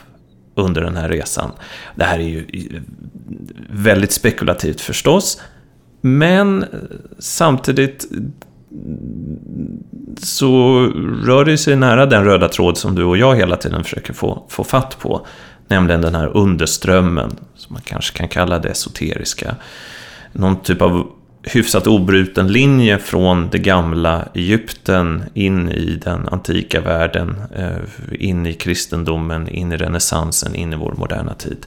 under 0.56 0.82
den 0.82 0.98
här 0.98 1.10
resan. 1.10 1.52
Det 1.96 2.04
här 2.04 2.20
är 2.20 2.24
ju 2.24 2.46
väldigt 3.70 4.12
spekulativt 4.12 4.82
förstås, 4.82 5.42
men 6.02 6.64
eh, 6.64 6.70
samtidigt 7.20 8.06
så 10.18 10.80
rör 11.24 11.46
det 11.46 11.58
sig 11.58 11.76
nära 11.76 12.06
den 12.06 12.26
röda 12.26 12.50
tråd 12.50 12.78
som 12.78 12.96
du 12.96 13.04
och 13.04 13.18
jag 13.18 13.36
hela 13.36 13.56
tiden 13.56 13.84
försöker 13.84 14.14
få, 14.14 14.46
få 14.50 14.64
fatt 14.64 15.00
på. 15.00 15.26
Nämligen 15.68 16.02
den 16.02 16.16
här 16.16 16.38
underströmmen, 16.38 17.36
som 17.56 17.74
man 17.74 17.82
kanske 17.86 18.18
kan 18.18 18.28
kalla 18.28 18.60
det 18.60 18.70
esoteriska. 18.70 19.56
Någon 20.34 20.62
typ 20.62 20.82
av 20.82 21.08
hyfsat 21.44 21.88
obruten 21.88 22.48
linje 22.48 22.98
från 22.98 23.50
det 23.50 23.58
gamla 23.58 24.28
Egypten 24.34 25.24
in 25.34 25.70
i 25.70 26.00
den 26.04 26.28
antika 26.28 26.82
världen, 26.82 27.42
eh, 27.56 27.78
in 28.12 28.46
i 28.46 28.54
kristendomen, 28.54 29.48
in 29.48 29.72
i 29.72 29.78
renässansen, 29.78 30.56
in 30.56 30.74
i 30.74 30.76
vår 30.76 30.94
moderna 30.98 31.34
tid. 31.34 31.66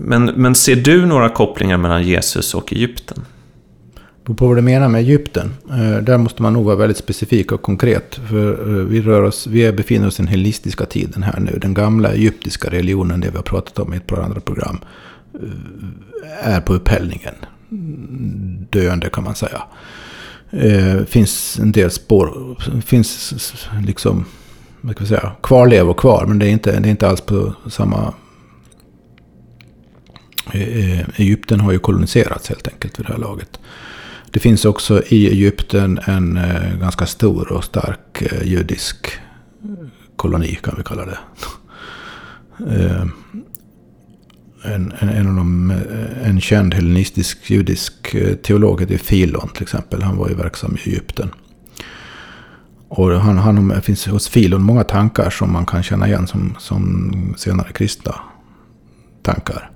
Men, 0.00 0.24
men 0.24 0.54
ser 0.54 0.76
du 0.76 1.06
några 1.06 1.28
kopplingar 1.28 1.76
mellan 1.76 2.02
Jesus 2.02 2.54
och 2.54 2.72
Egypten? 2.72 3.24
Det 4.26 4.34
På 4.34 4.46
vad 4.46 4.56
du 4.56 4.62
menar 4.62 4.88
med 4.88 5.00
Egypten. 5.00 5.54
Eh, 5.70 5.96
där 5.96 6.18
måste 6.18 6.42
man 6.42 6.52
nog 6.52 6.64
vara 6.64 6.76
väldigt 6.76 6.96
specifik 6.96 7.52
och 7.52 7.62
konkret. 7.62 8.20
För 8.28 8.78
eh, 8.78 8.84
vi, 8.84 9.00
rör 9.00 9.22
oss, 9.22 9.46
vi 9.46 9.72
befinner 9.72 10.06
oss 10.06 10.18
i 10.18 10.22
den 10.22 10.28
hellenistiska 10.28 10.86
tiden 10.86 11.22
här 11.22 11.40
nu. 11.40 11.58
Den 11.58 11.74
gamla 11.74 12.12
egyptiska 12.12 12.70
religionen, 12.70 13.20
det 13.20 13.30
vi 13.30 13.36
har 13.36 13.42
pratat 13.42 13.78
om 13.78 13.94
i 13.94 13.96
ett 13.96 14.06
par 14.06 14.16
andra 14.16 14.40
program, 14.40 14.78
eh, 15.34 16.54
är 16.54 16.60
på 16.60 16.74
upphällningen 16.74 17.34
döende 18.70 19.08
kan 19.08 19.24
man 19.24 19.34
säga. 19.34 19.62
Eh, 20.50 21.04
finns 21.04 21.58
en 21.58 21.72
del 21.72 21.90
spår, 21.90 22.56
finns 22.82 23.34
liksom, 23.86 24.24
vad 24.80 24.94
ska 24.94 25.04
vi 25.04 25.08
säga, 25.08 25.32
kvarlevor 25.42 25.94
kvar. 25.94 26.26
Men 26.26 26.38
det 26.38 26.46
är 26.46 26.50
inte, 26.50 26.80
det 26.80 26.88
är 26.88 26.90
inte 26.90 27.08
alls 27.08 27.20
på 27.20 27.54
samma... 27.70 28.14
Eh, 30.50 30.98
eh, 30.98 31.06
Egypten 31.16 31.60
har 31.60 31.72
ju 31.72 31.78
koloniserats 31.78 32.48
helt 32.48 32.68
enkelt 32.68 32.98
vid 32.98 33.06
det 33.06 33.12
här 33.12 33.20
laget. 33.20 33.60
Det 34.30 34.40
finns 34.40 34.64
också 34.64 35.02
i 35.08 35.28
Egypten 35.28 36.00
en 36.04 36.36
eh, 36.36 36.78
ganska 36.80 37.06
stor 37.06 37.52
och 37.52 37.64
stark 37.64 38.22
judisk 38.42 39.06
koloni 40.16 40.58
kan 40.62 40.74
vi 40.76 40.82
kalla 40.82 41.06
det. 41.06 41.18
En, 44.64 44.92
en, 44.98 45.08
en, 45.08 45.28
av 45.28 45.36
de, 45.36 45.70
en 46.22 46.40
känd 46.40 46.74
hellenistisk 46.74 47.50
judisk 47.50 48.16
teolog 48.42 48.80
heter 48.80 48.98
Filon 48.98 49.48
till 49.48 49.62
exempel. 49.62 50.02
Han 50.02 50.16
var 50.16 50.28
ju 50.28 50.34
verksam 50.34 50.76
i 50.76 50.88
Egypten. 50.88 51.30
Och 52.88 53.10
han, 53.10 53.38
han 53.38 53.82
finns 53.82 54.06
hos 54.06 54.28
Filon 54.28 54.62
många 54.62 54.84
tankar 54.84 55.30
som 55.30 55.52
man 55.52 55.66
kan 55.66 55.82
känna 55.82 56.08
igen 56.08 56.26
som, 56.26 56.54
som 56.58 57.34
senare 57.38 57.72
kristna 57.72 58.14
tankar. 59.22 59.71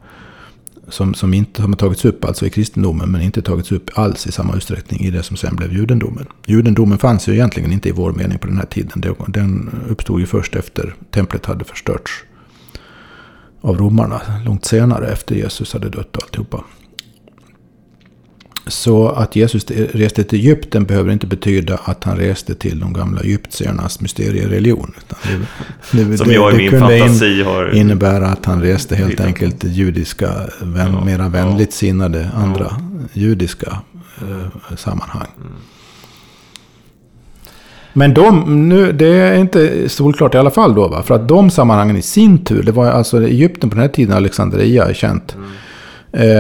Som, 0.89 1.15
som 1.15 1.35
inte 1.35 1.63
som 1.63 1.73
har 1.73 1.77
tagits 1.77 2.05
upp 2.05 2.25
alltså 2.25 2.47
i 2.47 2.51
kristendomen 2.51 3.11
men 3.11 3.21
inte 3.21 3.43
tagits 3.43 3.73
upp 3.73 3.91
alls 3.95 4.27
i 4.27 4.33
samma 4.33 4.57
utsträckning 4.57 5.01
i 5.01 5.11
det 5.11 5.23
som 5.23 5.37
sen 5.37 5.57
blev 5.57 5.73
judendomen. 5.73 6.27
Judendomen 6.47 6.99
fanns 6.99 7.29
ju 7.29 7.33
egentligen 7.33 7.73
inte 7.73 7.89
i 7.89 7.93
vår 7.93 8.13
mening 8.13 8.39
på 8.39 8.47
den 8.47 8.57
här 8.57 8.67
tiden. 8.67 9.17
Den 9.29 9.71
uppstod 9.89 10.21
ju 10.21 10.27
först 10.27 10.57
efter 10.57 10.95
templet 11.11 11.47
hade 11.47 11.65
förstörts 11.65 12.25
av 13.61 13.79
romarna 13.79 14.21
långt 14.45 14.65
senare 14.65 15.09
efter 15.09 15.35
Jesus 15.35 15.73
hade 15.73 15.89
dött 15.89 16.17
och 16.17 16.23
alltihopa. 16.23 16.65
Så 18.67 19.09
att 19.09 19.37
Jesus 19.37 19.71
reste 19.71 20.25
till 20.25 20.39
Egypten 20.39 20.85
behöver 20.85 21.13
inte 21.13 21.27
betyda 21.27 21.79
att 21.85 22.05
han 22.05 22.17
reste 22.17 22.55
till 22.55 22.81
de 22.81 22.93
gamla 22.93 23.21
egyptiernas 23.21 24.01
mysteriereligion. 24.01 24.95
Det, 25.93 26.05
det, 26.05 26.19
Som 26.19 26.33
jag 26.33 26.55
i 26.55 26.57
min 26.57 26.81
fantasi 26.81 27.43
har... 27.43 27.75
innebära 27.75 28.27
att 28.27 28.47
han 28.47 28.63
reste 28.63 28.97
helt 28.97 29.21
enkelt 29.21 29.61
till 29.61 29.73
judiska, 29.73 30.31
vän, 30.61 30.93
ja, 30.93 31.05
mera 31.05 31.29
vänligt 31.29 31.73
sinnade 31.73 32.31
andra 32.35 32.67
ja. 32.71 32.81
judiska 33.13 33.79
eh, 34.19 34.77
sammanhang. 34.77 35.29
Mm. 35.41 35.53
Men 37.93 38.15
de, 38.15 38.69
nu, 38.69 38.93
det 38.93 39.09
är 39.09 39.35
inte 39.35 39.89
solklart 39.89 40.35
i 40.35 40.39
alla 40.39 40.51
fall 40.51 40.75
då. 40.75 40.89
Va? 40.89 41.03
För 41.03 41.15
att 41.15 41.29
de 41.29 41.51
sammanhangen 41.51 41.97
i 41.97 42.03
sin 42.03 42.45
tur, 42.45 42.63
det 42.63 42.73
var 42.73 42.87
alltså 42.87 43.23
Egypten 43.23 43.71
på 43.71 43.75
den 43.75 43.83
här 43.83 43.89
tiden, 43.89 44.17
Alexandria 44.17 44.85
är 44.85 44.95
känt. 44.95 45.35
Mm 45.35 45.51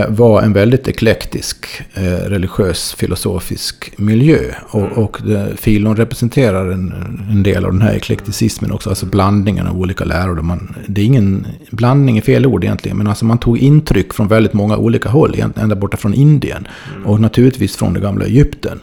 var 0.09 0.43
en 0.43 0.53
väldigt 0.53 0.89
eklektisk 0.89 1.67
eh, 1.95 2.03
religiös 2.03 2.95
filosofisk 2.95 3.93
miljö. 3.97 4.39
Och, 4.71 4.81
mm. 4.81 4.93
och 4.93 5.19
Filon 5.57 5.97
representerar 5.97 6.71
en, 6.71 6.95
en, 7.31 7.43
del 7.43 7.65
av 7.65 7.73
den 7.73 7.83
här 7.83 7.95
eklekticismen 7.95 8.73
också, 8.73 8.89
alltså 8.89 9.07
blandningen 9.07 9.67
av 9.67 9.81
olika 9.81 10.05
läror. 10.05 10.43
Man, 10.43 10.75
det 10.87 11.01
är 11.01 11.05
ingen 11.05 11.47
blandning 11.71 12.19
i 12.19 12.21
fel 12.21 12.47
ord 12.47 12.65
egentligen, 12.65 12.97
men 12.97 13.07
alltså 13.07 13.25
man 13.25 13.39
tog 13.39 13.59
intryck 13.59 14.15
från 14.15 14.29
väldigt 14.29 14.53
många 14.53 14.77
olika 14.77 15.09
håll, 15.09 15.43
ända 15.57 15.77
borta 15.77 15.97
från 15.97 16.15
Indien. 16.15 16.69
Mm. 16.95 17.07
Och 17.07 17.21
naturligtvis 17.21 17.77
från 17.77 17.95
det 17.95 18.01
gamla 18.01 18.25
Egypten. 18.25 18.81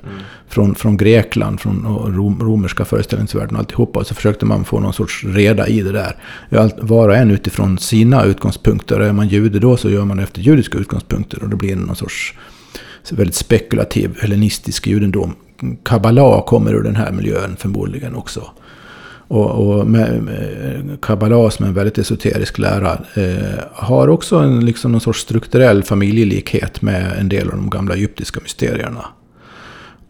Från, 0.54 0.76
från 0.76 0.98
Grekland, 0.98 1.60
från 1.60 1.86
rom, 2.16 2.40
romerska 2.42 2.86
föreställningsvärlden 2.86 3.56
och 3.56 3.60
alltihopa. 3.60 4.00
Och 4.00 4.08
så 4.08 4.16
försökte 4.16 4.46
man 4.46 4.66
få 4.66 4.80
någon 4.80 4.94
sorts 4.94 5.24
reda 5.24 5.68
i 5.68 5.82
det 5.82 5.92
där. 5.92 6.16
Var 6.82 7.10
och 7.10 7.16
en 7.16 7.32
utifrån 7.32 7.78
sina 7.78 8.24
utgångspunkter. 8.24 9.00
Är 9.00 9.14
man 9.14 9.28
jude 9.28 9.60
då 9.60 9.78
så 9.78 9.90
gör 9.90 10.06
man 10.06 10.18
det 10.18 10.24
efter 10.24 10.42
judiska 10.42 10.78
utgångspunkter. 10.78 11.44
Och 11.44 11.50
det 11.50 11.56
blir 11.56 11.76
någon 11.76 11.96
sorts 11.96 12.34
väldigt 13.12 13.36
spekulativ 13.36 14.18
hellenistisk 14.22 14.88
judendom. 14.88 15.36
Kabbala 15.84 16.42
kommer 16.42 16.74
ur 16.74 16.84
den 16.84 16.96
här 16.96 17.12
miljön 17.12 17.56
förmodligen 17.60 18.16
också. 18.16 18.52
Och, 19.28 19.50
och 19.50 19.88
med, 19.88 20.24
med 20.24 20.98
Kabbala 21.02 21.52
som 21.52 21.66
är 21.66 21.70
en 21.70 21.76
väldigt 21.76 21.98
esoterisk 21.98 22.58
lära 22.58 22.92
eh, 23.14 23.60
har 23.74 24.08
också 24.08 24.38
en, 24.38 24.66
liksom 24.66 24.92
någon 24.92 25.02
sorts 25.02 25.20
strukturell 25.20 25.84
familjelikhet 25.84 26.82
med 26.82 27.18
en 27.20 27.30
del 27.30 27.50
av 27.50 27.56
de 27.56 27.70
gamla 27.70 27.96
egyptiska 27.96 28.40
mysterierna. 28.44 29.06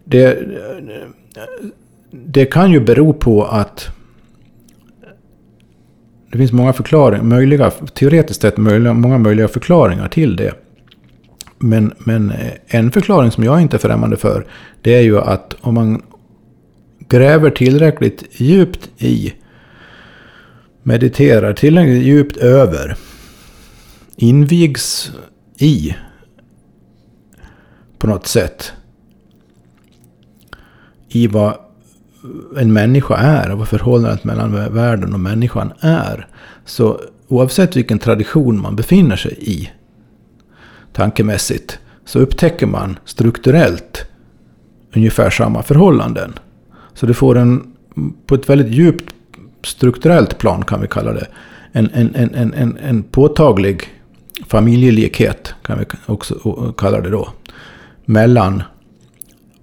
Det, 0.04 0.38
det 2.10 2.46
kan 2.46 2.72
ju 2.72 2.80
bero 2.80 3.12
på 3.12 3.44
att 3.44 3.88
det 6.32 6.38
finns 6.38 6.52
många 6.52 6.72
förklaringar, 6.72 7.24
möjliga, 7.24 7.70
teoretiskt 7.70 8.42
sett 8.42 8.56
möjliga, 8.56 8.92
många 8.92 9.18
möjliga 9.18 9.48
förklaringar 9.48 10.08
till 10.08 10.36
det. 10.36 10.54
Men, 11.58 11.94
men 11.98 12.30
eh, 12.30 12.52
en 12.66 12.90
förklaring 12.90 13.30
som 13.30 13.44
jag 13.44 13.62
inte 13.62 13.76
är 13.76 13.78
främmande 13.78 14.16
för, 14.16 14.46
det 14.82 14.94
är 14.94 15.00
ju 15.00 15.18
att 15.18 15.56
om 15.60 15.74
man 15.74 16.02
gräver 17.08 17.50
tillräckligt 17.50 18.40
djupt 18.40 18.90
i, 18.98 19.34
mediterar 20.82 21.52
tillräckligt 21.52 22.02
djupt 22.02 22.36
över, 22.36 22.96
invigs 24.16 25.12
i 25.58 25.94
på 27.98 28.06
något 28.06 28.26
sätt 28.26 28.72
i 31.14 31.26
vad 31.26 31.54
en 32.56 32.72
människa 32.72 33.16
är 33.16 33.52
och 33.52 33.58
vad 33.58 33.68
förhållandet 33.68 34.24
mellan 34.24 34.74
världen 34.74 35.14
och 35.14 35.20
människan 35.20 35.72
är. 35.80 36.26
Så 36.64 37.00
oavsett 37.28 37.76
vilken 37.76 37.98
tradition 37.98 38.60
man 38.60 38.76
befinner 38.76 39.16
sig 39.16 39.36
i 39.40 39.70
tankemässigt 40.92 41.78
så 42.04 42.18
upptäcker 42.18 42.66
man 42.66 42.98
strukturellt 43.04 44.04
ungefär 44.94 45.30
samma 45.30 45.62
förhållanden. 45.62 46.32
Så 46.94 47.06
du 47.06 47.14
får 47.14 47.38
en, 47.38 47.72
på 48.26 48.34
ett 48.34 48.48
väldigt 48.48 48.72
djupt 48.72 49.14
strukturellt 49.62 50.38
plan 50.38 50.64
kan 50.64 50.80
vi 50.80 50.88
kalla 50.88 51.12
det, 51.12 51.26
en, 51.72 51.90
en, 51.92 52.14
en, 52.14 52.54
en, 52.54 52.76
en 52.76 53.02
påtaglig 53.02 53.82
familjelikhet 54.46 55.54
kan 55.62 55.78
vi 55.78 55.84
också 56.06 56.34
kalla 56.76 57.00
det 57.00 57.10
då. 57.10 57.28
Mellan 58.04 58.62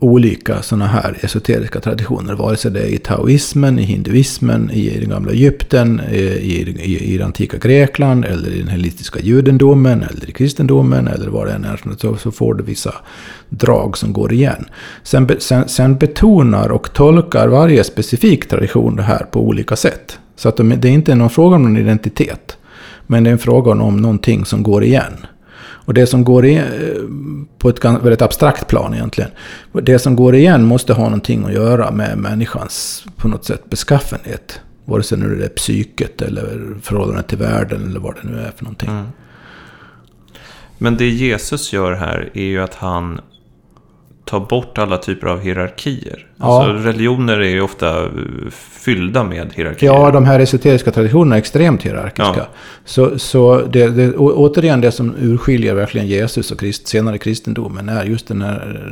olika 0.04 0.62
sådana 0.62 0.88
här 0.88 1.18
esoteriska 1.22 1.80
traditioner. 1.80 2.36
Vare 2.36 2.58
sig 2.58 2.72
det 2.72 2.80
är 2.80 2.88
i 2.88 2.98
taoismen, 2.98 3.80
i 3.80 3.84
hinduismen, 3.84 4.72
i 4.72 5.00
den 5.00 5.10
gamla 5.10 5.32
Egypten, 5.32 6.02
i, 6.12 6.18
i, 6.18 7.14
i 7.14 7.18
det 7.18 7.26
antika 7.26 7.58
Grekland, 7.58 8.26
eller 8.26 8.50
i 8.50 8.60
den 8.60 8.68
hellenistiska 8.68 9.20
judendomen, 9.20 10.04
eller 10.04 10.30
i 10.30 10.32
kristendomen, 10.32 11.08
eller 11.08 11.28
vad 11.28 11.48
det 11.48 11.54
än 11.54 11.66
är. 11.66 11.82
Så, 11.98 12.16
så 12.16 12.32
får 12.32 12.54
du 12.54 12.64
vissa 12.64 12.94
drag 13.50 13.98
som 13.98 14.14
går 14.14 14.34
igen. 14.34 14.66
Sen, 15.04 15.30
sen, 15.40 15.70
sen 15.70 15.98
betonar 15.98 16.72
och 16.72 16.94
tolkar 16.94 17.48
varje 17.48 17.84
specifik 17.84 18.50
tradition 18.50 18.96
det 18.96 19.04
här 19.04 19.26
på 19.32 19.48
olika 19.48 19.76
sätt. 19.76 20.20
Så 20.36 20.50
att 20.50 20.58
de, 20.58 20.70
det 20.70 20.88
är 20.88 20.94
inte 20.94 21.16
någon 21.16 21.30
fråga 21.30 21.56
om 21.56 21.64
någon 21.64 21.78
identitet. 21.78 22.58
Men 23.08 23.24
det 23.24 23.30
är 23.30 23.32
en 23.32 23.40
fråga 23.40 23.72
om 23.72 23.98
någonting 23.98 24.46
som 24.46 24.64
går 24.64 24.84
igen. 24.84 25.14
Och 25.84 25.94
det 25.94 26.08
som 26.08 26.24
går 26.24 26.46
igen, 26.46 27.41
på 27.62 27.70
ett 27.70 27.86
väldigt 27.86 28.22
abstrakt 28.22 28.68
plan 28.68 28.94
egentligen. 28.94 29.32
Det 29.72 30.00
som 30.00 30.16
går 30.16 30.36
igen 30.36 30.66
måste 30.66 30.94
ha 30.94 31.04
någonting 31.04 31.46
att 31.46 31.54
göra 31.54 31.92
med 31.92 32.18
människans 32.18 33.06
på 33.16 33.28
något 33.28 33.46
sätt 33.46 33.70
beskaffenhet. 33.70 34.62
Vare 34.86 35.04
sig 35.04 35.18
nu 35.18 35.36
det 35.36 35.46
är 35.46 35.50
psyket 35.50 36.22
eller 36.22 36.76
förhållandet 36.82 37.28
till 37.28 37.38
världen 37.38 37.90
eller 37.90 38.00
vad 38.00 38.16
det 38.16 38.30
nu 38.30 38.40
är 38.40 38.52
för 38.52 38.64
någonting. 38.64 38.90
Mm. 38.90 39.06
Men 40.78 40.98
det 40.98 41.10
Jesus 41.10 41.74
gör 41.74 41.92
här 41.92 42.30
är 42.34 42.44
ju 42.44 42.62
att 42.62 42.76
han 42.76 43.22
ta 44.32 44.40
bort 44.40 44.78
alla 44.78 44.98
typer 44.98 45.28
av 45.28 45.40
hierarkier. 45.40 46.26
Ja. 46.38 46.46
Alltså, 46.46 46.88
religioner 46.88 47.40
är 47.40 47.50
ju 47.50 47.62
ofta 47.62 48.10
fyllda 48.52 49.24
med 49.24 49.54
hierarkier. 49.54 49.94
Ja, 49.94 50.12
de 50.12 50.26
här 50.26 50.40
esoteriska 50.40 50.92
traditionerna 50.92 51.36
är 51.36 51.40
extremt 51.40 51.84
hierarkiska. 51.84 52.38
Ja. 52.38 52.48
Så, 52.86 53.20
så 53.20 53.62
det, 53.62 53.88
det, 53.88 54.16
återigen 54.16 54.82
det 54.82 54.92
som 54.92 55.16
urskiljer 55.20 55.74
verkligen 55.76 56.08
Jesus 56.08 56.52
och 56.52 56.60
krist, 56.60 56.88
senare 56.88 57.18
kristendomen 57.18 57.90
är 57.90 58.06
just 58.06 58.28
den 58.28 58.42
här 58.42 58.92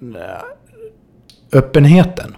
äh, 0.00 1.58
öppenheten. 1.58 2.36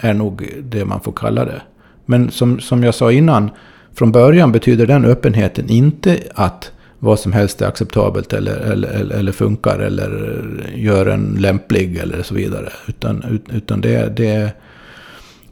Är 0.00 0.14
nog 0.14 0.48
det 0.62 0.84
man 0.84 1.00
får 1.00 1.12
kalla 1.12 1.44
det. 1.44 1.62
Men 2.06 2.30
som, 2.30 2.60
som 2.60 2.84
jag 2.84 2.94
sa 2.94 3.12
innan, 3.12 3.50
från 3.94 4.12
början 4.12 4.52
betyder 4.52 4.86
den 4.86 5.04
öppenheten 5.04 5.70
inte 5.70 6.18
att 6.34 6.72
vad 7.04 7.20
som 7.20 7.32
helst 7.32 7.62
är 7.62 7.66
acceptabelt 7.66 8.32
eller, 8.32 8.56
eller, 8.56 8.88
eller, 8.88 9.16
eller 9.16 9.32
funkar 9.32 9.78
eller 9.78 10.42
gör 10.74 11.06
en 11.06 11.36
lämplig 11.38 11.96
eller 11.96 12.22
så 12.22 12.34
vidare. 12.34 12.72
Utan, 12.86 13.40
utan 13.52 13.80
det, 13.80 14.16
det, 14.16 14.52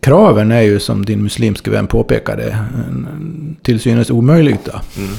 kraven 0.01 0.53
är 0.53 0.61
ju 0.61 0.81
som 0.81 1.05
din 1.05 1.23
muslimske 1.23 1.71
vän 1.71 1.87
påpekade 1.87 2.59
till 3.63 3.81
synes 3.81 4.11
omöjliga. 4.11 4.83
Mm. 4.97 5.11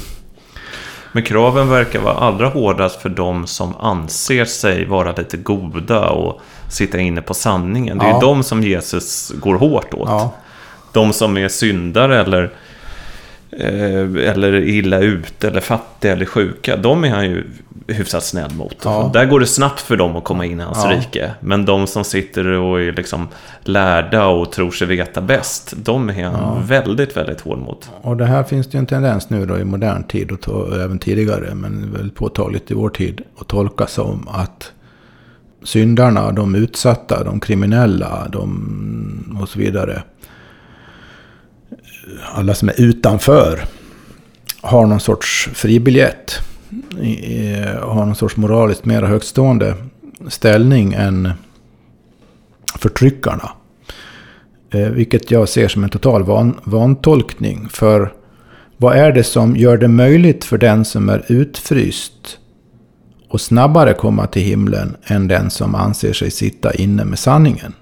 Men 1.11 1.23
kraven 1.23 1.69
verkar 1.69 1.99
vara 1.99 2.13
allra 2.13 2.47
hårdast 2.47 3.01
för 3.01 3.09
de 3.09 3.47
som 3.47 3.75
anser 3.75 4.45
sig 4.45 4.85
vara 4.85 5.11
lite 5.11 5.37
goda 5.37 6.09
och 6.09 6.41
sitta 6.69 6.99
inne 6.99 7.21
på 7.21 7.33
sanningen. 7.33 7.97
Det 7.97 8.05
är 8.05 8.09
ja. 8.09 8.15
ju 8.15 8.21
de 8.21 8.43
som 8.43 8.63
Jesus 8.63 9.31
går 9.35 9.55
hårt 9.55 9.93
åt. 9.93 10.09
Ja. 10.09 10.33
De 10.93 11.13
som 11.13 11.37
är 11.37 11.47
syndare 11.47 12.21
eller, 12.21 12.51
eller 13.51 14.53
illa 14.53 14.99
ute 14.99 15.47
eller 15.47 15.61
fattiga 15.61 16.11
eller 16.11 16.25
sjuka. 16.25 16.77
De 16.77 17.03
är 17.03 17.09
han 17.09 17.25
ju 17.25 17.43
hyfsat 17.87 18.23
snäll 18.23 18.53
mot. 18.53 18.77
Ja. 18.83 19.09
Där 19.13 19.25
går 19.25 19.39
det 19.39 19.45
snabbt 19.45 19.81
för 19.81 19.97
dem 19.97 20.15
att 20.15 20.23
komma 20.23 20.45
in 20.45 20.59
i 20.59 20.63
hans 20.63 20.83
ja. 20.83 20.91
rike. 20.91 21.31
Men 21.39 21.65
de 21.65 21.87
som 21.87 22.03
sitter 22.03 22.45
och 22.45 22.81
är 22.81 22.91
liksom 22.91 23.27
lärda 23.63 24.25
och 24.25 24.51
tror 24.51 24.71
sig 24.71 24.87
veta 24.87 25.21
bäst, 25.21 25.73
de 25.77 26.09
är 26.09 26.23
han 26.23 26.33
ja. 26.33 26.63
väldigt, 26.65 27.17
väldigt 27.17 27.41
hård 27.41 27.59
mot. 27.59 27.89
Och 28.01 28.17
det 28.17 28.25
här 28.25 28.43
finns 28.43 28.67
det 28.67 28.75
ju 28.75 28.79
en 28.79 28.85
tendens 28.85 29.29
nu 29.29 29.45
då 29.45 29.57
i 29.57 29.63
modern 29.63 30.03
tid, 30.03 30.31
och 30.31 30.75
även 30.75 30.99
tidigare, 30.99 31.55
men 31.55 31.93
väldigt 31.93 32.15
påtagligt 32.15 32.71
i 32.71 32.73
vår 32.73 32.89
tid, 32.89 33.21
att 33.39 33.47
tolka 33.47 33.87
som 33.87 34.27
att 34.27 34.71
syndarna, 35.63 36.31
de 36.31 36.55
utsatta, 36.55 37.23
de 37.23 37.39
kriminella, 37.39 38.27
de 38.31 39.37
och 39.41 39.49
så 39.49 39.59
vidare. 39.59 40.03
Alla 42.33 42.53
som 42.53 42.69
är 42.69 42.81
utanför 42.81 43.65
har 44.61 44.85
någon 44.85 44.99
sorts 44.99 45.49
fribiljett 45.53 46.39
har 47.81 48.05
någon 48.05 48.15
sorts 48.15 48.37
moraliskt 48.37 48.85
mer 48.85 49.01
högstående 49.01 49.75
ställning 50.27 50.93
än 50.93 51.31
förtryckarna. 52.79 53.51
Eh, 54.69 54.89
vilket 54.89 55.31
jag 55.31 55.49
ser 55.49 55.67
som 55.67 55.83
en 55.83 55.89
total 55.89 56.23
van, 56.23 56.59
vantolkning. 56.63 57.69
För 57.69 58.13
vad 58.77 58.97
är 58.97 59.11
det 59.11 59.23
som 59.23 59.55
gör 59.55 59.77
det 59.77 59.87
möjligt 59.87 60.43
för 60.43 60.57
den 60.57 60.85
som 60.85 61.09
är 61.09 61.25
utfryst 61.27 62.37
och 63.29 63.41
snabbare 63.41 63.93
komma 63.93 64.27
till 64.27 64.41
himlen 64.41 64.95
än 65.03 65.27
den 65.27 65.49
som 65.49 65.75
anser 65.75 66.13
sig 66.13 66.31
sitta 66.31 66.73
inne 66.73 67.05
med 67.05 67.19
sanningen? 67.19 67.73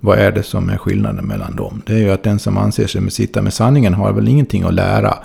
Vad 0.00 0.18
är 0.18 0.32
det 0.32 0.42
som 0.42 0.70
är 0.70 0.76
skillnaden 0.76 1.26
mellan 1.26 1.56
dem? 1.56 1.82
Det 1.86 1.92
är 1.92 1.98
ju 1.98 2.10
att 2.10 2.22
den 2.22 2.38
som 2.38 2.56
anser 2.56 2.86
sig 2.86 3.10
sitta 3.10 3.42
med 3.42 3.52
sanningen 3.52 3.94
har 3.94 4.12
väl 4.12 4.28
ingenting 4.28 4.62
att 4.62 4.74
lära 4.74 5.18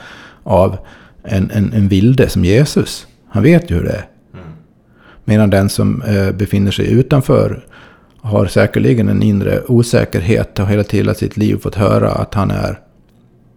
av 0.44 0.78
en, 1.24 1.52
en, 1.52 1.74
en 1.74 1.88
vilde 1.88 2.30
som 2.30 2.46
Jesus. 2.46 3.08
Han 3.30 3.44
vet 3.44 3.72
ju 3.72 3.76
hur 3.76 3.84
det 3.84 3.92
är. 3.92 4.08
Mm. 4.34 4.46
Medan 5.26 5.50
den 5.50 5.70
som 5.70 6.02
eh, 6.02 6.32
befinner 6.32 6.72
sig 6.72 6.92
utanför 6.92 7.66
har 8.22 8.46
säkerligen 8.46 9.10
en 9.10 9.24
inre 9.24 9.62
osäkerhet 9.68 10.60
och 10.60 10.68
hela, 10.68 10.84
hela 10.90 11.14
sitt 11.14 11.38
liv 11.38 11.58
fått 11.58 11.76
höra 11.76 12.12
att 12.12 12.34
han 12.34 12.52
är 12.52 12.80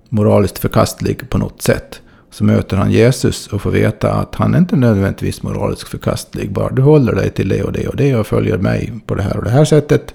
moraliskt 0.08 0.58
förkastlig 0.58 1.30
på 1.30 1.38
något 1.38 1.62
sätt. 1.62 2.00
Så 2.30 2.44
möter 2.44 2.76
han 2.76 2.90
Jesus 2.90 3.46
och 3.46 3.62
får 3.62 3.70
veta 3.70 4.12
att 4.12 4.34
han 4.34 4.54
är 4.54 4.58
inte 4.58 4.76
nödvändigtvis 4.76 5.42
moraliskt 5.42 5.88
förkastlig. 5.88 6.52
Bara 6.52 6.70
du 6.70 6.82
håller 6.82 7.14
dig 7.14 7.30
till 7.30 7.48
det 7.48 7.62
och 7.62 7.72
det 7.72 7.88
och 7.88 7.96
det 7.96 8.16
och 8.16 8.26
följer 8.26 8.58
mig 8.58 8.92
på 9.06 9.14
det 9.14 9.22
här 9.22 9.36
och 9.36 9.44
det 9.44 9.50
här 9.50 9.64
sättet 9.64 10.14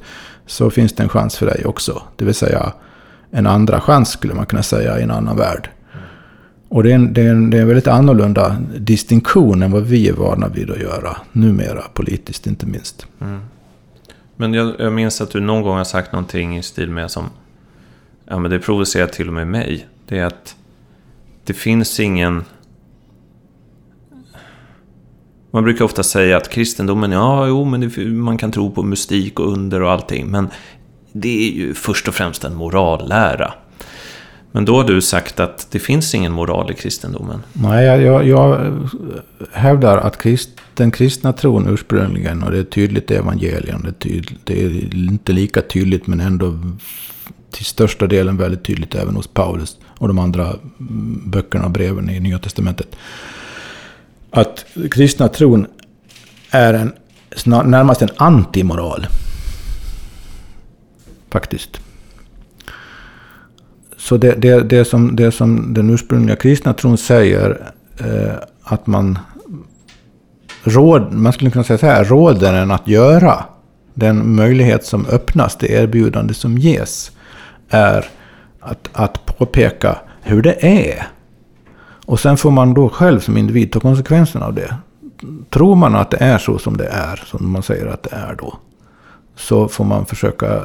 så 0.51 0.69
finns 0.69 0.93
det 0.93 1.03
en 1.03 1.09
chans 1.09 1.37
för 1.37 1.45
dig 1.45 1.65
också. 1.65 2.01
Det 2.15 2.25
vill 2.25 2.33
säga 2.33 2.73
en 3.31 3.47
andra 3.47 3.81
chans 3.81 4.09
skulle 4.09 4.33
man 4.33 4.45
kunna 4.45 4.63
säga 4.63 4.99
i 4.99 5.03
en 5.03 5.11
annan 5.11 5.37
värld. 5.37 5.69
Och 6.69 6.83
det 6.83 6.91
är, 6.91 6.95
en, 6.95 7.13
det, 7.13 7.21
är 7.21 7.31
en, 7.31 7.49
det 7.49 7.57
är 7.57 7.61
en 7.61 7.67
väldigt 7.67 7.87
annorlunda 7.87 8.57
distinktion 8.77 9.63
än 9.63 9.71
vad 9.71 9.83
vi 9.83 10.07
är 10.07 10.13
vana 10.13 10.47
vid 10.47 10.71
att 10.71 10.79
göra. 10.79 11.17
Numera, 11.31 11.81
politiskt 11.93 12.47
inte 12.47 12.65
minst. 12.65 13.05
Mm. 13.21 13.39
Men 14.35 14.53
jag, 14.53 14.75
jag 14.79 14.93
minns 14.93 15.21
att 15.21 15.31
du 15.31 15.39
någon 15.39 15.61
gång 15.61 15.77
har 15.77 15.83
sagt 15.83 16.11
någonting 16.11 16.57
i 16.57 16.63
stil 16.63 16.89
med 16.89 17.11
som... 17.11 17.29
Ja, 18.25 18.39
men 18.39 18.51
det 18.51 18.59
provocerar 18.59 19.07
till 19.07 19.27
och 19.27 19.33
med 19.33 19.47
mig. 19.47 19.87
Det 20.07 20.19
är 20.19 20.25
att 20.25 20.55
det 21.43 21.53
finns 21.53 21.99
ingen... 21.99 22.45
Man 25.51 25.63
brukar 25.63 25.85
ofta 25.85 26.03
säga 26.03 26.37
att 26.37 26.49
kristendomen, 26.49 27.11
ja, 27.11 27.47
jo, 27.47 27.65
men 27.65 27.81
det, 27.81 28.05
man 28.05 28.37
kan 28.37 28.51
tro 28.51 28.71
på 28.71 28.83
mystik 28.83 29.39
och 29.39 29.51
under 29.51 29.81
och 29.81 29.91
allting. 29.91 30.27
Men 30.27 30.49
det 31.11 31.47
är 31.47 31.51
ju 31.51 31.73
först 31.73 32.07
och 32.07 32.13
främst 32.13 32.43
en 32.43 32.55
morallära. 32.55 33.53
Men 34.51 34.65
då 34.65 34.75
har 34.75 34.83
du 34.83 35.01
sagt 35.01 35.39
att 35.39 35.67
det 35.71 35.79
finns 35.79 36.15
ingen 36.15 36.31
moral 36.31 36.71
i 36.71 36.73
kristendomen. 36.73 37.39
Nej, 37.53 37.85
jag, 37.85 38.01
jag, 38.01 38.27
jag 38.27 38.73
hävdar 39.51 39.97
att 39.97 40.17
krist, 40.17 40.49
den 40.73 40.91
kristna 40.91 41.33
tron 41.33 41.67
ursprungligen, 41.69 42.43
och 42.43 42.51
det 42.51 42.59
är 42.59 42.63
tydligt 42.63 43.11
i 43.11 43.15
evangelien, 43.15 43.81
det 43.83 43.89
är, 43.89 44.09
tydligt, 44.09 44.39
det 44.43 44.63
är 44.63 44.95
inte 44.95 45.31
lika 45.31 45.61
tydligt 45.61 46.07
men 46.07 46.19
ändå 46.19 46.59
till 47.51 47.65
största 47.65 48.07
delen 48.07 48.37
väldigt 48.37 48.63
tydligt 48.63 48.95
även 48.95 49.15
hos 49.15 49.27
Paulus 49.27 49.77
och 49.97 50.07
de 50.07 50.19
andra 50.19 50.45
mm, 50.45 51.23
böckerna 51.25 51.65
och 51.65 51.71
breven 51.71 52.09
i 52.09 52.19
Nya 52.19 52.39
Testamentet. 52.39 52.95
Att 54.31 54.65
kristna 54.91 55.27
tron 55.27 55.67
är 56.51 56.73
en, 56.73 56.93
närmast 57.45 58.01
en 58.01 58.09
antimoral. 58.15 59.07
Faktiskt. 61.29 61.81
Så 63.97 64.17
det, 64.17 64.31
det, 64.31 64.59
det, 64.69 64.85
som, 64.85 65.15
det 65.15 65.31
som 65.31 65.73
den 65.73 65.89
ursprungliga 65.89 66.35
kristna 66.35 66.73
tron 66.73 66.97
säger, 66.97 67.71
eh, 67.99 68.33
att 68.63 68.87
man 68.87 69.19
råd, 70.63 71.13
man 71.13 71.33
skulle 71.33 71.51
kunna 71.51 71.63
säga 71.63 71.77
så 71.77 71.85
här, 71.85 72.05
råder 72.05 72.53
en 72.53 72.71
att 72.71 72.87
göra. 72.87 73.43
Den 73.93 74.35
möjlighet 74.35 74.85
som 74.85 75.05
öppnas, 75.05 75.55
det 75.55 75.67
erbjudande 75.71 76.33
som 76.33 76.57
ges, 76.57 77.11
är 77.69 78.05
att, 78.59 78.89
att 78.93 79.25
påpeka 79.25 79.97
hur 80.21 80.41
det 80.41 80.65
är. 80.65 81.07
Och 82.11 82.19
sen 82.19 82.37
får 82.37 82.51
man 82.51 82.73
då 82.73 82.89
själv 82.89 83.19
som 83.19 83.37
individ 83.37 83.71
ta 83.71 83.79
konsekvenserna 83.79 84.45
av 84.45 84.53
det. 84.53 84.75
Tror 85.49 85.75
man 85.75 85.95
att 85.95 86.11
det 86.11 86.17
är 86.17 86.37
så 86.37 86.57
som 86.57 86.77
det 86.77 86.87
är, 86.87 87.23
som 87.25 87.51
man 87.51 87.63
säger 87.63 87.85
att 87.85 88.03
det 88.03 88.15
är 88.15 88.35
då, 88.39 88.53
så 89.35 89.67
får 89.67 89.85
man 89.85 90.05
försöka 90.05 90.45
eh, 90.45 90.61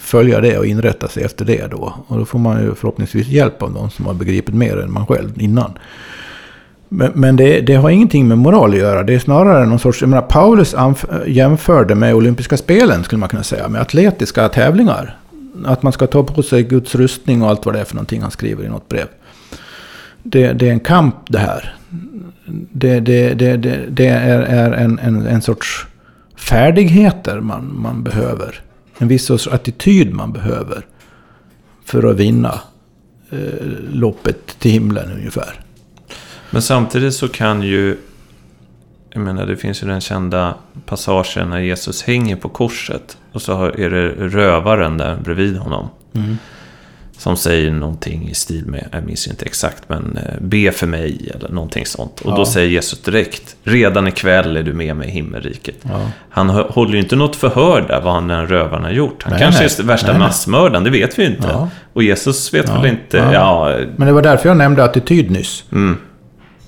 följa 0.00 0.40
det 0.40 0.58
och 0.58 0.66
inrätta 0.66 1.08
sig 1.08 1.24
efter 1.24 1.44
det 1.44 1.70
då. 1.70 1.94
Och 2.06 2.18
då 2.18 2.24
får 2.24 2.38
man 2.38 2.62
ju 2.62 2.74
förhoppningsvis 2.74 3.28
hjälp 3.28 3.62
av 3.62 3.72
någon 3.72 3.90
som 3.90 4.06
har 4.06 4.14
begripit 4.14 4.54
mer 4.54 4.80
än 4.80 4.92
man 4.92 5.06
själv 5.06 5.42
innan. 5.42 5.72
Men, 6.88 7.12
men 7.14 7.36
det, 7.36 7.60
det, 7.60 7.74
har 7.74 7.90
ingenting 7.90 8.28
med 8.28 8.38
moral 8.38 8.70
att 8.70 8.78
göra. 8.78 9.02
Det 9.02 9.14
är 9.14 9.18
snarare 9.18 9.66
någon 9.66 9.78
sorts... 9.78 10.00
Jag 10.00 10.10
menar, 10.10 10.22
Paulus 10.22 10.74
jämförde 11.26 11.94
med 11.94 12.14
olympiska 12.14 12.56
spelen, 12.56 13.04
skulle 13.04 13.20
man 13.20 13.28
kunna 13.28 13.42
säga, 13.42 13.68
med 13.68 13.80
atletiska 13.80 14.48
tävlingar. 14.48 15.16
Att 15.64 15.82
man 15.82 15.92
ska 15.92 16.06
ta 16.06 16.22
på 16.22 16.42
sig 16.42 16.62
Guds 16.62 16.94
rustning 16.94 17.42
och 17.42 17.48
allt 17.48 17.66
vad 17.66 17.74
det 17.74 17.80
är 17.80 17.84
för 17.84 17.94
någonting 17.94 18.22
han 18.22 18.30
skriver 18.30 18.64
i 18.64 18.68
något 18.68 18.88
brev. 18.88 19.06
Det, 20.22 20.52
det 20.52 20.68
är 20.68 20.72
en 20.72 20.80
kamp 20.80 21.14
det 21.28 21.38
här. 21.38 21.74
Det, 22.72 23.00
det, 23.00 23.34
det, 23.34 23.56
det 23.88 24.06
är, 24.06 24.42
är 24.42 24.72
en, 24.72 24.98
en, 24.98 25.26
en 25.26 25.42
sorts 25.42 25.86
färdigheter 26.36 27.40
man, 27.40 27.80
man 27.80 28.02
behöver. 28.02 28.60
En 28.98 29.08
viss 29.08 29.26
sorts 29.26 29.46
attityd 29.46 30.14
man 30.14 30.32
behöver. 30.32 30.86
För 31.84 32.10
att 32.10 32.16
vinna 32.16 32.60
eh, 33.30 33.38
loppet 33.92 34.58
till 34.58 34.70
himlen 34.70 35.12
ungefär. 35.12 35.60
Men 36.50 36.62
samtidigt 36.62 37.14
så 37.14 37.28
kan 37.28 37.62
ju... 37.62 37.98
Jag 39.10 39.22
menar, 39.22 39.46
det 39.46 39.56
finns 39.56 39.82
ju 39.82 39.86
den 39.86 40.00
kända 40.00 40.54
passagen 40.86 41.50
när 41.50 41.60
Jesus 41.60 42.02
hänger 42.02 42.36
på 42.36 42.48
korset. 42.48 43.18
Och 43.32 43.42
så 43.42 43.64
är 43.64 43.90
det 43.90 44.08
rövaren 44.08 44.98
där 44.98 45.16
bredvid 45.16 45.56
honom. 45.56 45.88
Mm. 46.12 46.38
Som 47.22 47.36
säger 47.36 47.70
någonting 47.70 48.28
i 48.28 48.34
stil 48.34 48.66
med, 48.66 48.88
jag 48.92 49.04
minns 49.04 49.26
inte 49.26 49.44
exakt, 49.44 49.88
men 49.88 50.16
eh, 50.16 50.40
be 50.40 50.72
för 50.72 50.86
mig 50.86 51.30
eller 51.34 51.48
någonting 51.48 51.86
sånt. 51.86 52.20
Och 52.20 52.32
ja. 52.32 52.36
då 52.36 52.46
säger 52.46 52.68
Jesus 52.68 53.02
direkt, 53.02 53.56
redan 53.64 54.08
ikväll 54.08 54.56
är 54.56 54.62
du 54.62 54.72
med 54.72 54.96
mig 54.96 55.08
i 55.08 55.10
himmelriket. 55.10 55.76
Ja. 55.82 56.10
Han 56.30 56.48
håller 56.48 56.92
ju 56.92 56.98
inte 56.98 57.16
något 57.16 57.36
förhör 57.36 57.84
där 57.88 58.00
vad 58.00 58.14
han 58.14 58.28
den 58.28 58.46
rövaren 58.46 58.84
har 58.84 58.90
gjort. 58.90 59.22
Han 59.22 59.32
nej, 59.32 59.42
kanske 59.42 59.62
nej. 59.62 59.74
är 59.78 59.82
värsta 59.82 60.10
nej, 60.10 60.18
massmördaren, 60.18 60.84
det 60.84 60.90
vet 60.90 61.18
vi 61.18 61.26
inte. 61.26 61.48
Ja. 61.48 61.68
Och 61.92 62.02
Jesus 62.02 62.54
vet 62.54 62.68
väl 62.68 62.86
inte, 62.86 63.16
ja. 63.16 63.78
Men 63.96 64.06
det 64.06 64.12
var 64.12 64.22
därför 64.22 64.48
jag 64.48 64.56
nämnde 64.58 64.84
attityd 64.84 65.30
nyss. 65.30 65.64
Mm. 65.72 65.96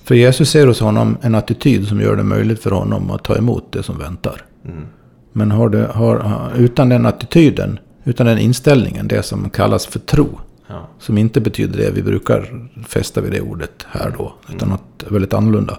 För 0.04 0.14
Jesus 0.14 0.50
ser 0.50 0.66
hos 0.66 0.80
honom 0.80 1.18
en 1.22 1.34
attityd 1.34 1.88
som 1.88 2.00
gör 2.00 2.16
det 2.16 2.22
möjligt 2.22 2.62
för 2.62 2.70
honom 2.70 3.10
att 3.10 3.24
ta 3.24 3.36
emot 3.36 3.72
det 3.72 3.82
som 3.82 3.98
väntar. 3.98 4.42
Mm. 4.64 4.86
Men 5.32 5.50
har 5.50 5.68
du, 5.68 5.86
har, 5.94 6.50
utan 6.56 6.88
den 6.88 7.06
attityden 7.06 7.78
utan 8.04 8.26
den 8.26 8.38
inställningen, 8.38 9.08
det 9.08 9.22
som 9.22 9.50
kallas 9.50 9.86
för 9.86 9.98
tro. 9.98 10.40
Ja. 10.66 10.88
Som 10.98 11.18
inte 11.18 11.40
betyder 11.40 11.78
det 11.78 11.90
vi 11.90 12.02
brukar 12.02 12.68
fästa 12.88 13.20
vid 13.20 13.32
det 13.32 13.40
ordet 13.40 13.86
här 13.88 14.12
då. 14.18 14.34
Utan 14.48 14.68
mm. 14.68 14.70
något 14.70 15.12
väldigt 15.12 15.32
annorlunda. 15.34 15.78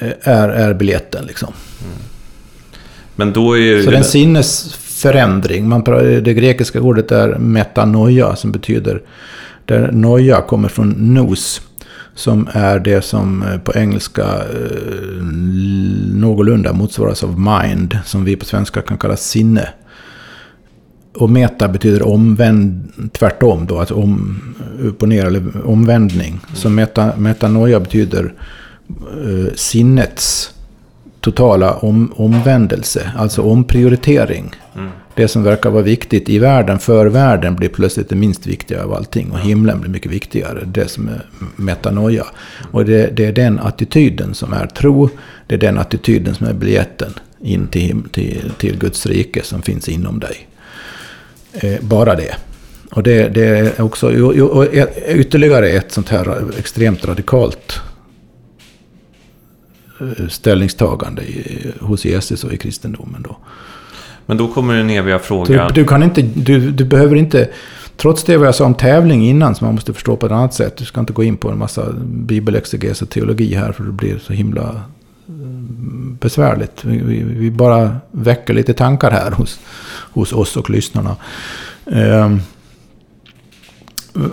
Mm. 0.00 0.14
Är, 0.22 0.48
är 0.48 0.74
biljetten 0.74 1.24
liksom. 1.26 1.52
Mm. 1.84 1.98
Men 3.16 3.32
då 3.32 3.58
är 3.58 3.82
Så 3.82 3.90
det 3.90 3.96
en 3.96 4.04
sinnesförändring. 4.04 5.68
Man, 5.68 5.84
det 6.24 6.34
grekiska 6.34 6.80
ordet 6.80 7.12
är 7.12 7.38
metanoia 7.38 8.36
som 8.36 8.52
betyder. 8.52 9.02
Där 9.64 9.92
noia 9.92 10.40
kommer 10.40 10.68
från 10.68 11.14
nos. 11.14 11.60
Som 12.14 12.48
är 12.52 12.78
det 12.78 13.02
som 13.02 13.42
eh, 13.42 13.58
på 13.58 13.72
engelska 13.74 14.24
eh, 14.24 15.22
någorlunda 16.14 16.72
motsvaras 16.72 17.24
av 17.24 17.40
mind. 17.40 17.98
Som 18.04 18.24
vi 18.24 18.36
på 18.36 18.44
svenska 18.44 18.82
kan 18.82 18.98
kalla 18.98 19.16
sinne. 19.16 19.68
Och 21.14 21.30
meta 21.30 21.68
betyder 21.68 22.02
omvänd, 22.02 22.92
tvärtom 23.12 23.66
då, 23.66 23.78
alltså 23.78 23.94
om, 23.94 24.40
upp 24.80 25.02
och 25.02 25.08
ner 25.08 25.26
eller 25.26 25.66
omvändning. 25.66 26.40
Så 26.54 26.68
meta, 26.70 27.16
metanoia 27.16 27.80
betyder 27.80 28.34
eh, 28.88 29.54
sinnets 29.54 30.54
totala 31.20 31.74
om, 31.74 32.12
omvändelse, 32.16 33.12
alltså 33.16 33.42
omprioritering. 33.42 34.50
Mm. 34.76 34.90
Det 35.14 35.28
som 35.28 35.42
verkar 35.42 35.70
vara 35.70 35.82
viktigt 35.82 36.28
i 36.28 36.38
världen, 36.38 36.78
för 36.78 37.06
världen, 37.06 37.56
blir 37.56 37.68
plötsligt 37.68 38.08
det 38.08 38.16
minst 38.16 38.46
viktiga 38.46 38.84
av 38.84 38.92
allting. 38.94 39.30
Och 39.30 39.38
himlen 39.38 39.80
blir 39.80 39.90
mycket 39.90 40.12
viktigare. 40.12 40.64
Det 40.64 40.88
som 40.88 41.08
är 41.08 41.22
metanoia. 41.56 42.26
Och 42.70 42.84
det, 42.84 43.16
det 43.16 43.26
är 43.26 43.32
den 43.32 43.58
attityden 43.58 44.34
som 44.34 44.52
är 44.52 44.66
tro. 44.66 45.08
Det 45.46 45.54
är 45.54 45.58
den 45.58 45.78
attityden 45.78 46.34
som 46.34 46.46
är 46.46 46.52
biljetten 46.52 47.12
in 47.40 47.66
till, 47.66 48.02
till, 48.12 48.50
till 48.58 48.78
Guds 48.78 49.06
rike 49.06 49.42
som 49.42 49.62
finns 49.62 49.88
inom 49.88 50.20
dig. 50.20 50.48
Eh, 51.52 51.80
bara 51.80 52.14
det. 52.14 52.34
Och 52.90 53.02
det, 53.02 53.28
det 53.28 53.44
är 53.44 53.82
också 53.82 54.12
ytterligare 55.08 55.68
ett 55.68 55.92
sånt 55.92 56.08
här 56.08 56.44
extremt 56.58 57.04
radikalt 57.04 57.80
eh, 60.00 60.28
ställningstagande 60.28 61.22
hos 61.80 62.04
Jesus 62.04 62.44
och 62.44 62.52
i 62.52 62.56
kristendomen. 62.56 63.22
Då. 63.22 63.36
Men 64.26 64.36
då 64.36 64.48
kommer 64.48 64.74
den 64.74 64.90
eviga 64.90 65.18
frågan. 65.18 65.68
Du, 65.68 65.82
du, 65.82 65.88
kan 65.88 66.02
inte, 66.02 66.22
du, 66.22 66.70
du 66.70 66.84
behöver 66.84 67.16
inte, 67.16 67.48
trots 67.96 68.24
det 68.24 68.36
vad 68.36 68.46
jag 68.46 68.54
sa 68.54 68.64
om 68.64 68.74
tävling 68.74 69.26
innan, 69.26 69.54
som 69.54 69.66
man 69.66 69.74
måste 69.74 69.92
förstå 69.92 70.16
på 70.16 70.26
ett 70.26 70.32
annat 70.32 70.54
sätt. 70.54 70.76
Du 70.76 70.84
ska 70.84 71.00
inte 71.00 71.12
gå 71.12 71.24
in 71.24 71.36
på 71.36 71.50
en 71.50 71.58
massa 71.58 71.92
bibelexeges 72.02 73.02
och 73.02 73.10
teologi 73.10 73.54
här, 73.54 73.72
för 73.72 73.84
det 73.84 73.92
blir 73.92 74.18
så 74.18 74.32
himla 74.32 74.62
eh, 75.28 75.34
besvärligt. 76.20 76.84
Vi, 76.84 76.98
vi, 76.98 77.22
vi 77.22 77.50
bara 77.50 77.96
väcker 78.10 78.54
lite 78.54 78.74
tankar 78.74 79.10
här 79.10 79.30
hos, 79.30 79.60
hos 80.12 80.32
oss 80.32 80.56
och 80.56 80.70
lyssnarna. 80.70 81.16
Ehm, 81.92 82.40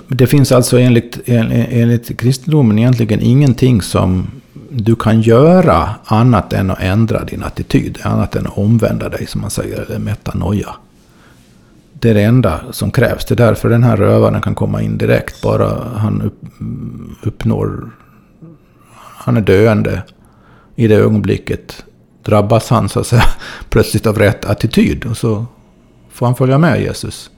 det 0.07 0.27
finns 0.27 0.51
alltså 0.51 0.79
enligt, 0.79 1.19
enligt 1.25 2.19
kristendomen 2.19 2.79
egentligen 2.79 3.21
ingenting 3.21 3.81
som 3.81 4.27
du 4.69 4.95
kan 4.95 5.21
göra 5.21 5.89
annat 6.05 6.53
än 6.53 6.71
att 6.71 6.81
ändra 6.81 7.23
din 7.23 7.43
attityd. 7.43 7.99
Annat 8.03 8.35
än 8.35 8.47
att 8.47 8.57
omvända 8.57 9.09
dig, 9.09 9.27
som 9.27 9.41
man 9.41 9.49
säger, 9.49 9.81
eller 9.81 9.99
metanoia. 9.99 10.75
Det 11.93 12.09
är 12.09 12.13
det 12.13 12.23
enda 12.23 12.59
som 12.71 12.91
krävs. 12.91 13.25
Det 13.25 13.33
är 13.33 13.35
därför 13.35 13.69
den 13.69 13.83
här 13.83 13.97
rövaren 13.97 14.41
kan 14.41 14.55
komma 14.55 14.81
in 14.81 14.97
direkt. 14.97 15.41
Bara 15.41 15.83
han 15.95 16.21
upp, 16.21 16.41
uppnår... 17.23 17.89
Han 18.95 19.37
är 19.37 19.41
döende. 19.41 20.01
I 20.75 20.87
det 20.87 20.95
ögonblicket 20.95 21.85
drabbas 22.23 22.69
han 22.69 22.89
så 22.89 22.99
att 22.99 23.07
säga 23.07 23.23
plötsligt 23.69 24.05
av 24.05 24.19
rätt 24.19 24.45
attityd. 24.45 25.05
Och 25.05 25.17
så 25.17 25.45
får 26.17 26.25
han 26.25 26.35
följa 26.35 26.57
med 26.57 26.81
Jesus. 26.81 27.29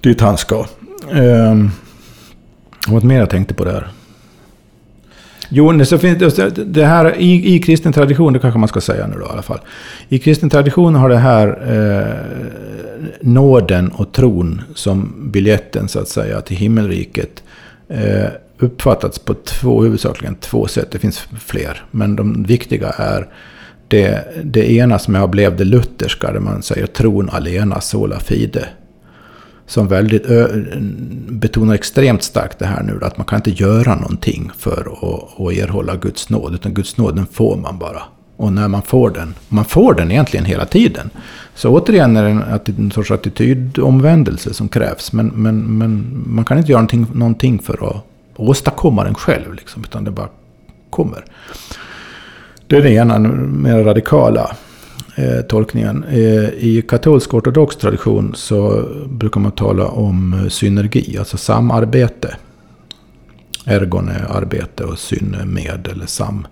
Dit 0.00 0.20
han 0.20 0.36
ska. 0.36 0.66
Eh, 1.12 1.54
vad 2.88 3.04
mer 3.04 3.18
jag 3.18 3.30
tänkte 3.30 3.54
på 3.54 3.64
där? 3.64 3.88
Jo, 5.48 5.84
så 5.84 5.98
finns 5.98 6.34
det, 6.34 6.50
det 6.50 6.84
här 6.84 7.16
i, 7.16 7.54
i 7.54 7.58
kristen 7.58 7.92
tradition, 7.92 8.32
det 8.32 8.38
kanske 8.38 8.58
man 8.58 8.68
ska 8.68 8.80
säga 8.80 9.06
nu 9.06 9.16
då 9.18 9.26
i 9.26 9.28
alla 9.28 9.42
fall. 9.42 9.60
I 10.08 10.18
kristen 10.18 10.50
tradition 10.50 10.94
har 10.94 11.08
det 11.08 11.16
här 11.16 11.46
eh, 11.48 13.06
nåden 13.20 13.88
och 13.88 14.12
tron 14.12 14.62
som 14.74 15.30
biljetten 15.32 15.88
så 15.88 15.98
att 16.00 16.08
säga 16.08 16.40
till 16.40 16.56
himmelriket 16.56 17.42
eh, 17.88 18.28
uppfattats 18.58 19.18
på 19.18 19.34
två, 19.34 19.82
huvudsakligen 19.82 20.34
två 20.34 20.66
sätt. 20.66 20.90
Det 20.90 20.98
finns 20.98 21.18
fler, 21.40 21.84
men 21.90 22.16
de 22.16 22.42
viktiga 22.42 22.88
är 22.88 23.28
det, 23.90 24.24
det 24.44 24.72
ena 24.72 24.98
som 24.98 25.14
jag 25.14 25.30
blev 25.30 25.56
det 25.56 25.64
lutherska, 25.64 26.32
där 26.32 26.40
man 26.40 26.62
säger 26.62 26.86
tron 26.86 27.30
alena, 27.30 27.80
sola 27.80 28.20
fide 28.20 28.68
som 29.70 29.88
väldigt 29.88 30.26
betonar 31.28 31.74
extremt 31.74 32.22
starkt 32.22 32.58
det 32.58 32.66
här 32.66 32.82
nu. 32.82 32.98
Att 33.02 33.16
man 33.16 33.26
kan 33.26 33.36
inte 33.36 33.50
göra 33.50 33.94
någonting 33.94 34.50
för 34.58 34.80
att, 34.80 35.40
att 35.40 35.52
erhålla 35.52 35.96
Guds 35.96 36.30
nåd. 36.30 36.54
Utan 36.54 36.74
Guds 36.74 36.96
nåd 36.96 37.16
den 37.16 37.26
får 37.26 37.56
man 37.56 37.78
bara. 37.78 38.02
Och 38.36 38.52
när 38.52 38.68
man 38.68 38.82
får 38.82 39.10
den, 39.10 39.34
man 39.48 39.64
får 39.64 39.94
den 39.94 40.10
egentligen 40.10 40.44
hela 40.44 40.66
tiden. 40.66 41.10
Så 41.54 41.70
återigen 41.70 42.16
är 42.16 42.24
det 42.24 42.30
en, 42.30 42.60
en 42.78 42.90
sorts 42.90 43.10
attitydomvändelse 43.10 44.54
som 44.54 44.68
krävs. 44.68 45.12
Men, 45.12 45.26
men, 45.26 45.78
men 45.78 46.22
man 46.26 46.44
kan 46.44 46.58
inte 46.58 46.72
göra 46.72 46.80
någonting, 46.80 47.06
någonting 47.14 47.58
för 47.58 47.90
att 47.90 48.04
åstadkomma 48.36 49.04
den 49.04 49.14
själv. 49.14 49.54
Liksom, 49.54 49.82
utan 49.82 50.04
det 50.04 50.10
bara 50.10 50.28
kommer. 50.90 51.24
Det 52.70 52.76
är 52.76 52.82
det 52.82 52.90
ena, 52.90 53.18
mer 53.18 53.84
radikala 53.84 54.56
eh, 55.16 55.40
tolkningen. 55.40 56.04
Eh, 56.04 56.48
I 56.48 56.84
katolsk 56.88 57.34
ortodox 57.34 57.76
tradition 57.76 58.32
så 58.34 58.88
brukar 59.08 59.40
man 59.40 59.52
tala 59.52 59.86
om 59.86 60.32
eh, 60.34 60.48
synergi, 60.48 61.18
alltså 61.18 61.36
samarbete. 61.36 62.36
Ergon 63.64 64.08
är 64.08 64.36
arbete 64.36 64.84
och 64.84 64.98
syn 64.98 65.36
är 65.40 65.44
med 65.44 65.88
eller 65.92 66.06
sam. 66.06 66.46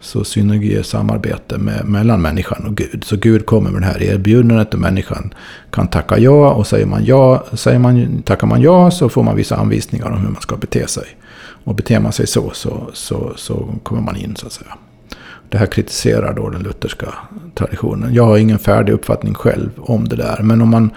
Så 0.00 0.24
synergi 0.24 0.76
är 0.76 0.82
samarbete 0.82 1.58
med, 1.58 1.84
mellan 1.84 2.22
människan 2.22 2.66
och 2.66 2.76
Gud. 2.76 3.04
Så 3.04 3.16
Gud 3.16 3.46
kommer 3.46 3.70
med 3.70 3.82
det 3.82 3.86
här 3.86 4.02
erbjudandet 4.02 4.74
och 4.74 4.80
människan 4.80 5.34
kan 5.70 5.88
tacka 5.88 6.18
ja. 6.18 6.54
Och 6.54 6.66
säger 6.66 6.86
man 6.86 7.04
ja, 7.04 7.44
säger 7.52 7.78
man, 7.78 8.22
tackar 8.22 8.46
man 8.46 8.62
ja 8.62 8.90
så 8.90 9.08
får 9.08 9.22
man 9.22 9.36
vissa 9.36 9.56
anvisningar 9.56 10.10
om 10.10 10.18
hur 10.18 10.28
man 10.28 10.42
ska 10.42 10.56
bete 10.56 10.86
sig. 10.86 11.06
Och 11.64 11.74
beter 11.74 12.00
man 12.00 12.12
sig 12.12 12.26
så, 12.26 12.50
så, 12.54 12.90
så, 12.92 13.32
så 13.36 13.74
kommer 13.82 14.02
man 14.02 14.16
in 14.16 14.36
så 14.36 14.46
att 14.46 14.52
säga. 14.52 14.76
Det 15.48 15.58
här 15.58 15.66
kritiserar 15.66 16.34
då 16.34 16.50
den 16.50 16.62
lutherska 16.62 17.14
traditionen. 17.54 18.14
Jag 18.14 18.24
har 18.24 18.38
ingen 18.38 18.58
färdig 18.58 18.92
uppfattning 18.92 19.34
själv 19.34 19.70
om 19.76 20.08
det 20.08 20.16
där. 20.16 20.40
Men 20.42 20.60
om 20.60 20.68
man 20.68 20.90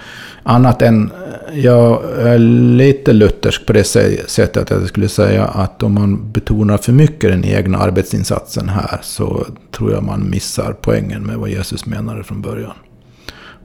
annat 0.44 0.82
än... 0.82 1.12
Eh, 1.12 1.60
jag 1.60 2.04
är 2.20 2.38
lite 2.78 3.14
luthersk 3.14 3.66
på 3.66 3.74
det 3.74 3.84
sättet 4.28 4.58
att 4.58 4.70
jag 4.70 4.88
skulle 4.88 5.10
säga 5.10 5.46
att 5.46 5.84
om 5.84 5.94
man 5.94 6.32
betonar 6.32 6.78
för 6.78 6.92
mycket 6.92 7.32
den 7.32 7.46
egna 7.46 7.78
arbetsinsatsen 7.78 8.70
här 8.70 9.00
så 9.02 9.46
tror 9.72 9.92
jag 9.92 10.04
man 10.04 10.30
missar 10.30 10.76
poängen 10.82 11.24
med 11.24 11.38
vad 11.38 11.50
Jesus 11.50 11.86
menade 11.86 12.24
från 12.24 12.42
början. 12.42 12.74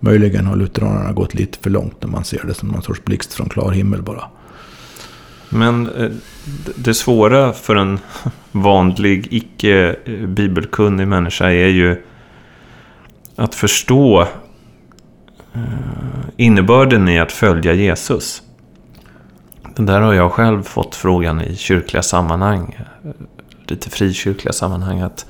Möjligen 0.00 0.46
har 0.46 0.56
lutheranerna 0.56 1.12
gått 1.12 1.34
lite 1.34 1.58
för 1.58 1.70
långt 1.70 1.94
när 2.00 2.08
man 2.08 2.24
ser 2.24 2.44
det 2.46 2.54
som 2.54 2.68
någon 2.68 2.82
sorts 2.82 3.04
blixt 3.04 3.32
från 3.32 3.48
klar 3.48 3.70
himmel 3.70 4.02
bara. 4.02 4.24
Men 5.52 5.88
eh, 5.88 6.10
det 6.76 6.94
svåra 6.94 7.52
för 7.52 7.76
en 7.76 7.98
vanlig, 8.52 9.28
icke 9.30 9.96
eh, 10.04 10.26
bibelkunnig 10.26 11.08
människa 11.08 11.50
är 11.50 11.68
ju 11.68 12.04
att 13.36 13.54
förstå 13.54 14.20
eh, 15.52 15.62
innebörden 16.36 17.08
i 17.08 17.20
att 17.20 17.32
följa 17.32 17.72
Jesus. 17.72 18.42
Det 19.76 19.82
där 19.82 20.00
har 20.00 20.12
jag 20.12 20.32
själv 20.32 20.62
fått 20.62 20.94
frågan 20.94 21.40
i 21.40 21.56
kyrkliga 21.56 22.02
sammanhang, 22.02 22.78
lite 23.66 23.90
frikyrkliga 23.90 24.52
sammanhang, 24.52 25.00
att 25.00 25.26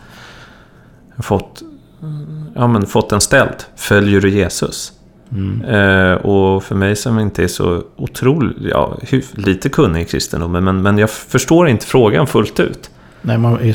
jag 1.16 1.24
fått, 1.24 1.62
mm, 2.02 2.44
ja, 2.54 2.66
men 2.66 2.86
fått 2.86 3.10
den 3.10 3.20
ställd. 3.20 3.64
Följer 3.76 4.20
du 4.20 4.30
Jesus? 4.30 4.92
Mm. 5.32 5.64
Eh, 5.64 6.12
och 6.12 6.64
för 6.64 6.74
mig 6.74 6.96
som 6.96 7.18
inte 7.18 7.42
är 7.44 7.48
så 7.48 7.82
otroligt, 7.96 8.56
ja, 8.60 8.98
lite 9.34 9.68
kunnig 9.68 10.02
i 10.02 10.04
kristendomen, 10.04 10.64
men, 10.64 10.82
men 10.82 10.98
jag 10.98 11.10
förstår 11.10 11.68
inte 11.68 11.86
frågan 11.86 12.26
fullt 12.26 12.60
ut. 12.60 12.90
Nej, 13.22 13.38
man, 13.38 13.72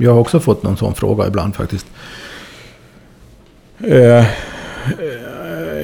jag 0.00 0.12
har 0.12 0.20
också 0.20 0.40
fått 0.40 0.62
någon 0.62 0.76
sån 0.76 0.94
fråga 0.94 1.26
ibland 1.26 1.54
faktiskt. 1.54 1.86
Eh, 3.78 4.18
eh, 4.18 4.26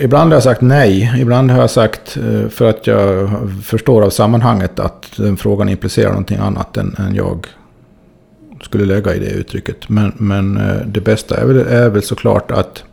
ibland 0.00 0.30
har 0.30 0.36
jag 0.36 0.42
sagt 0.42 0.60
nej. 0.60 1.14
Ibland 1.20 1.50
har 1.50 1.60
jag 1.60 1.70
sagt, 1.70 2.16
eh, 2.16 2.48
för 2.48 2.70
att 2.70 2.86
jag 2.86 3.30
förstår 3.64 4.02
av 4.02 4.10
sammanhanget 4.10 4.78
att 4.78 5.12
den 5.16 5.36
frågan 5.36 5.68
implicerar 5.68 6.10
någonting 6.10 6.38
annat 6.38 6.76
än, 6.76 6.96
än 6.98 7.14
jag 7.14 7.46
skulle 8.62 8.84
lägga 8.84 9.14
i 9.14 9.18
det 9.18 9.30
uttrycket. 9.30 9.88
Men, 9.88 10.12
men 10.16 10.56
eh, 10.56 10.86
det 10.86 11.00
bästa 11.00 11.36
är 11.36 11.46
väl, 11.46 11.56
är 11.56 11.88
väl 11.88 12.02
såklart 12.02 12.50
att 12.50 12.84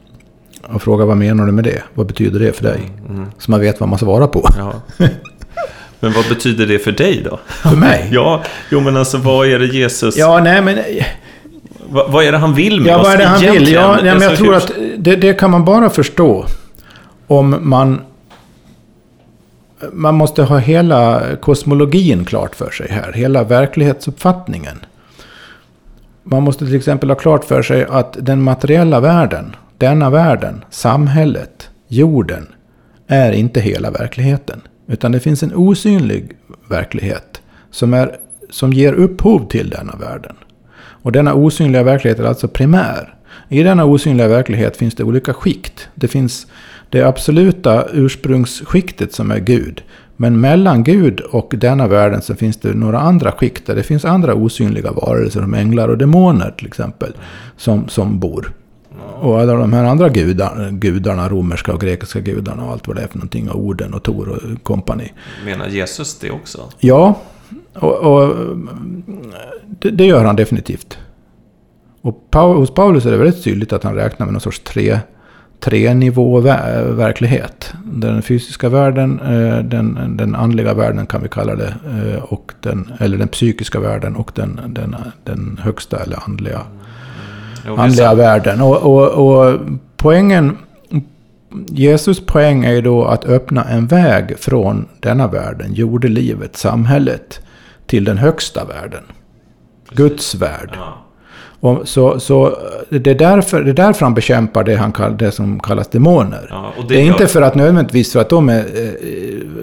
och 0.74 0.82
fråga 0.82 1.06
vad 1.06 1.18
menar 1.18 1.46
du 1.46 1.52
med 1.52 1.64
det? 1.64 1.84
Vad 1.94 2.08
betyder 2.08 2.40
det 2.40 2.54
för 2.54 2.64
dig? 2.64 2.92
Mm. 3.06 3.18
mm. 3.18 3.32
Så 3.38 3.52
man 3.52 3.60
vet 3.60 3.80
vad 3.80 3.90
man 3.90 4.00
svarar 4.00 4.28
på. 4.28 4.50
Ja. 4.58 4.74
Men 6.00 6.14
vad 6.14 6.28
betyder 6.30 6.66
det 6.66 6.80
för 6.80 6.92
dig 6.92 7.22
då? 7.30 7.40
För 7.48 7.76
mig? 7.76 8.10
ja, 8.12 8.44
jo 8.70 8.80
men 8.80 8.98
alltså 8.98 9.18
vad 9.18 9.48
är 9.48 9.60
det 9.60 9.66
Jesus... 9.66 10.18
Ja, 10.18 10.40
nej 10.44 10.62
men... 10.62 10.80
Vad, 11.90 12.12
vad 12.12 12.26
är 12.26 12.32
det 12.32 12.38
han 12.38 12.54
vill 12.54 12.82
med 12.82 12.92
ja, 12.92 12.98
oss 12.98 13.04
vad 13.04 13.14
är 13.14 13.18
det 13.18 13.26
han 13.26 13.42
vill? 13.42 13.72
Ja, 13.72 13.92
nej, 13.94 14.04
men 14.04 14.22
jag 14.22 14.24
alltså, 14.24 14.44
tror 14.44 14.56
att 14.56 14.72
det, 14.98 15.16
det 15.16 15.34
kan 15.34 15.52
man 15.52 15.66
bara 15.66 15.90
förstå 15.90 16.46
om 17.28 17.58
man... 17.62 18.02
Man 19.92 20.16
måste 20.16 20.44
ha 20.44 20.58
hela 20.58 21.22
kosmologin 21.42 22.26
klart 22.26 22.56
för 22.56 22.72
sig 22.72 22.88
här. 22.92 23.12
Hela 23.14 23.44
verklighetsuppfattningen. 23.44 24.86
Man 26.24 26.44
måste 26.44 26.66
till 26.66 26.76
exempel 26.76 27.10
ha 27.10 27.16
klart 27.16 27.46
för 27.46 27.62
sig 27.62 27.86
att 27.90 28.18
den 28.20 28.42
materiella 28.42 29.00
världen 29.00 29.56
denna 29.78 30.10
världen, 30.10 30.66
samhället, 30.70 31.70
jorden, 31.88 32.48
är 33.08 33.32
inte 33.32 33.60
hela 33.60 33.92
verkligheten. 33.92 34.62
Utan 34.88 35.12
det 35.12 35.20
finns 35.20 35.44
en 35.44 35.56
osynlig 35.56 36.32
verklighet 36.70 37.42
som 37.72 37.94
är 37.94 38.18
som 38.50 38.74
ger 38.74 38.94
upphov 38.94 39.48
till 39.48 39.70
denna 39.70 39.96
världen. 39.96 40.36
Och 40.78 41.12
denna 41.12 41.34
osynliga 41.34 41.84
verklighet 41.84 42.20
är 42.20 42.24
alltså 42.24 42.48
primär. 42.48 43.16
I 43.50 43.64
denna 43.64 43.86
osynliga 43.86 44.28
verklighet 44.28 44.78
finns 44.78 44.96
det 44.96 45.04
olika 45.04 45.34
skikt. 45.34 45.90
Det 45.96 46.08
finns 46.08 46.48
det 46.90 47.04
absoluta 47.04 47.86
ursprungsskiktet 47.94 49.14
som 49.14 49.32
är 49.32 49.40
Gud. 49.40 49.84
Men 50.18 50.40
mellan 50.40 50.84
Gud 50.84 51.20
och 51.20 51.54
denna 51.58 51.88
världen 51.88 52.22
så 52.22 52.36
finns 52.36 52.58
det 52.58 52.74
några 52.74 53.00
andra 53.00 53.32
skikt. 53.32 53.68
Där 53.68 53.76
det 53.76 53.84
finns 53.84 54.06
andra 54.06 54.34
osynliga 54.34 54.92
varelser 54.92 55.42
som 55.42 55.54
änglar 55.54 55.88
och 55.88 55.98
demoner 55.98 56.52
till 56.58 56.68
exempel. 56.68 57.14
Som, 57.58 57.88
som 57.88 58.20
bor. 58.20 58.54
Och 59.20 59.40
alla 59.40 59.54
de 59.54 59.74
här 59.74 59.84
andra 59.84 60.10
gudarna, 60.10 60.72
gudarna, 60.72 61.30
romerska 61.30 61.74
och 61.74 61.82
grekiska 61.82 62.20
gudarna 62.20 62.66
och 62.66 62.72
allt 62.72 62.88
vad 62.88 62.96
det 62.96 63.02
är 63.02 63.08
för 63.08 63.18
någonting. 63.18 63.50
Och 63.50 63.60
orden 63.60 63.94
och 63.94 64.04
Tor 64.04 64.30
och 64.30 64.64
kompani. 64.64 65.14
Menar 65.46 65.68
Jesus 65.68 66.20
det 66.20 66.32
också? 66.32 66.70
Ja, 66.80 67.20
och, 67.74 67.98
och 67.98 68.36
det, 69.80 69.92
det, 69.92 70.06
gör 70.06 70.26
han 70.26 70.36
definitivt. 70.36 70.98
Och 72.02 72.36
hos 72.36 72.74
Paulus 72.74 73.06
är 73.06 73.12
det 73.12 73.18
väldigt 73.18 73.44
tydligt 73.44 73.74
att 73.74 73.84
han 73.84 73.96
räknar 73.96 74.26
med 74.26 74.34
någon 74.34 74.42
sorts 74.42 74.60
tre, 74.60 75.00
tre 75.60 75.94
nivå 75.94 76.40
verklighet. 76.40 77.74
Den 77.84 78.22
fysiska 78.22 78.70
världen, 78.70 79.20
eh, 79.20 79.60
den, 79.64 80.18
den 80.18 80.36
andliga 80.36 80.74
världen 80.74 81.06
kan 81.06 81.24
vi 81.24 81.30
kalla 81.30 81.56
det. 81.56 81.76
Eh, 81.86 82.24
och 82.24 82.54
den, 82.62 82.92
eller 83.00 83.18
den 83.18 83.28
psykiska 83.28 83.80
världen 83.80 84.16
och 84.16 84.32
den, 84.36 84.60
den, 84.68 84.96
den 85.24 85.60
högsta 85.64 86.04
eller 86.04 86.20
andliga, 86.26 86.62
mm. 86.62 86.85
Andliga 87.78 88.16
världen. 88.16 88.62
Och, 88.62 88.78
och, 88.78 89.10
och 89.10 89.60
poängen 89.98 90.58
Jesus 91.68 92.26
poäng 92.26 92.66
är 92.66 92.82
då 92.82 93.06
att 93.06 93.26
öppna 93.26 93.64
en 93.64 93.88
väg 93.88 94.40
från 94.40 94.88
denna 95.00 95.28
världen, 95.28 95.74
jordelivet, 95.74 96.58
samhället, 96.58 97.40
till 97.86 98.04
den 98.04 98.18
högsta 98.18 98.66
världen. 98.66 99.04
Guds 99.92 100.36
värld. 100.36 100.70
Ja. 100.74 101.02
Och 101.60 101.88
så, 101.88 102.20
så 102.20 102.58
det, 102.90 103.08
är 103.08 103.16
därför, 103.16 103.64
det 103.64 103.70
är 103.70 103.74
därför 103.74 104.06
han 104.06 104.14
bekämpar 104.14 104.64
det, 104.64 104.76
han 104.76 104.92
kall, 104.92 105.18
det 105.18 105.32
som 105.32 105.60
kallas 105.60 105.88
demoner. 105.88 106.48
Ja, 106.50 106.74
det, 106.78 106.94
det, 106.94 107.02
är 107.02 107.06
inte 107.06 107.28
för 107.28 107.42
att 107.42 107.56
nödvändigtvis 107.56 108.14
för 108.14 108.20
att 108.20 108.30
de 108.30 108.50
är... 108.50 108.60
Eh, 108.60 108.64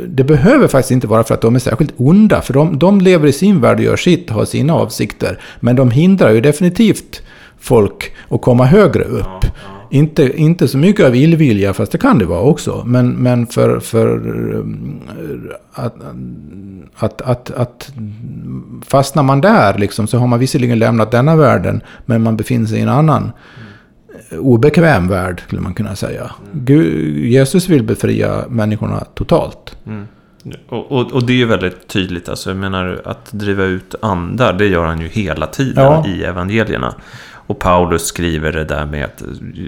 det 0.06 0.24
behöver 0.24 0.68
faktiskt 0.68 0.90
inte 0.90 1.06
vara 1.06 1.24
för 1.24 1.34
att 1.34 1.40
de 1.40 1.54
är 1.54 1.58
särskilt 1.58 1.94
onda. 1.96 2.40
För 2.40 2.54
de, 2.54 2.78
de 2.78 3.00
lever 3.00 3.28
i 3.28 3.32
sin 3.32 3.60
värld 3.60 3.76
och 3.78 3.84
gör 3.84 3.96
sitt 3.96 4.30
har 4.30 4.44
sina 4.44 4.74
avsikter. 4.74 5.38
Men 5.60 5.76
de 5.76 5.90
hindrar 5.90 6.30
ju 6.30 6.40
definitivt 6.40 7.22
folk 7.62 8.12
att 8.28 8.40
komma 8.40 8.64
högre 8.64 9.04
upp. 9.04 9.26
Ja, 9.26 9.40
ja. 9.42 9.88
Inte, 9.90 10.40
inte 10.40 10.68
så 10.68 10.78
mycket 10.78 11.06
av 11.06 11.16
illvilja, 11.16 11.72
fast 11.72 11.92
det 11.92 11.98
kan 11.98 12.18
det 12.18 12.24
vara 12.24 12.40
också. 12.40 12.82
Men, 12.86 13.10
men 13.10 13.46
för, 13.46 13.80
för 13.80 14.08
eh, 14.54 15.84
att, 15.84 15.94
att, 16.94 17.20
att, 17.20 17.50
att 17.50 17.92
fastnar 18.86 19.22
man 19.22 19.40
där 19.40 19.78
liksom, 19.78 20.06
så 20.06 20.18
har 20.18 20.26
man 20.26 20.38
visserligen 20.38 20.78
lämnat 20.78 21.10
denna 21.10 21.36
världen, 21.36 21.80
men 22.06 22.22
man 22.22 22.36
befinner 22.36 22.66
sig 22.66 22.78
i 22.78 22.82
en 22.82 22.88
annan 22.88 23.32
obekväm 24.38 25.08
värld, 25.08 25.42
skulle 25.46 25.60
man 25.62 25.74
kunna 25.74 25.96
säga. 25.96 26.30
Gud, 26.52 27.16
Jesus 27.24 27.68
vill 27.68 27.82
befria 27.82 28.44
människorna 28.48 29.04
totalt. 29.14 29.76
Mm. 29.86 30.06
Och, 30.68 30.92
och, 30.92 31.12
och, 31.12 31.26
det 31.26 31.32
är 31.32 31.36
ju 31.36 31.46
väldigt 31.46 31.88
tydligt. 31.88 32.28
Alltså, 32.28 32.50
jag 32.50 32.56
menar, 32.56 33.00
att 33.04 33.32
driva 33.32 33.64
ut 33.64 33.94
andar, 34.02 34.52
det 34.52 34.66
gör 34.66 34.84
han 34.84 35.00
ju 35.00 35.08
hela 35.08 35.46
tiden 35.46 35.84
ja. 35.84 36.06
i 36.06 36.24
evangelierna. 36.24 36.94
Och 37.52 37.58
Paulus 37.58 38.06
skriver 38.06 38.52
det 38.52 38.64
där 38.64 38.86
med 38.86 39.04
att, 39.04 39.22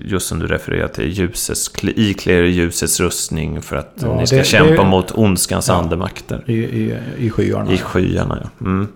just 0.05 0.27
som 0.27 0.39
du 0.39 0.47
refererar 0.47 0.89
till, 0.89 1.09
ljusets, 1.09 1.71
iklä 1.83 2.33
er 2.33 2.43
ljusets 2.43 3.01
rustning 3.01 3.63
för 3.63 3.77
att 3.77 3.93
ja, 3.95 4.17
ni 4.21 4.27
ska 4.27 4.37
det, 4.37 4.45
kämpa 4.45 4.83
det, 4.83 4.89
mot 4.89 5.13
ondskans 5.15 5.69
ja, 5.69 5.75
andemakter. 5.75 6.45
I, 6.47 6.53
i, 6.53 6.95
I 7.19 7.31
skyarna. 7.31 7.73
I 7.73 7.79
skyarna, 7.79 8.39
ja. 8.43 8.67
Mm. 8.67 8.89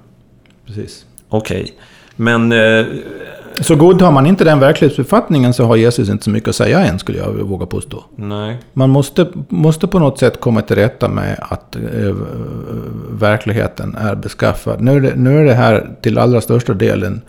Precis. 0.66 1.06
Okej. 1.28 1.62
Okay. 1.62 1.74
Men... 2.16 2.52
Eh, 2.52 2.86
så 3.60 3.76
godtar 3.76 4.10
man 4.10 4.26
inte 4.26 4.44
den 4.44 4.60
verklighetsuppfattningen 4.60 5.54
så 5.54 5.64
har 5.64 5.76
Jesus 5.76 6.08
inte 6.08 6.24
så 6.24 6.30
mycket 6.30 6.48
att 6.48 6.56
säga 6.56 6.80
än, 6.80 6.98
skulle 6.98 7.18
jag 7.18 7.32
våga 7.32 7.66
påstå. 7.66 8.04
Nej. 8.16 8.58
Man 8.72 8.90
måste, 8.90 9.26
måste 9.48 9.86
på 9.86 9.98
något 9.98 10.18
sätt 10.18 10.40
komma 10.40 10.62
till 10.62 10.76
rätta 10.76 11.08
med 11.08 11.38
att 11.40 11.76
eh, 11.76 12.14
verkligheten 13.10 13.96
är 13.96 14.14
beskaffad. 14.14 14.80
Nu 14.80 14.96
är, 14.96 15.00
det, 15.00 15.14
nu 15.14 15.38
är 15.38 15.44
det 15.44 15.54
här 15.54 15.90
till 16.00 16.18
allra 16.18 16.40
största 16.40 16.74
delen 16.74 17.20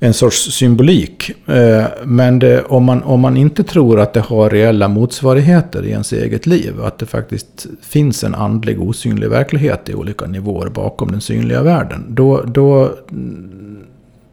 en 0.00 0.14
sorts 0.14 0.52
symbolik. 0.52 1.30
Eh, 1.46 1.84
men 2.04 2.38
det, 2.38 2.62
om, 2.62 2.84
man, 2.84 3.02
om 3.02 3.20
man 3.20 3.36
inte 3.36 3.64
tror 3.64 4.00
att 4.00 4.12
det 4.12 4.20
har 4.20 4.50
reella 4.50 4.88
motsvarigheter 4.88 5.84
i 5.84 5.90
ens 5.90 6.12
eget 6.12 6.46
liv, 6.46 6.82
att 6.84 6.98
det 6.98 7.06
faktiskt 7.06 7.66
finns 7.82 8.24
en 8.24 8.34
andlig 8.34 8.80
osynlig 8.80 9.30
verklighet 9.30 9.88
i 9.88 9.94
olika 9.94 10.26
nivåer 10.26 10.68
bakom 10.68 11.10
den 11.10 11.20
synliga 11.20 11.62
världen, 11.62 12.04
då, 12.08 12.42
då 12.46 12.90
mm, 13.10 13.84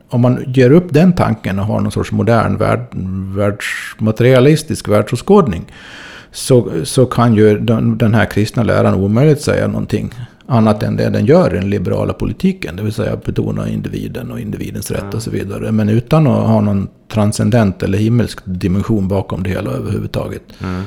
om 0.10 0.22
man 0.22 0.44
ger 0.48 0.72
upp 0.72 0.94
den 0.94 1.14
tanken 1.14 1.60
och 1.60 1.66
har 1.66 1.80
någon 1.80 1.92
sorts 1.92 2.12
modern 2.12 2.58
värld, 2.58 2.86
världsmaterialistisk 3.36 4.88
världsåskådning, 4.88 5.66
så, 6.32 6.72
så 6.84 7.06
kan 7.06 7.36
ju 7.36 7.60
den, 7.60 7.98
den 7.98 8.14
här 8.14 8.26
kristna 8.26 8.64
läran 8.64 8.94
omöjligt 8.94 9.42
säga 9.42 9.68
någonting 9.68 10.14
annat 10.48 10.84
än 10.84 10.96
det 10.96 11.10
den 11.10 11.26
gör 11.26 11.56
i 11.56 11.60
den 11.60 11.70
liberala 11.70 12.14
politiken. 12.14 12.76
Det 12.76 12.84
vill 12.84 12.94
säga 12.94 13.16
betona 13.16 13.70
individen 13.70 14.32
och 14.32 14.40
individens 14.40 14.92
rätt 14.92 15.14
och 15.14 15.22
så 15.22 15.32
vidare. 15.32 15.72
Men 15.72 15.90
utan 15.90 16.28
att 16.28 16.48
ha 16.48 16.62
någon 16.62 16.88
transcendent 17.12 17.84
eller 17.84 17.98
himmelsk 17.98 18.40
dimension 18.44 19.08
bakom 19.08 19.44
det 19.44 19.50
hela 19.50 19.72
överhuvudtaget. 19.72 20.44
Mm. 20.64 20.84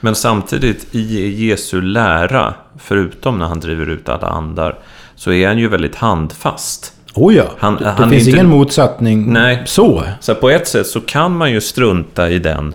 Men 0.00 0.14
samtidigt 0.14 0.94
i 0.94 1.46
Jesu 1.46 1.80
lära, 1.80 2.54
förutom 2.78 3.38
när 3.38 3.46
han 3.46 3.60
driver 3.60 3.90
ut 3.90 4.08
alla 4.08 4.26
andar, 4.26 4.78
så 5.16 5.32
är 5.32 5.48
han 5.48 5.58
ju 5.58 5.68
väldigt 5.68 5.94
handfast. 5.94 6.92
Oh 7.14 7.34
ja, 7.34 7.44
han, 7.58 7.76
det, 7.76 7.90
han 7.90 8.10
finns 8.10 8.26
inte... 8.26 8.30
ingen 8.30 8.50
motsättning 8.50 9.32
Nej. 9.32 9.62
så. 9.66 10.02
Så 10.20 10.34
på 10.34 10.50
ett 10.50 10.68
sätt 10.68 10.86
så 10.86 11.00
kan 11.00 11.36
man 11.36 11.52
ju 11.52 11.60
strunta 11.60 12.30
i 12.30 12.38
den 12.38 12.74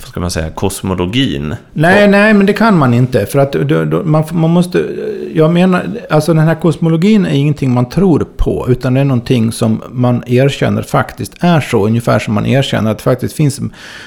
vad 0.00 0.08
ska 0.08 0.20
man 0.20 0.30
säga, 0.30 0.50
kosmologin. 0.50 1.54
Nej, 1.72 2.04
och... 2.04 2.10
nej, 2.10 2.34
men 2.34 2.46
det 2.46 2.52
kan 2.52 2.78
man 2.78 2.94
inte. 2.94 3.26
För 3.26 3.38
att 3.38 3.52
då, 3.52 3.84
då, 3.84 4.02
man, 4.04 4.24
man 4.32 4.50
måste, 4.50 4.86
jag 5.34 5.52
menar, 5.52 5.86
alltså 6.10 6.34
den 6.34 6.44
här 6.44 6.54
kosmologin 6.54 7.26
är 7.26 7.34
ingenting 7.34 7.74
man 7.74 7.88
tror 7.88 8.26
på. 8.36 8.66
Utan 8.68 8.94
det 8.94 9.00
är 9.00 9.04
någonting 9.04 9.52
som 9.52 9.82
man 9.90 10.22
erkänner 10.26 10.82
faktiskt 10.82 11.32
är 11.40 11.60
så. 11.60 11.86
Ungefär 11.86 12.18
som 12.18 12.34
man 12.34 12.46
erkänner 12.46 12.90
att 12.90 12.98
det 12.98 13.04
faktiskt 13.04 13.36
finns, 13.36 13.60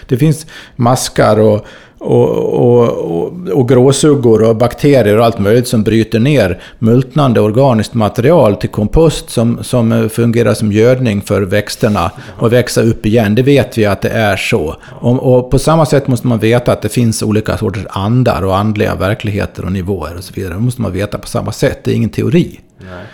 det 0.08 0.18
finns 0.18 0.46
maskar 0.76 1.40
och 1.40 1.68
och, 2.04 2.30
och, 2.30 2.90
och, 2.90 3.34
och 3.54 3.70
gråsuggor 3.70 4.42
och 4.42 4.56
bakterier 4.56 5.18
och 5.18 5.26
allt 5.26 5.40
möjligt 5.40 5.68
som 5.68 5.84
bryter 5.84 6.20
ner 6.20 6.62
multnande 6.80 7.42
organiskt 7.42 7.94
material 7.94 8.56
till 8.56 8.70
kompost 8.70 9.30
som, 9.30 9.64
som 9.64 10.10
fungerar 10.10 10.54
som 10.54 10.72
gödning 10.72 11.22
för 11.22 11.42
växterna 11.42 12.12
och 12.40 12.54
växa 12.54 12.82
upp 12.82 13.06
igen. 13.06 13.36
Det 13.36 13.42
vet 13.44 13.78
vi 13.78 13.86
att 13.86 14.02
det 14.02 14.10
är 14.10 14.38
så. 14.38 14.76
Och, 15.00 15.36
och, 15.36 15.52
på 15.52 15.60
samma 15.60 15.86
sätt 15.86 16.08
måste 16.08 16.28
man 16.28 16.40
veta 16.40 16.72
att 16.72 16.82
det 16.82 16.90
finns 16.90 17.24
olika 17.24 17.58
sorters 17.58 17.86
andar 17.90 18.46
och 18.46 18.58
andliga 18.58 18.96
verkligheter 18.96 19.66
och 19.66 19.72
nivåer 19.72 20.18
och 20.18 20.24
så 20.24 20.34
vidare. 20.34 20.54
Det 20.54 20.60
måste 20.60 20.82
man 20.82 20.92
veta 20.92 21.18
på 21.18 21.28
samma 21.28 21.52
sätt. 21.52 21.80
Det 21.84 21.92
är 21.92 21.96
ingen 21.96 22.10
teori. 22.10 22.60
Nej. 22.80 23.06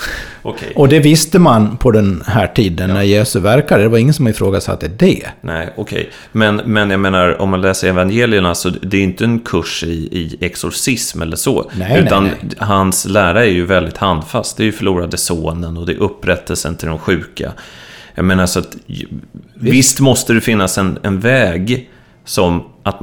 Okay. 0.42 0.68
Och 0.74 0.88
det 0.88 1.00
visste 1.00 1.38
man 1.38 1.76
på 1.76 1.90
den 1.90 2.22
här 2.26 2.46
tiden 2.46 2.88
ja. 2.88 2.94
när 2.94 3.02
Jesus 3.02 3.42
verkade. 3.42 3.82
Det 3.82 3.88
var 3.88 3.98
ingen 3.98 4.14
som 4.14 4.28
ifrågasatte 4.28 4.88
det. 4.88 5.26
Nej, 5.40 5.72
okej. 5.76 6.00
Okay. 6.00 6.06
Men, 6.32 6.56
men 6.56 6.90
jag 6.90 7.00
menar, 7.00 7.40
om 7.40 7.50
man 7.50 7.60
läser 7.60 7.88
evangelierna 7.88 8.54
så 8.54 8.68
det 8.68 8.96
är 8.96 9.02
inte 9.02 9.24
en 9.24 9.40
kurs 9.40 9.84
i, 9.84 9.88
i 9.88 10.36
exorcism 10.40 11.22
eller 11.22 11.36
så. 11.36 11.70
Nej, 11.74 12.02
utan 12.06 12.24
nej, 12.24 12.34
nej. 12.40 12.50
hans 12.58 13.04
lära 13.04 13.44
är 13.44 13.50
ju 13.50 13.66
väldigt 13.66 13.96
handfast. 13.96 14.56
Det 14.56 14.62
är 14.62 14.64
ju 14.64 14.72
förlorade 14.72 15.16
sonen 15.16 15.76
och 15.76 15.86
det 15.86 15.92
är 15.92 16.02
upprättelsen 16.02 16.76
till 16.76 16.88
de 16.88 16.98
sjuka. 16.98 17.52
Jag 18.14 18.24
menar 18.24 18.46
så 18.46 18.58
att 18.58 18.76
visst, 18.86 19.08
visst 19.54 20.00
måste 20.00 20.32
det 20.32 20.40
finnas 20.40 20.78
en, 20.78 20.98
en 21.02 21.20
väg 21.20 21.90
som 22.30 22.62
att, 22.82 23.00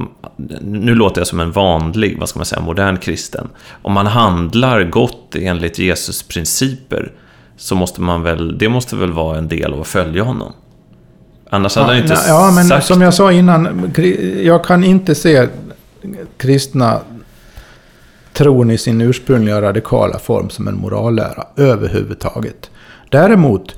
nu 0.61 0.95
låter 0.95 1.21
jag 1.21 1.27
som 1.27 1.39
en 1.39 1.51
vanlig, 1.51 2.19
vad 2.19 2.29
ska 2.29 2.39
man 2.39 2.45
säga, 2.45 2.61
modern 2.61 2.97
kristen. 2.97 3.47
Om 3.81 3.93
man 3.93 4.07
handlar 4.07 4.83
gott 4.83 5.35
enligt 5.35 5.79
Jesus 5.79 6.23
principer 6.23 7.11
så 7.57 7.75
måste 7.75 8.01
man 8.01 8.23
väl, 8.23 8.57
det 8.57 8.69
måste 8.69 8.95
väl 8.95 9.11
vara 9.11 9.37
en 9.37 9.47
del 9.47 9.73
av 9.73 9.81
att 9.81 9.87
följa 9.87 10.23
honom. 10.23 10.53
Annars 11.49 11.75
ja, 11.75 11.81
hade 11.81 11.93
han 11.93 12.03
inte 12.03 12.13
nej, 12.13 12.23
Ja, 12.27 12.51
men 12.55 12.65
sagt... 12.65 12.85
som 12.85 13.01
jag 13.01 13.13
sa 13.13 13.31
innan, 13.31 13.91
jag 14.43 14.65
kan 14.65 14.83
inte 14.83 15.15
se 15.15 15.47
kristna 16.37 16.99
tron 18.33 18.71
i 18.71 18.77
sin 18.77 19.01
ursprungliga 19.01 19.61
radikala 19.61 20.19
form 20.19 20.49
som 20.49 20.67
en 20.67 20.75
morallära 20.75 21.47
överhuvudtaget. 21.55 22.69
Däremot 23.09 23.75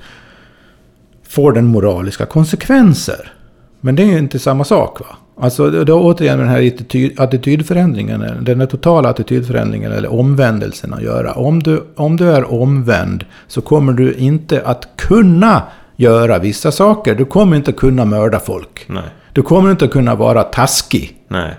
får 1.28 1.52
den 1.52 1.66
moraliska 1.66 2.26
konsekvenser. 2.26 3.32
Men 3.80 3.96
det 3.96 4.02
är 4.02 4.18
inte 4.18 4.38
samma 4.38 4.64
sak. 4.64 5.00
va? 5.00 5.16
Alltså 5.40 5.70
det 5.70 5.92
har 5.92 6.00
återigen 6.00 6.38
med 6.38 6.46
den 6.46 6.54
här 6.54 7.10
attitydförändringen, 7.24 8.24
den 8.40 8.66
totala 8.66 9.08
attitydförändringen 9.08 9.92
eller 9.92 10.12
omvändelsen 10.12 10.94
att 10.94 11.02
göra. 11.02 11.32
Om 11.32 11.62
du, 11.62 11.84
om 11.96 12.16
du 12.16 12.30
är 12.30 12.52
omvänd 12.52 13.24
så 13.46 13.60
kommer 13.60 13.92
du 13.92 14.14
inte 14.14 14.62
att 14.64 14.88
kunna 14.96 15.62
göra 15.96 16.38
vissa 16.38 16.72
saker. 16.72 17.14
Du 17.14 17.24
kommer 17.24 17.56
inte 17.56 17.72
kunna 17.72 18.04
mörda 18.04 18.40
folk. 18.40 18.84
Nej. 18.86 19.02
Du 19.32 19.42
kommer 19.42 19.70
inte 19.70 19.86
kunna 19.88 20.14
vara 20.14 20.42
taskig. 20.42 21.16
Nej. 21.28 21.54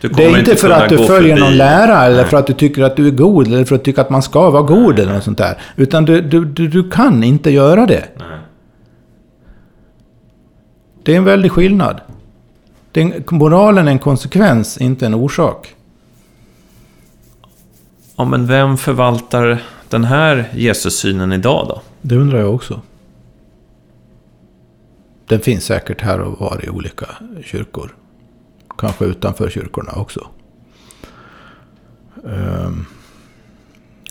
Det 0.00 0.24
är 0.24 0.38
inte 0.38 0.56
för 0.56 0.70
att 0.70 0.88
du 0.88 0.98
följer 0.98 1.36
förbi- 1.36 1.40
någon 1.40 1.56
lära 1.56 2.04
eller 2.04 2.16
Nej. 2.16 2.24
för 2.24 2.36
att 2.36 2.46
du 2.46 2.52
tycker 2.52 2.82
att 2.82 2.96
du 2.96 3.06
är 3.06 3.10
god 3.10 3.46
eller 3.46 3.64
för 3.64 3.74
att 3.74 3.80
du 3.84 3.90
tycker 3.90 4.02
att 4.02 4.10
man 4.10 4.22
ska 4.22 4.50
vara 4.50 4.62
god 4.62 4.98
eller 4.98 5.12
något 5.14 5.24
sånt 5.24 5.38
där. 5.38 5.58
Utan 5.76 6.04
du, 6.04 6.20
du, 6.20 6.44
du, 6.44 6.68
du 6.68 6.90
kan 6.90 7.24
inte 7.24 7.50
göra 7.50 7.86
det. 7.86 8.04
Nej. 8.18 8.38
Det 11.04 11.12
är 11.12 11.16
en 11.16 11.24
väldig 11.24 11.52
skillnad. 11.52 12.00
Det 12.92 13.02
är 13.02 13.04
en, 13.04 13.38
moralen 13.38 13.88
är 13.88 13.92
en 13.92 13.98
konsekvens, 13.98 14.78
inte 14.78 15.06
en 15.06 15.14
orsak. 15.14 15.74
Ja, 18.16 18.24
men 18.24 18.46
vem 18.46 18.76
förvaltar 18.76 19.62
den 19.88 20.04
här 20.04 20.50
Jesussynen 20.54 21.32
idag 21.32 21.66
då? 21.68 21.82
Det 22.02 22.16
undrar 22.16 22.38
jag 22.38 22.54
också. 22.54 22.82
Den 25.26 25.40
finns 25.40 25.64
säkert 25.64 26.00
här 26.00 26.20
och 26.20 26.40
var 26.40 26.64
i 26.64 26.68
olika 26.68 27.06
kyrkor. 27.44 27.94
Kanske 28.78 29.04
utanför 29.04 29.50
kyrkorna 29.50 29.92
också. 29.92 30.28
Ehm, 32.26 32.86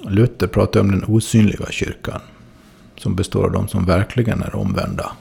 Luther 0.03 0.47
pratar 0.47 0.79
om 0.79 0.91
den 0.91 1.03
osynliga 1.07 1.65
kyrkan. 1.69 2.21
Som 2.97 3.15
består 3.15 3.45
av 3.45 3.51
de 3.51 3.67
som 3.67 3.85
verkligen 3.85 4.41
är 4.41 4.55
omvända. 4.55 5.11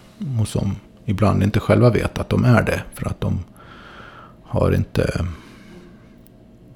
Och 0.41 0.49
som 0.49 0.77
ibland 1.07 1.43
inte 1.43 1.61
själva 1.61 1.91
vet 1.91 2.19
att 2.19 2.29
de 2.29 2.45
är 2.45 2.63
det. 2.63 2.83
För 2.95 3.09
att 3.09 3.21
de 3.21 3.45
har 4.43 4.73
inte... 4.73 5.27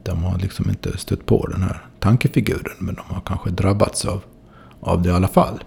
De 0.03 0.25
har 0.25 0.39
liksom 0.39 0.71
inte 0.71 0.99
stött 0.99 1.27
på 1.27 1.47
den 1.47 1.63
här 1.63 1.85
tankefiguren. 1.99 2.77
Men 2.79 2.95
de 2.95 3.15
har 3.15 3.21
kanske 3.21 3.51
drabbats 3.51 4.05
av, 4.05 4.23
av 4.81 5.03
det 5.03 5.09
i 5.09 5.13
alla 5.13 5.29
fall. 5.29 5.65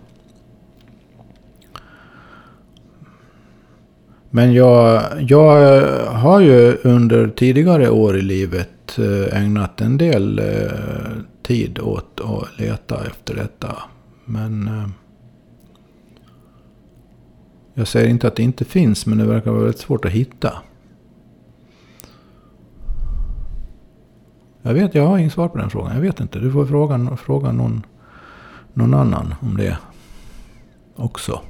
Men 4.29 4.53
jag, 4.53 5.03
jag 5.21 5.81
har 6.07 6.39
ju 6.39 6.77
under 6.83 7.27
tidigare 7.27 7.89
år 7.89 8.17
i 8.17 8.21
livet 8.21 8.99
eh, 8.99 9.43
ägnat 9.43 9.81
en 9.81 9.97
del 9.97 10.39
eh, 10.39 11.11
tid 11.43 11.79
åt 11.79 12.21
att 12.23 12.59
leta 12.59 13.05
efter 13.05 13.35
detta. 13.35 13.75
Men 14.25 14.67
eh, 14.67 14.87
jag 17.73 17.87
säger 17.87 18.09
inte 18.09 18.27
att 18.27 18.35
det 18.35 18.43
inte 18.43 18.65
finns, 18.65 19.05
men 19.05 19.17
det 19.17 19.25
verkar 19.25 19.51
vara 19.51 19.61
väldigt 19.61 19.81
svårt 19.81 20.05
att 20.05 20.11
hitta. 20.11 20.53
Jag 24.61 24.73
vet, 24.73 24.95
jag 24.95 25.07
har 25.07 25.17
inget 25.17 25.33
svar 25.33 25.47
på 25.47 25.57
den 25.57 25.69
frågan. 25.69 25.95
Jag 25.95 26.01
vet 26.01 26.19
inte. 26.19 26.39
Du 26.39 26.51
får 26.51 26.65
fråga, 26.65 27.17
fråga 27.25 27.51
någon, 27.51 27.85
någon 28.73 28.93
annan 28.93 29.35
om 29.41 29.57
det 29.57 29.77
också. 30.95 31.41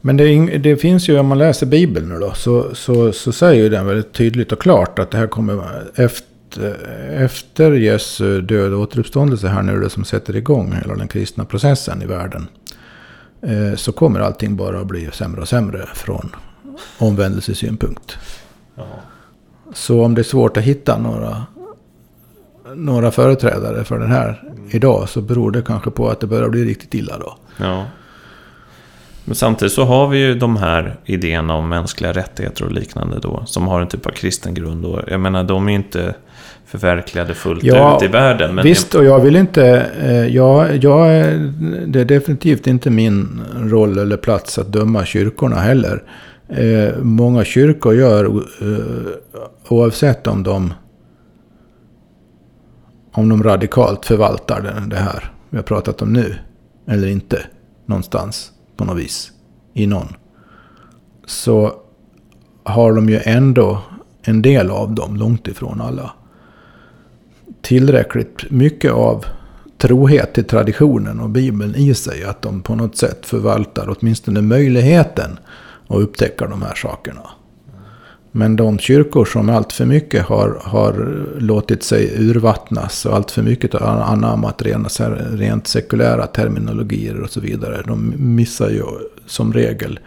Men 0.00 0.16
det, 0.16 0.58
det 0.58 0.76
finns 0.76 1.08
ju, 1.08 1.18
om 1.18 1.26
man 1.26 1.38
läser 1.38 1.66
Bibeln 1.66 2.08
nu 2.08 2.18
då, 2.18 2.32
så, 2.34 2.74
så, 2.74 3.12
så 3.12 3.32
säger 3.32 3.62
ju 3.62 3.68
den 3.68 3.86
väldigt 3.86 4.12
tydligt 4.12 4.52
och 4.52 4.62
klart 4.62 4.98
att 4.98 5.10
det 5.10 5.18
här 5.18 5.26
kommer 5.26 5.82
efter, 5.94 6.76
efter 7.10 7.72
Jesu 7.72 8.40
död 8.40 8.72
och 8.72 8.80
återuppståndelse 8.80 9.48
här 9.48 9.62
nu, 9.62 9.80
det 9.80 9.90
som 9.90 10.04
sätter 10.04 10.36
igång 10.36 10.72
hela 10.72 10.94
den 10.94 11.08
kristna 11.08 11.44
processen 11.44 12.02
i 12.02 12.06
världen. 12.06 12.48
Eh, 13.46 13.76
så 13.76 13.92
kommer 13.92 14.20
allting 14.20 14.56
bara 14.56 14.80
att 14.80 14.86
bli 14.86 15.10
sämre 15.12 15.40
och 15.40 15.48
sämre 15.48 15.86
från 15.94 16.36
omvändelsesynpunkt. 16.98 18.18
Ja. 18.74 18.86
Så 19.72 20.04
om 20.04 20.14
det 20.14 20.20
är 20.20 20.22
svårt 20.22 20.56
att 20.56 20.62
hitta 20.62 20.98
några, 20.98 21.46
några 22.74 23.10
företrädare 23.10 23.84
för 23.84 23.98
den 23.98 24.10
här 24.10 24.42
idag 24.70 25.08
så 25.08 25.20
beror 25.20 25.50
det 25.50 25.62
kanske 25.62 25.90
på 25.90 26.08
att 26.08 26.20
det 26.20 26.26
börjar 26.26 26.48
bli 26.48 26.64
riktigt 26.64 26.94
illa 26.94 27.18
då. 27.18 27.36
Ja. 27.56 27.86
Men 29.24 29.34
samtidigt 29.34 29.72
så 29.72 29.84
har 29.84 30.08
vi 30.08 30.18
ju 30.18 30.34
de 30.34 30.56
här 30.56 30.96
idéerna 31.04 31.54
om 31.54 31.68
mänskliga 31.68 32.12
rättigheter 32.12 32.64
och 32.64 32.72
liknande 32.72 33.18
då. 33.18 33.42
Som 33.46 33.68
har 33.68 33.80
en 33.80 33.88
typ 33.88 34.06
av 34.06 34.10
kristen 34.10 34.54
grund. 34.54 34.84
Och 34.84 35.00
jag 35.06 35.20
menar, 35.20 35.44
de 35.44 35.68
är 35.68 35.72
inte 35.72 36.14
förverkligade 36.78 37.34
fullt 37.34 37.62
Ja, 37.62 37.96
ut 37.96 38.02
i 38.02 38.06
världen. 38.06 38.54
Men 38.54 38.64
Visst, 38.64 38.94
och 38.94 39.04
jag 39.04 39.20
vill 39.20 39.36
inte... 39.36 39.90
Eh, 40.02 40.26
jag, 40.26 40.84
jag, 40.84 41.08
det 41.86 42.00
är 42.00 42.04
definitivt 42.04 42.66
inte 42.66 42.90
min 42.90 43.40
roll 43.56 43.98
eller 43.98 44.16
plats 44.16 44.58
att 44.58 44.72
döma 44.72 45.04
kyrkorna 45.04 45.56
heller. 45.56 46.02
Eh, 46.48 46.98
många 47.02 47.44
kyrkor 47.44 47.94
gör, 47.94 48.24
eh, 48.24 48.72
oavsett 49.68 50.26
om 50.26 50.42
de, 50.42 50.74
om 53.12 53.28
de 53.28 53.42
radikalt 53.42 54.06
förvaltar 54.06 54.60
det, 54.60 54.90
det 54.90 55.02
här 55.02 55.32
vi 55.50 55.56
har 55.56 55.64
pratat 55.64 56.02
om 56.02 56.12
nu, 56.12 56.34
eller 56.88 57.08
inte, 57.08 57.40
någonstans 57.86 58.52
på 58.76 58.84
något 58.84 58.98
vis, 58.98 59.32
i 59.74 59.86
någon. 59.86 60.08
Så 61.26 61.72
har 62.64 62.92
de 62.92 63.08
ju 63.08 63.20
ändå 63.24 63.78
en 64.22 64.42
del 64.42 64.70
av 64.70 64.94
dem, 64.94 65.16
långt 65.16 65.48
ifrån 65.48 65.80
alla 65.80 66.12
tillräckligt 67.64 68.50
mycket 68.50 68.92
av 68.92 69.24
trohet 69.78 70.34
till 70.34 70.44
traditionen 70.44 71.20
och 71.20 71.30
Bibeln 71.30 71.74
i 71.74 71.94
sig. 71.94 72.24
Att 72.24 72.42
de 72.42 72.62
på 72.62 72.74
något 72.74 72.96
sätt 72.96 73.26
förvaltar 73.26 73.96
åtminstone 73.98 74.42
möjligheten 74.42 75.38
att 75.88 75.98
upptäcka 75.98 76.46
de 76.46 76.62
här 76.62 76.74
sakerna. 76.74 77.30
Men 78.32 78.56
de 78.56 78.78
kyrkor 78.78 79.24
som 79.24 79.48
allt 79.48 79.72
för 79.72 79.86
mycket 79.86 80.24
har, 80.24 80.58
har 80.62 81.26
låtit 81.38 81.82
sig 81.82 82.14
urvattnas 82.18 83.06
och 83.06 83.14
allt 83.14 83.30
för 83.30 83.42
mycket 83.42 83.72
har 83.72 83.80
anammat 83.80 84.62
rena, 84.62 84.88
rent 85.32 85.66
sekulära 85.66 86.26
terminologier 86.26 87.20
och 87.20 87.30
så 87.30 87.40
vidare. 87.40 87.82
De 87.86 88.14
missar 88.16 88.70
ju 88.70 88.82
som 89.26 89.52
regel 89.52 89.98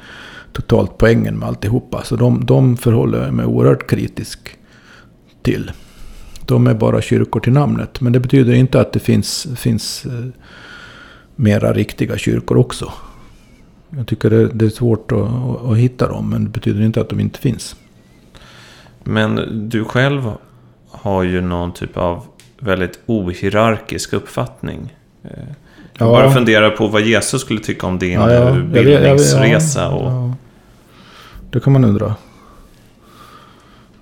totalt 0.54 0.98
poängen 0.98 1.40
med 1.40 1.48
alltihopa. 1.48 2.04
Så 2.04 2.16
de, 2.16 2.46
de 2.46 2.78
förhåller 2.78 3.26
jag 3.26 3.34
mig 3.34 3.46
oerhört 3.46 3.90
kritisk 3.90 4.40
till. 5.44 5.72
De 6.48 6.68
är 6.68 6.74
bara 6.74 7.02
kyrkor 7.02 7.40
till 7.40 7.54
namnet. 7.54 8.02
Men 8.02 8.14
det 8.14 8.20
betyder 8.20 8.54
inte 8.54 8.82
att 8.82 8.94
det 8.94 9.00
finns, 9.00 9.48
finns 9.56 10.06
eh, 10.06 10.12
mera 11.36 11.74
riktiga 11.74 12.18
kyrkor 12.18 12.58
också. 12.58 12.92
Jag 13.90 14.08
tycker 14.08 14.30
det, 14.30 14.48
det 14.48 14.66
är 14.66 14.70
svårt 14.70 15.12
att, 15.12 15.28
att, 15.72 15.78
hitta 15.78 16.08
dem. 16.08 16.30
Men 16.30 16.44
det 16.44 16.50
betyder 16.50 16.82
inte 16.82 17.02
att 17.02 17.10
de 17.10 17.20
inte 17.20 17.40
finns. 17.40 17.76
Men 19.04 19.36
du 19.70 19.84
själv 19.86 20.32
har 20.92 21.24
ju 21.24 21.42
någon 21.42 21.74
typ 21.74 21.98
av 21.98 22.24
väldigt 22.60 23.00
ohierarkisk 23.06 24.14
uppfattning. 24.14 24.94
Eh, 25.24 25.30
Jag 25.98 26.08
Ja. 26.08 26.12
bara 26.12 26.32
funderar 26.32 26.70
på 26.70 26.88
vad 26.88 27.02
Jesus 27.02 27.42
skulle 27.42 27.60
tycka 27.60 27.88
om 27.88 28.00
din 28.00 28.12
Ja, 28.12 28.32
ja, 28.34 28.50
eh, 28.50 28.56
bildningsresa. 28.64 29.90
och... 29.90 30.12
ja. 30.12 30.34
Det 31.52 31.60
kan 31.60 31.74
man 31.74 31.86
undra. 31.86 32.16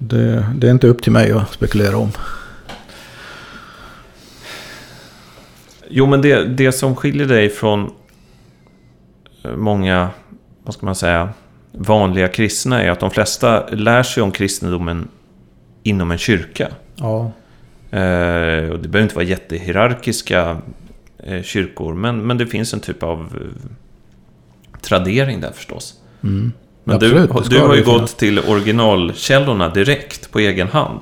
Det, 0.08 0.46
det 0.56 0.68
är 0.68 0.72
inte 0.72 0.88
upp 0.88 1.02
till 1.02 1.12
mig 1.12 1.32
att 1.32 1.52
spekulera 1.52 1.98
om. 1.98 2.12
Jo, 5.90 6.06
men 6.06 6.22
det, 6.22 6.46
det 6.46 6.72
som 6.72 6.96
skiljer 6.96 7.28
dig 7.28 7.50
från 7.50 7.92
eh, 9.44 9.56
många, 9.56 10.10
vad 10.64 10.74
ska 10.74 10.86
man 10.86 10.96
säga, 10.96 11.30
vanliga 11.72 12.28
kristna 12.28 12.84
är 12.84 12.92
att 12.92 13.00
de 13.00 13.12
flesta 13.12 13.68
lär 13.68 14.04
sig 14.04 14.24
om 14.24 14.32
kristendomen 14.32 15.08
inom 15.84 16.12
en 16.12 16.18
kyrka. 16.18 16.68
Ja. 16.96 17.32
Eh, 17.92 18.70
och 18.70 18.80
det 18.80 18.88
behöver 18.88 19.02
inte 19.02 19.16
vara 19.16 19.26
jättehierarkiska 19.26 20.58
eh, 21.18 21.42
kyrkor, 21.42 21.94
men, 21.94 22.28
men 22.28 22.38
det 22.38 22.48
finns 22.48 22.74
en 22.74 22.80
typ 22.80 23.04
av 23.04 23.20
eh, 23.20 23.70
tradering 24.82 25.42
där 25.42 25.52
förstås. 25.52 26.00
Mm. 26.24 26.52
Men 26.88 26.96
Absolut, 26.96 27.30
du, 27.44 27.50
du 27.50 27.60
har 27.60 27.76
ju 27.76 27.84
finnas. 27.84 28.02
gått 28.02 28.18
till 28.18 28.40
originalkällorna 28.40 29.70
direkt 29.70 30.32
på 30.32 30.40
egen 30.40 30.68
hand. 30.68 31.00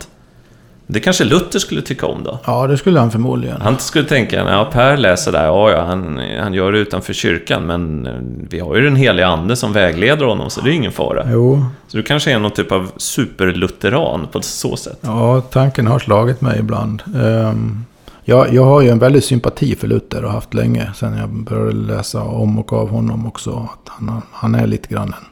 Det 0.87 0.99
kanske 0.99 1.23
Luther 1.23 1.59
skulle 1.59 1.81
tycka 1.81 2.05
om 2.05 2.23
då? 2.23 2.39
ja, 2.45 2.67
det 2.67 2.77
skulle 2.77 2.99
han 2.99 3.11
förmodligen. 3.11 3.61
Han 3.61 3.77
skulle 3.79 4.05
tänka, 4.07 4.35
ja 4.35 4.69
Per 4.71 4.97
läser 4.97 5.31
där, 5.31 5.45
ja, 5.45 5.71
ja 5.71 5.85
han, 5.85 6.21
han 6.39 6.53
gör 6.53 6.71
det 6.71 6.79
utanför 6.79 7.13
kyrkan, 7.13 7.65
men 7.65 8.07
eh, 8.07 8.13
vi 8.49 8.59
har 8.59 8.75
ju 8.75 8.81
den 8.81 8.95
heliga 8.95 9.27
ande 9.27 9.55
som 9.55 9.73
vägleder 9.73 10.25
honom, 10.25 10.49
så 10.49 10.61
det 10.61 10.69
är 10.69 10.73
ingen 10.73 10.91
fara. 10.91 11.25
Jo, 11.31 11.65
Så 11.87 11.97
du 11.97 12.03
kanske 12.03 12.31
är 12.31 12.39
någon 12.39 12.51
typ 12.51 12.71
av 12.71 12.91
superlutheran 12.97 14.27
på 14.31 14.41
så 14.41 14.75
sätt. 14.75 14.99
Ja, 15.01 15.41
tanken 15.41 15.87
har 15.87 15.99
slagit 15.99 16.41
mig 16.41 16.59
ibland. 16.59 17.03
Um, 17.15 17.85
jag, 18.23 18.53
jag 18.53 18.65
har 18.65 18.81
ju 18.81 18.89
en 18.89 18.99
väldig 18.99 19.23
sympati 19.23 19.75
för 19.75 19.87
Luther 19.87 20.25
och 20.25 20.31
haft 20.31 20.53
länge. 20.53 20.91
Sen 20.95 21.17
jag 21.17 21.29
började 21.29 21.71
läsa 21.73 22.21
om 22.21 22.59
och 22.59 22.73
av 22.73 22.89
honom 22.89 23.27
också. 23.27 23.51
Att 23.73 23.89
han, 23.89 24.21
han 24.31 24.55
är 24.55 24.67
lite 24.67 24.87
grann 24.93 25.07
en... 25.07 25.25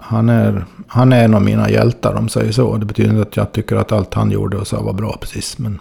Han 0.00 0.28
är, 0.28 0.64
han 0.86 1.12
är 1.12 1.24
en 1.24 1.34
av 1.34 1.42
mina 1.42 1.70
hjältar 1.70 2.14
om 2.14 2.28
säger 2.28 2.52
så. 2.52 2.76
Det 2.76 2.86
betyder 2.86 3.10
inte 3.10 3.22
att 3.22 3.36
jag 3.36 3.52
tycker 3.52 3.76
att 3.76 3.92
allt 3.92 4.14
han 4.14 4.30
gjorde 4.30 4.56
och 4.56 4.66
sa 4.66 4.82
var 4.82 4.92
bra 4.92 5.16
precis. 5.20 5.58
Men 5.58 5.78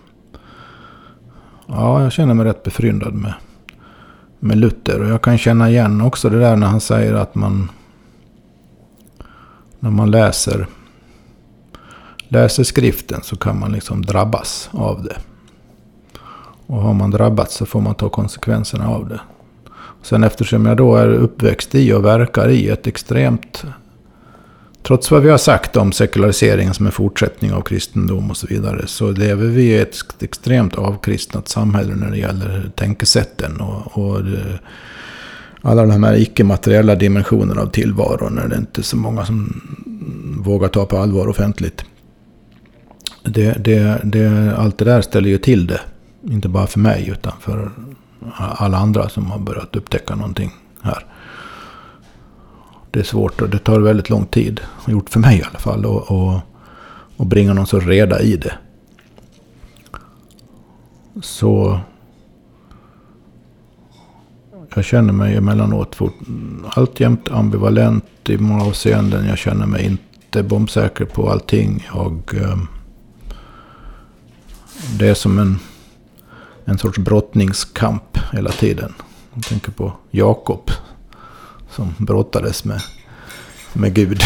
ja, 1.67 2.03
jag 2.03 2.11
känner 2.11 2.33
mig 2.33 2.45
rätt 2.45 2.63
befryndad 2.63 3.13
med, 3.13 3.33
med 4.39 4.57
Luther. 4.57 5.01
Och 5.01 5.09
jag 5.09 5.21
kan 5.21 5.37
känna 5.37 5.69
igen 5.69 6.01
också 6.01 6.29
det 6.29 6.39
där 6.39 6.55
när 6.55 6.67
han 6.67 6.81
säger 6.81 7.13
att 7.13 7.35
man... 7.35 7.69
När 9.79 9.91
man 9.91 10.11
läser 10.11 10.67
läser 12.31 12.63
skriften 12.63 13.21
så 13.23 13.35
kan 13.35 13.59
man 13.59 13.71
liksom 13.71 14.01
drabbas 14.01 14.69
av 14.71 15.03
det. 15.03 15.17
Och 16.67 16.81
har 16.81 16.93
man 16.93 17.11
drabbats 17.11 17.55
så 17.55 17.65
får 17.65 17.81
man 17.81 17.95
ta 17.95 18.09
konsekvenserna 18.09 18.89
av 18.89 19.09
det. 19.09 19.21
Sen 20.01 20.23
eftersom 20.23 20.65
jag 20.65 20.77
då 20.77 20.95
är 20.95 21.07
uppväxt 21.07 21.75
i 21.75 21.93
och 21.93 22.05
verkar 22.05 22.49
i 22.49 22.69
ett 22.69 22.87
extremt 22.87 23.65
trots 24.83 25.11
vad 25.11 25.21
vi 25.21 25.29
har 25.29 25.37
sagt 25.37 25.77
om 25.77 25.91
sekulariseringen 25.91 26.73
som 26.73 26.85
en 26.85 26.91
fortsättning 26.91 27.53
av 27.53 27.61
kristendom 27.61 28.29
och 28.29 28.37
så 28.37 28.47
vidare, 28.47 28.87
så 28.87 29.11
lever 29.11 29.47
vi 29.47 29.63
i 29.63 29.77
ett 29.77 29.95
extremt 30.19 30.75
avkristnat 30.75 31.47
samhälle 31.47 31.95
när 31.95 32.11
det 32.11 32.17
gäller 32.17 32.71
tänkesätten 32.75 33.61
och, 33.61 33.97
och 33.97 34.23
det, 34.23 34.59
alla 35.61 35.85
de 35.85 36.03
här 36.03 36.15
icke-materiella 36.15 36.95
dimensionerna 36.95 37.61
av 37.61 37.67
tillvaron 37.67 38.37
är 38.37 38.47
det 38.47 38.57
inte 38.57 38.83
så 38.83 38.97
många 38.97 39.25
som 39.25 39.61
vågar 40.43 40.67
ta 40.67 40.85
på 40.85 40.97
allvar 40.97 41.27
offentligt. 41.27 41.85
Det, 43.23 43.51
det, 43.51 44.01
det, 44.03 44.55
allt 44.57 44.77
det 44.77 44.85
där 44.85 45.01
ställer 45.01 45.29
ju 45.29 45.37
till 45.37 45.67
det. 45.67 45.79
Inte 46.29 46.49
bara 46.49 46.67
för 46.67 46.79
mig 46.79 47.09
utan 47.11 47.33
för 47.39 47.71
alla 48.37 48.77
andra 48.77 49.09
som 49.09 49.31
har 49.31 49.39
börjat 49.39 49.75
upptäcka 49.75 50.15
någonting 50.15 50.51
här. 50.81 51.05
Det 52.91 52.99
är 52.99 53.03
svårt 53.03 53.41
och 53.41 53.49
det 53.49 53.59
tar 53.59 53.79
väldigt 53.79 54.09
lång 54.09 54.25
tid. 54.25 54.61
Har 54.63 54.93
gjort 54.93 55.09
för 55.09 55.19
mig 55.19 55.39
i 55.39 55.43
alla 55.43 55.59
fall. 55.59 55.85
Och, 55.85 56.11
och, 56.11 56.39
och 57.17 57.25
bringa 57.25 57.53
någon 57.53 57.67
sorts 57.67 57.85
reda 57.85 58.21
i 58.21 58.35
det. 58.35 58.53
Så 61.21 61.79
jag 64.75 64.85
känner 64.85 65.13
mig 65.13 65.35
emellanåt 65.35 65.95
fort, 65.95 66.13
alltjämt 66.63 67.29
ambivalent 67.29 68.29
i 68.29 68.37
många 68.37 68.63
avseenden. 68.63 69.27
Jag 69.27 69.37
känner 69.37 69.65
mig 69.65 69.85
inte 69.85 70.43
bombsäker 70.43 71.05
på 71.05 71.29
allting. 71.29 71.87
Jag, 71.93 72.21
ehm, 72.43 72.67
det 74.99 75.07
är 75.07 75.13
som 75.13 75.39
en, 75.39 75.59
en 76.65 76.77
sorts 76.77 76.97
brottningskamp 76.97 78.17
hela 78.33 78.49
tiden. 78.49 78.93
Jag 79.33 79.43
tänker 79.43 79.71
på 79.71 79.93
Jakob 80.11 80.71
som 81.71 81.93
brottades 81.97 82.65
med, 82.65 82.81
med 83.73 83.93
Gud. 83.93 84.23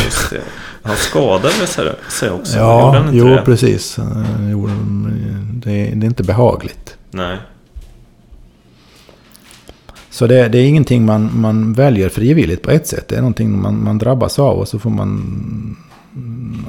Han 0.84 0.96
skadade 0.96 1.68
sig 2.10 2.30
också. 2.32 2.58
Ja, 2.58 3.06
jo 3.12 3.28
det? 3.28 3.42
precis. 3.46 3.96
Det 3.96 5.72
är, 5.72 5.96
det 5.96 6.06
är 6.06 6.08
inte 6.08 6.24
behagligt. 6.24 6.98
Nej. 7.12 7.38
Så 10.10 10.28
det, 10.28 10.48
det, 10.48 10.58
är 10.58 10.68
ingenting 10.68 11.06
man, 11.06 11.42
man 11.42 11.74
väljer 11.74 12.10
frivilligt 12.10 12.62
på 12.62 12.72
ett 12.72 12.88
sätt. 12.88 13.08
Det 13.08 13.16
är 13.16 13.20
någonting 13.20 13.62
man, 13.62 13.84
man 13.84 13.98
drabbas 13.98 14.40
av 14.40 14.58
och 14.60 14.68
så 14.68 14.80
får 14.80 14.90
man 14.90 15.78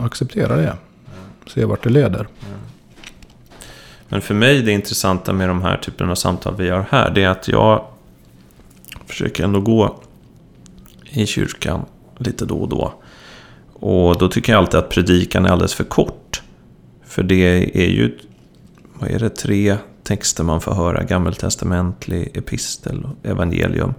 acceptera 0.02 0.56
det. 0.56 0.76
Se 1.46 1.64
vart 1.64 1.84
det 1.84 1.90
leder. 1.90 2.26
Men 4.08 4.20
för 4.20 4.34
mig 4.34 4.62
det 4.62 4.72
intressanta 4.72 5.32
med 5.32 5.48
de 5.48 5.62
här 5.62 5.76
typen 5.76 6.10
av 6.10 6.14
samtal 6.14 6.54
vi 6.56 6.68
har 6.68 6.86
här, 6.90 7.10
det 7.10 7.22
är 7.22 7.28
att 7.28 7.48
jag 7.48 7.84
försöker 9.06 9.44
ändå 9.44 9.60
gå 9.60 10.00
i 11.22 11.26
kyrkan 11.26 11.84
lite 12.18 12.44
då 12.44 12.56
och 12.56 12.68
då. 12.68 12.94
Och 13.72 14.18
då 14.18 14.28
tycker 14.28 14.52
jag 14.52 14.58
alltid 14.58 14.80
att 14.80 14.88
predikan 14.88 15.46
är 15.46 15.50
alldeles 15.50 15.74
för 15.74 15.84
kort. 15.84 16.42
För 17.06 17.22
det 17.22 17.76
är 17.84 17.90
ju, 17.90 18.18
vad 18.94 19.10
är 19.10 19.18
det, 19.18 19.28
tre 19.28 19.76
texter 20.02 20.44
man 20.44 20.60
får 20.60 20.74
höra. 20.74 21.02
Gammeltestamentlig, 21.02 22.30
epistel 22.34 23.04
och 23.04 23.30
evangelium. 23.30 23.94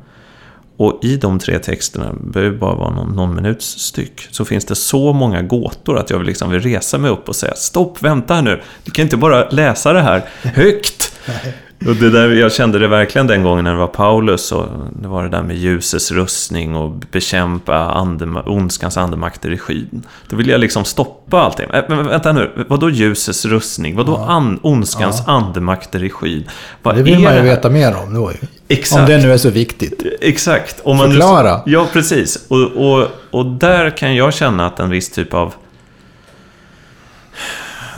Och 0.78 0.99
i 1.03 1.18
de 1.18 1.39
tre 1.39 1.59
texterna, 1.59 2.13
det 2.13 2.30
behöver 2.30 2.57
bara 2.57 2.76
vara 2.76 2.95
någon, 2.95 3.15
någon 3.15 3.36
minuts 3.36 3.80
styck, 3.80 4.28
så 4.32 4.45
finns 4.45 4.65
det 4.65 4.76
så 4.76 5.13
många 5.13 5.41
gåtor 5.41 5.97
att 5.97 6.09
jag 6.09 6.18
vill, 6.18 6.28
liksom 6.28 6.51
vill 6.51 6.61
resa 6.61 6.97
mig 6.97 7.11
upp 7.11 7.30
och 7.30 7.36
säga 7.36 7.53
stopp, 7.55 8.01
vänta 8.01 8.34
här 8.34 8.41
nu, 8.41 8.61
du 8.84 8.91
kan 8.91 9.03
inte 9.03 9.18
bara 9.18 9.49
läsa 9.49 9.93
det 9.93 10.01
här 10.01 10.30
högt. 10.43 11.13
Och 11.86 11.96
det 11.96 12.10
där, 12.10 12.30
jag 12.30 12.54
kände 12.54 12.80
det 12.80 12.88
verkligen 12.88 13.28
den 13.28 13.44
gången 13.44 13.64
när 13.64 13.72
det 13.72 13.78
var 13.78 13.88
Paulus 13.88 14.52
och 14.52 14.66
det 15.02 15.08
var 15.08 15.24
det 15.24 15.30
där 15.30 15.44
med 15.44 15.58
ljusets 15.58 16.12
rustning 16.12 16.76
och 16.76 16.92
bekämpa 17.12 17.76
ande, 17.76 18.26
ondskans 18.46 18.98
andemakter 18.98 19.52
i 19.52 19.58
skyn. 19.58 20.04
Då 20.30 20.36
ville 20.36 20.52
jag 20.52 20.62
liksom 20.62 20.86
stoppa 20.86 21.40
allting. 21.40 21.66
Äh, 21.74 22.04
vänta 22.04 22.32
nu, 22.32 22.66
vad 22.68 22.80
då 22.80 22.90
ljusets 22.90 23.46
rustning? 23.46 23.96
Vad 23.96 24.06
då 24.06 24.12
ja. 24.12 24.26
an, 24.28 24.60
ondskans 24.62 25.24
ja. 25.28 25.34
andemakter 25.34 26.04
i 26.04 26.10
skyn? 26.10 26.50
Vad 26.82 26.96
det 26.96 27.04
vill 27.04 27.20
man 27.20 27.36
ju 27.36 27.42
veta 27.42 27.70
mer 27.70 27.96
om 28.04 28.14
då 28.14 28.32
ju. 28.32 28.48
Exakt. 28.68 29.00
Om 29.00 29.06
det 29.06 29.18
nu 29.18 29.34
är 29.34 29.38
så 29.38 29.50
viktigt. 29.50 30.04
Exakt. 30.22 30.82
Om 30.84 30.98
man 30.98 31.10
Förklara. 31.10 31.62
Nu, 31.66 31.74
ja, 31.74 31.88
precis. 31.94 32.46
Och, 32.48 32.62
och, 32.62 33.08
och 33.32 33.46
där 33.46 33.98
kan 33.98 34.16
jag 34.16 34.34
känna 34.34 34.66
att 34.66 34.80
en 34.80 34.90
viss 34.90 35.10
typ 35.10 35.34
av 35.34 35.54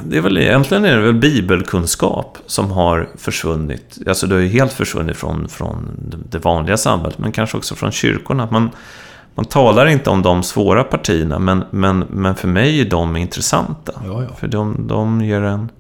det 0.04 0.18
är 0.18 0.22
väl 0.22 0.38
egentligen 0.38 0.86
är 0.86 0.98
det 0.98 1.04
väl 1.04 1.14
bibelkunskap 1.14 2.38
som 2.46 2.72
har 2.72 3.10
försvunnit. 3.18 3.98
Alltså 4.08 4.28
det 4.28 4.36
har 4.36 4.42
ju 4.42 4.48
helt 4.48 4.74
försvunnit 4.74 5.18
från, 5.18 5.50
från 5.50 5.92
det 6.30 6.40
vanliga 6.40 6.78
samhället, 6.78 7.18
men 7.18 7.32
kanske 7.32 7.58
också 7.58 7.76
från 7.76 7.92
kyrkorna. 7.92 8.48
Man, 8.52 8.70
man 9.36 9.46
talar 9.46 9.86
inte 9.86 10.10
om 10.10 10.22
de 10.22 10.44
svåra 10.44 10.84
partierna, 10.84 11.40
men, 11.40 11.64
men, 11.72 12.00
men 12.00 12.36
för 12.36 12.48
mig 12.48 12.82
är 12.82 12.86
de 12.86 13.18
intressanta. 13.18 13.92
Ja, 14.06 14.24
ja. 14.24 14.36
För 14.36 14.48
de, 14.48 14.88
de 14.88 15.22
ger 15.22 15.42
en... 15.42 15.72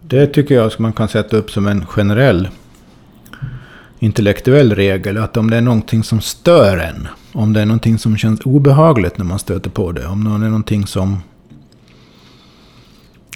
Det 0.00 0.26
tycker 0.26 0.54
jag 0.54 0.72
man 0.78 0.92
kan 0.92 1.08
sätta 1.08 1.36
upp 1.36 1.50
som 1.50 1.66
en 1.66 1.86
generell 1.86 2.48
intellektuell 3.98 4.74
regel. 4.74 5.18
Att 5.18 5.36
om 5.36 5.50
det 5.50 5.56
är 5.56 5.60
någonting 5.60 6.02
som 6.02 6.20
stör 6.20 6.78
en, 6.78 7.08
om 7.32 7.52
det 7.52 7.60
är 7.60 7.66
någonting 7.66 7.98
som 7.98 8.16
känns 8.16 8.40
obehagligt 8.40 9.18
när 9.18 9.24
man 9.24 9.38
stöter 9.38 9.70
på 9.70 9.92
det, 9.92 10.06
om 10.06 10.24
det 10.24 10.30
är 10.30 10.50
någonting 10.50 10.86
som 10.86 11.18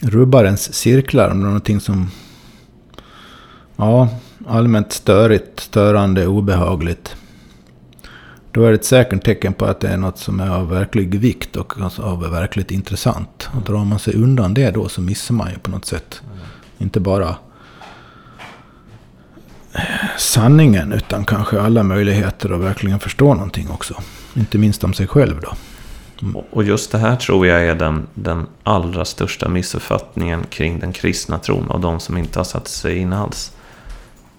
rubbar 0.03 0.45
ens 0.45 0.75
cirklar. 0.75 1.31
Om 1.31 1.41
det 1.41 1.45
är 1.45 1.47
någonting 1.47 1.81
som... 1.81 2.11
Ja, 3.77 4.09
allmänt 4.47 4.93
störigt, 4.93 5.61
störande, 5.61 6.27
obehagligt. 6.27 7.17
Då 8.51 8.65
är 8.65 8.69
det 8.69 8.75
ett 8.75 8.85
säkert 8.85 9.25
tecken 9.25 9.53
på 9.53 9.65
att 9.65 9.81
det 9.81 9.89
är 9.89 9.97
något 9.97 10.19
som 10.19 10.41
är 10.41 10.51
av 10.51 10.69
verklig 10.69 11.15
vikt 11.21 11.57
och 11.57 11.81
alltså 11.81 12.03
av 12.03 12.31
verkligt 12.31 12.71
intressant. 12.71 13.49
Och 13.57 13.63
drar 13.63 13.85
man 13.85 13.99
sig 13.99 14.15
undan 14.15 14.55
det 14.55 14.71
då 14.71 14.89
så 14.89 15.01
missar 15.01 15.35
man 15.35 15.51
ju 15.51 15.59
på 15.59 15.71
något 15.71 15.85
sätt. 15.85 16.23
Mm. 16.25 16.39
Inte 16.79 17.01
bara 17.01 17.37
sanningen 20.19 20.93
utan 20.93 21.25
kanske 21.25 21.61
alla 21.61 21.83
möjligheter 21.83 22.51
att 22.51 22.61
verkligen 22.61 23.01
förstå 23.01 23.35
någonting 23.35 23.71
också. 23.71 23.95
Inte 24.35 24.59
minst 24.59 24.85
om 24.85 24.95
sig 24.95 25.07
själv 25.07 25.41
då. 25.41 25.53
Mm. 26.23 26.37
Och 26.51 26.65
just 26.65 26.93
det 26.93 26.99
här 26.99 27.17
tror 27.17 27.47
jag 27.47 27.65
är 27.65 27.75
den, 27.75 28.07
den 28.15 28.47
allra 28.63 29.05
största 29.05 29.49
missuppfattningen 29.49 30.45
kring 30.51 30.79
den 30.79 30.93
kristna 30.93 31.39
tron 31.39 31.71
av 31.71 31.81
de 31.81 32.01
som 32.01 32.17
inte 32.17 32.39
har 32.39 32.45
satt 32.45 32.69
sig 32.69 32.99
in 32.99 33.13
alls. 33.13 33.57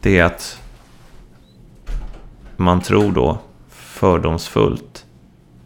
Det 0.01 0.19
är 0.19 0.23
att 0.23 0.59
man 2.57 2.81
tror 2.81 3.11
då 3.11 3.39
fördomsfullt 3.69 5.05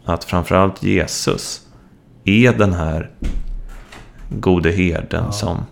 att 0.04 0.24
framförallt 0.24 0.82
Jesus 0.82 1.66
är 2.24 2.52
den 2.52 2.72
här 2.72 3.10
gode 4.28 4.70
herden 4.70 5.24
ja. 5.26 5.32
som 5.32 5.64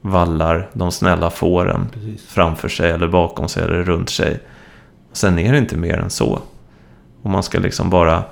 vallar 0.00 0.70
de 0.72 0.92
snälla 0.92 1.30
fåren 1.30 1.86
Precis. 1.92 2.26
framför 2.26 2.68
sig 2.68 2.90
eller 2.90 3.08
bakom 3.08 3.48
sig 3.48 3.64
eller 3.64 3.82
runt 3.82 4.10
sig. 4.10 4.40
Sen 5.12 5.38
är 5.38 5.52
det 5.52 5.58
inte 5.58 5.76
mer 5.76 5.98
än 5.98 6.10
så. 6.10 6.38
Och 7.22 7.30
man 7.30 7.42
ska 7.42 7.58
liksom 7.58 7.90
bara 7.90 8.24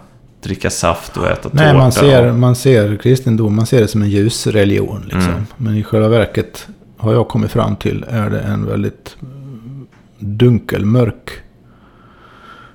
dricka 0.42 0.70
saft 0.70 1.16
och 1.16 1.26
äta 1.26 1.48
Nej, 1.52 1.64
tårta. 1.64 1.78
Man 1.78 1.92
ser, 1.92 2.32
man 2.32 2.56
ser 2.56 2.96
kristendom, 2.96 3.56
man 3.56 3.66
ser 3.66 3.80
det 3.80 3.88
som 3.88 4.02
en 4.02 4.10
ljusreligion. 4.10 5.02
Liksom. 5.02 5.32
Mm. 5.32 5.46
Men 5.56 5.76
i 5.76 5.82
själva 5.82 6.08
verket 6.08 6.68
har 6.96 7.12
jag 7.12 7.28
kommit 7.28 7.50
fram 7.50 7.76
till 7.76 8.04
är 8.08 8.30
det 8.30 8.40
en 8.40 8.66
väldigt 8.66 9.16
dunkel, 10.18 10.84
mörk, 10.84 11.30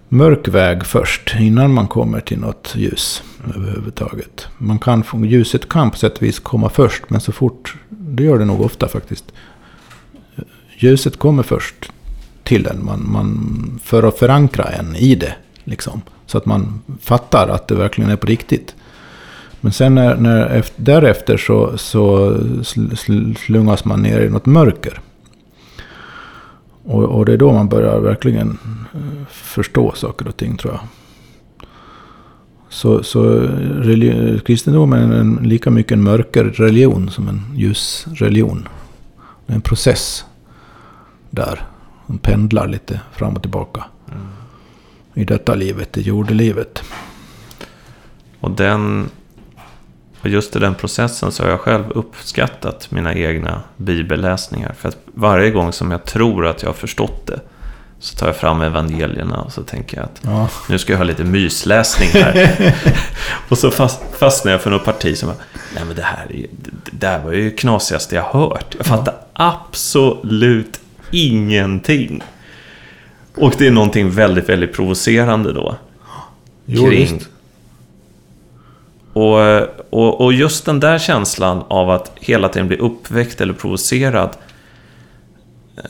mörk 0.09 0.47
väg 0.47 0.85
först. 0.85 1.35
Innan 1.39 1.73
man 1.73 1.87
kommer 1.87 2.19
till 2.19 2.39
något 2.39 2.73
ljus 2.75 3.23
mm. 3.45 3.61
överhuvudtaget. 3.61 4.47
Man 4.57 4.79
kan, 4.79 5.03
ljuset 5.23 5.69
kan 5.69 5.91
på 5.91 5.97
sätt 5.97 6.17
och 6.17 6.23
vis 6.23 6.39
komma 6.39 6.69
först. 6.69 7.09
Men 7.09 7.21
så 7.21 7.31
fort, 7.31 7.75
det 7.89 8.23
gör 8.23 8.39
det 8.39 8.45
nog 8.45 8.61
ofta 8.61 8.87
faktiskt. 8.87 9.25
Ljuset 10.77 11.17
kommer 11.17 11.43
först 11.43 11.91
till 12.43 12.67
en. 12.67 12.85
Man, 12.85 13.11
man, 13.11 13.79
för 13.83 14.03
att 14.03 14.19
förankra 14.19 14.63
en 14.63 14.95
i 14.95 15.15
det. 15.15 15.35
Liksom. 15.63 16.01
Så 16.27 16.37
att 16.37 16.45
man 16.45 16.81
fattar 17.01 17.47
att 17.47 17.67
det 17.67 17.75
verkligen 17.75 18.11
är 18.11 18.15
på 18.15 18.27
riktigt. 18.27 18.75
Men 19.61 19.71
sen 19.71 19.95
när, 19.95 20.15
när 20.15 20.65
därefter 20.75 21.37
så, 21.37 21.77
så 21.77 22.37
slungas 23.37 23.85
man 23.85 24.01
ner 24.01 24.21
i 24.21 24.29
något 24.29 24.45
mörker. 24.45 25.01
Och, 26.83 27.03
och, 27.03 27.25
det 27.25 27.33
är 27.33 27.37
då 27.37 27.53
man 27.53 27.69
börjar 27.69 27.99
verkligen 27.99 28.57
eh, 28.93 29.27
förstå 29.29 29.91
saker 29.95 30.27
och 30.27 30.37
ting 30.37 30.57
tror 30.57 30.73
jag. 30.73 30.81
Så, 32.69 33.03
så 33.03 33.49
kristendomen 34.45 35.11
är 35.11 35.19
en, 35.19 35.35
lika 35.43 35.69
mycket 35.69 35.91
en 35.91 36.03
mörkerreligion 36.03 37.09
som 37.09 37.27
en 37.27 37.41
ljusreligion. 37.55 38.67
Det 39.45 39.53
är 39.53 39.55
en 39.55 39.61
process 39.61 40.25
där. 41.29 41.65
Den 42.07 42.17
pendlar 42.17 42.67
lite 42.67 43.01
fram 43.11 43.35
och 43.35 43.41
tillbaka. 43.41 43.83
Mm 44.11 44.36
i 45.17 45.23
detta 45.25 45.55
livet, 45.55 45.97
i 45.97 46.01
jordelivet. 46.01 46.83
Och 48.39 48.51
den, 48.51 49.09
och 50.21 50.29
just 50.29 50.55
i 50.55 50.59
den 50.59 50.75
processen 50.75 51.31
så 51.31 51.43
har 51.43 51.49
jag 51.49 51.59
själv 51.59 51.91
uppskattat 51.91 52.91
mina 52.91 53.13
egna 53.15 53.61
bibelläsningar. 53.77 54.73
För 54.77 54.89
att 54.89 54.97
varje 55.13 55.51
gång 55.51 55.71
som 55.71 55.91
jag 55.91 56.05
tror 56.05 56.47
att 56.47 56.61
jag 56.61 56.69
har 56.69 56.73
förstått 56.73 57.27
det, 57.27 57.39
Så 57.99 58.15
tar 58.15 58.27
jag 58.27 58.35
fram 58.35 58.61
evangelierna 58.61 59.41
och 59.41 59.51
så 59.51 59.63
tänker 59.63 59.97
jag 59.97 60.03
att 60.05 60.19
Ja. 60.21 60.49
nu 60.69 60.77
ska 60.79 60.93
jag 60.93 60.97
ha 60.97 61.03
lite 61.05 61.23
mysläsning 61.23 62.09
här. 62.13 62.75
och 63.49 63.57
så 63.57 63.71
fast, 63.71 64.01
fastnar 64.19 64.51
jag 64.51 64.61
för 64.61 64.69
något 64.71 64.85
parti 64.85 65.17
som 65.17 65.29
bara, 65.29 65.37
nej 65.75 65.85
men 65.85 65.95
det 65.95 66.01
här, 66.01 66.25
är, 66.29 66.33
ju- 66.33 66.47
det, 66.91 67.07
här 67.07 67.23
var 67.23 67.31
ju 67.31 67.51
knasigaste 67.51 68.15
jag 68.15 68.23
hört. 68.23 68.75
Jag 68.77 68.85
fattar 68.85 69.13
absolut 69.33 70.79
ingenting. 71.11 72.23
Och 73.37 73.53
det 73.57 73.67
är 73.67 73.71
någonting 73.71 74.09
väldigt, 74.09 74.49
väldigt 74.49 74.73
provocerande 74.73 75.53
då. 75.53 75.75
Jo, 76.65 76.89
kring. 76.89 77.21
Och, 79.13 79.39
och, 79.89 80.21
och 80.21 80.33
just 80.33 80.65
den 80.65 80.79
där 80.79 80.99
känslan 80.99 81.63
av 81.67 81.89
att 81.89 82.11
hela 82.15 82.49
tiden 82.49 82.67
bli 82.67 82.77
uppväckt 82.77 83.41
eller 83.41 83.53
provocerad. 83.53 84.29
eh, 85.77 85.83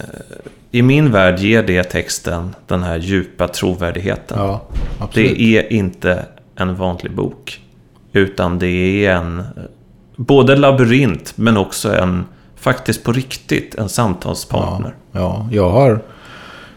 I 0.72 0.82
min 0.82 1.12
värld 1.12 1.40
ger 1.40 1.64
det 1.64 1.84
texten 1.84 2.56
den 2.68 2.84
här 2.84 2.98
djupa 2.98 3.48
trovärdigheten. 3.48 4.38
Ja, 4.40 4.68
det 5.14 5.42
är 5.42 5.74
inte 5.74 6.26
en 6.56 6.76
vanlig 6.76 7.12
bok. 7.12 7.62
Utan 8.14 8.60
det 8.60 9.06
är 9.06 9.16
en 9.16 9.44
både 10.16 10.56
labyrint 10.56 11.34
men 11.36 11.58
också 11.58 11.96
en 11.96 12.26
faktiskt 12.56 13.04
på 13.04 13.12
riktigt 13.12 13.76
en 13.76 13.90
samtalspartner. 13.90 14.94
Ja, 15.12 15.48
jag 15.52 15.70
har, 15.70 16.02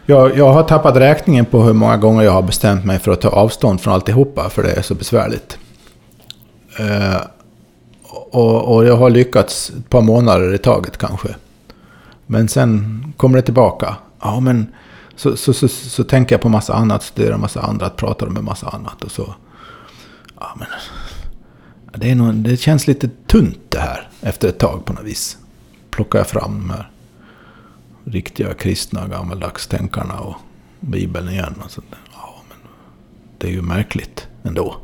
jag, 0.05 0.37
jag 0.37 0.53
har 0.53 0.63
tappat 0.63 0.95
räkningen 0.95 1.45
på 1.45 1.63
hur 1.63 1.73
många 1.73 1.97
gånger 1.97 2.23
jag 2.23 2.31
har 2.31 2.41
bestämt 2.41 2.85
mig 2.85 2.99
för 2.99 3.11
att 3.11 3.21
ta 3.21 3.29
avstånd 3.29 3.81
från 3.81 3.93
alltihopa, 3.93 4.49
för 4.49 4.63
det 4.63 4.71
är 4.71 4.81
så 4.81 4.95
besvärligt. 4.95 5.57
Eh, 6.79 7.21
och, 8.31 8.75
och 8.75 8.85
jag 8.85 8.97
har 8.97 9.09
lyckats 9.09 9.69
ett 9.69 9.89
par 9.89 10.01
månader 10.01 10.53
i 10.53 10.57
taget 10.57 10.97
kanske. 10.97 11.29
Men 12.27 12.47
sen 12.47 13.03
kommer 13.17 13.37
det 13.37 13.41
tillbaka. 13.41 13.95
Ja, 14.21 14.39
men 14.39 14.73
så, 15.15 15.37
så, 15.37 15.53
så, 15.53 15.67
så 15.67 16.03
tänker 16.03 16.35
jag 16.35 16.41
på 16.41 16.49
massa 16.49 16.73
annat, 16.73 17.03
studerar 17.03 17.37
massa 17.37 17.61
annat, 17.61 17.95
pratar 17.95 18.27
med 18.27 18.43
massa 18.43 18.67
annat 18.67 19.03
och 19.03 19.11
så. 19.11 19.35
Ja, 20.39 20.55
men 20.59 20.67
det, 22.01 22.11
är 22.11 22.15
nog, 22.15 22.33
det 22.33 22.57
känns 22.57 22.87
lite 22.87 23.09
tunt 23.27 23.59
det 23.69 23.79
här 23.79 24.09
efter 24.21 24.47
ett 24.47 24.59
tag 24.59 24.85
på 24.85 24.93
något 24.93 25.03
vis. 25.03 25.37
Plockar 25.89 26.19
jag 26.19 26.27
fram 26.27 26.67
de 26.67 26.69
här 26.69 26.89
riktiga 28.05 28.53
kristna 28.53 29.07
gammaldags 29.07 29.67
tänkarna 29.67 30.19
och 30.19 30.35
Bibeln 30.79 31.29
igen. 31.29 31.55
Och 31.65 31.71
sånt. 31.71 31.87
Ja, 32.13 32.35
men 32.49 32.57
det 33.37 33.47
är 33.47 33.51
ju 33.51 33.61
märkligt 33.61 34.27
ändå. 34.43 34.77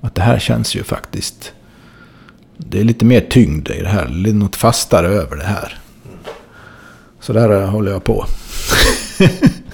Att 0.00 0.14
det 0.14 0.22
här 0.22 0.38
känns 0.38 0.74
ju 0.74 0.82
faktiskt... 0.82 1.52
Det 2.56 2.80
är 2.80 2.84
lite 2.84 3.04
mer 3.04 3.20
tyngd 3.20 3.68
i 3.70 3.82
det 3.82 3.88
här. 3.88 4.08
Det 4.24 4.30
är 4.30 4.34
något 4.34 4.56
fastare 4.56 5.08
över 5.08 5.36
det 5.36 5.44
här. 5.44 5.78
Så 7.20 7.32
där 7.32 7.66
håller 7.66 7.92
jag 7.92 8.04
på. 8.04 8.26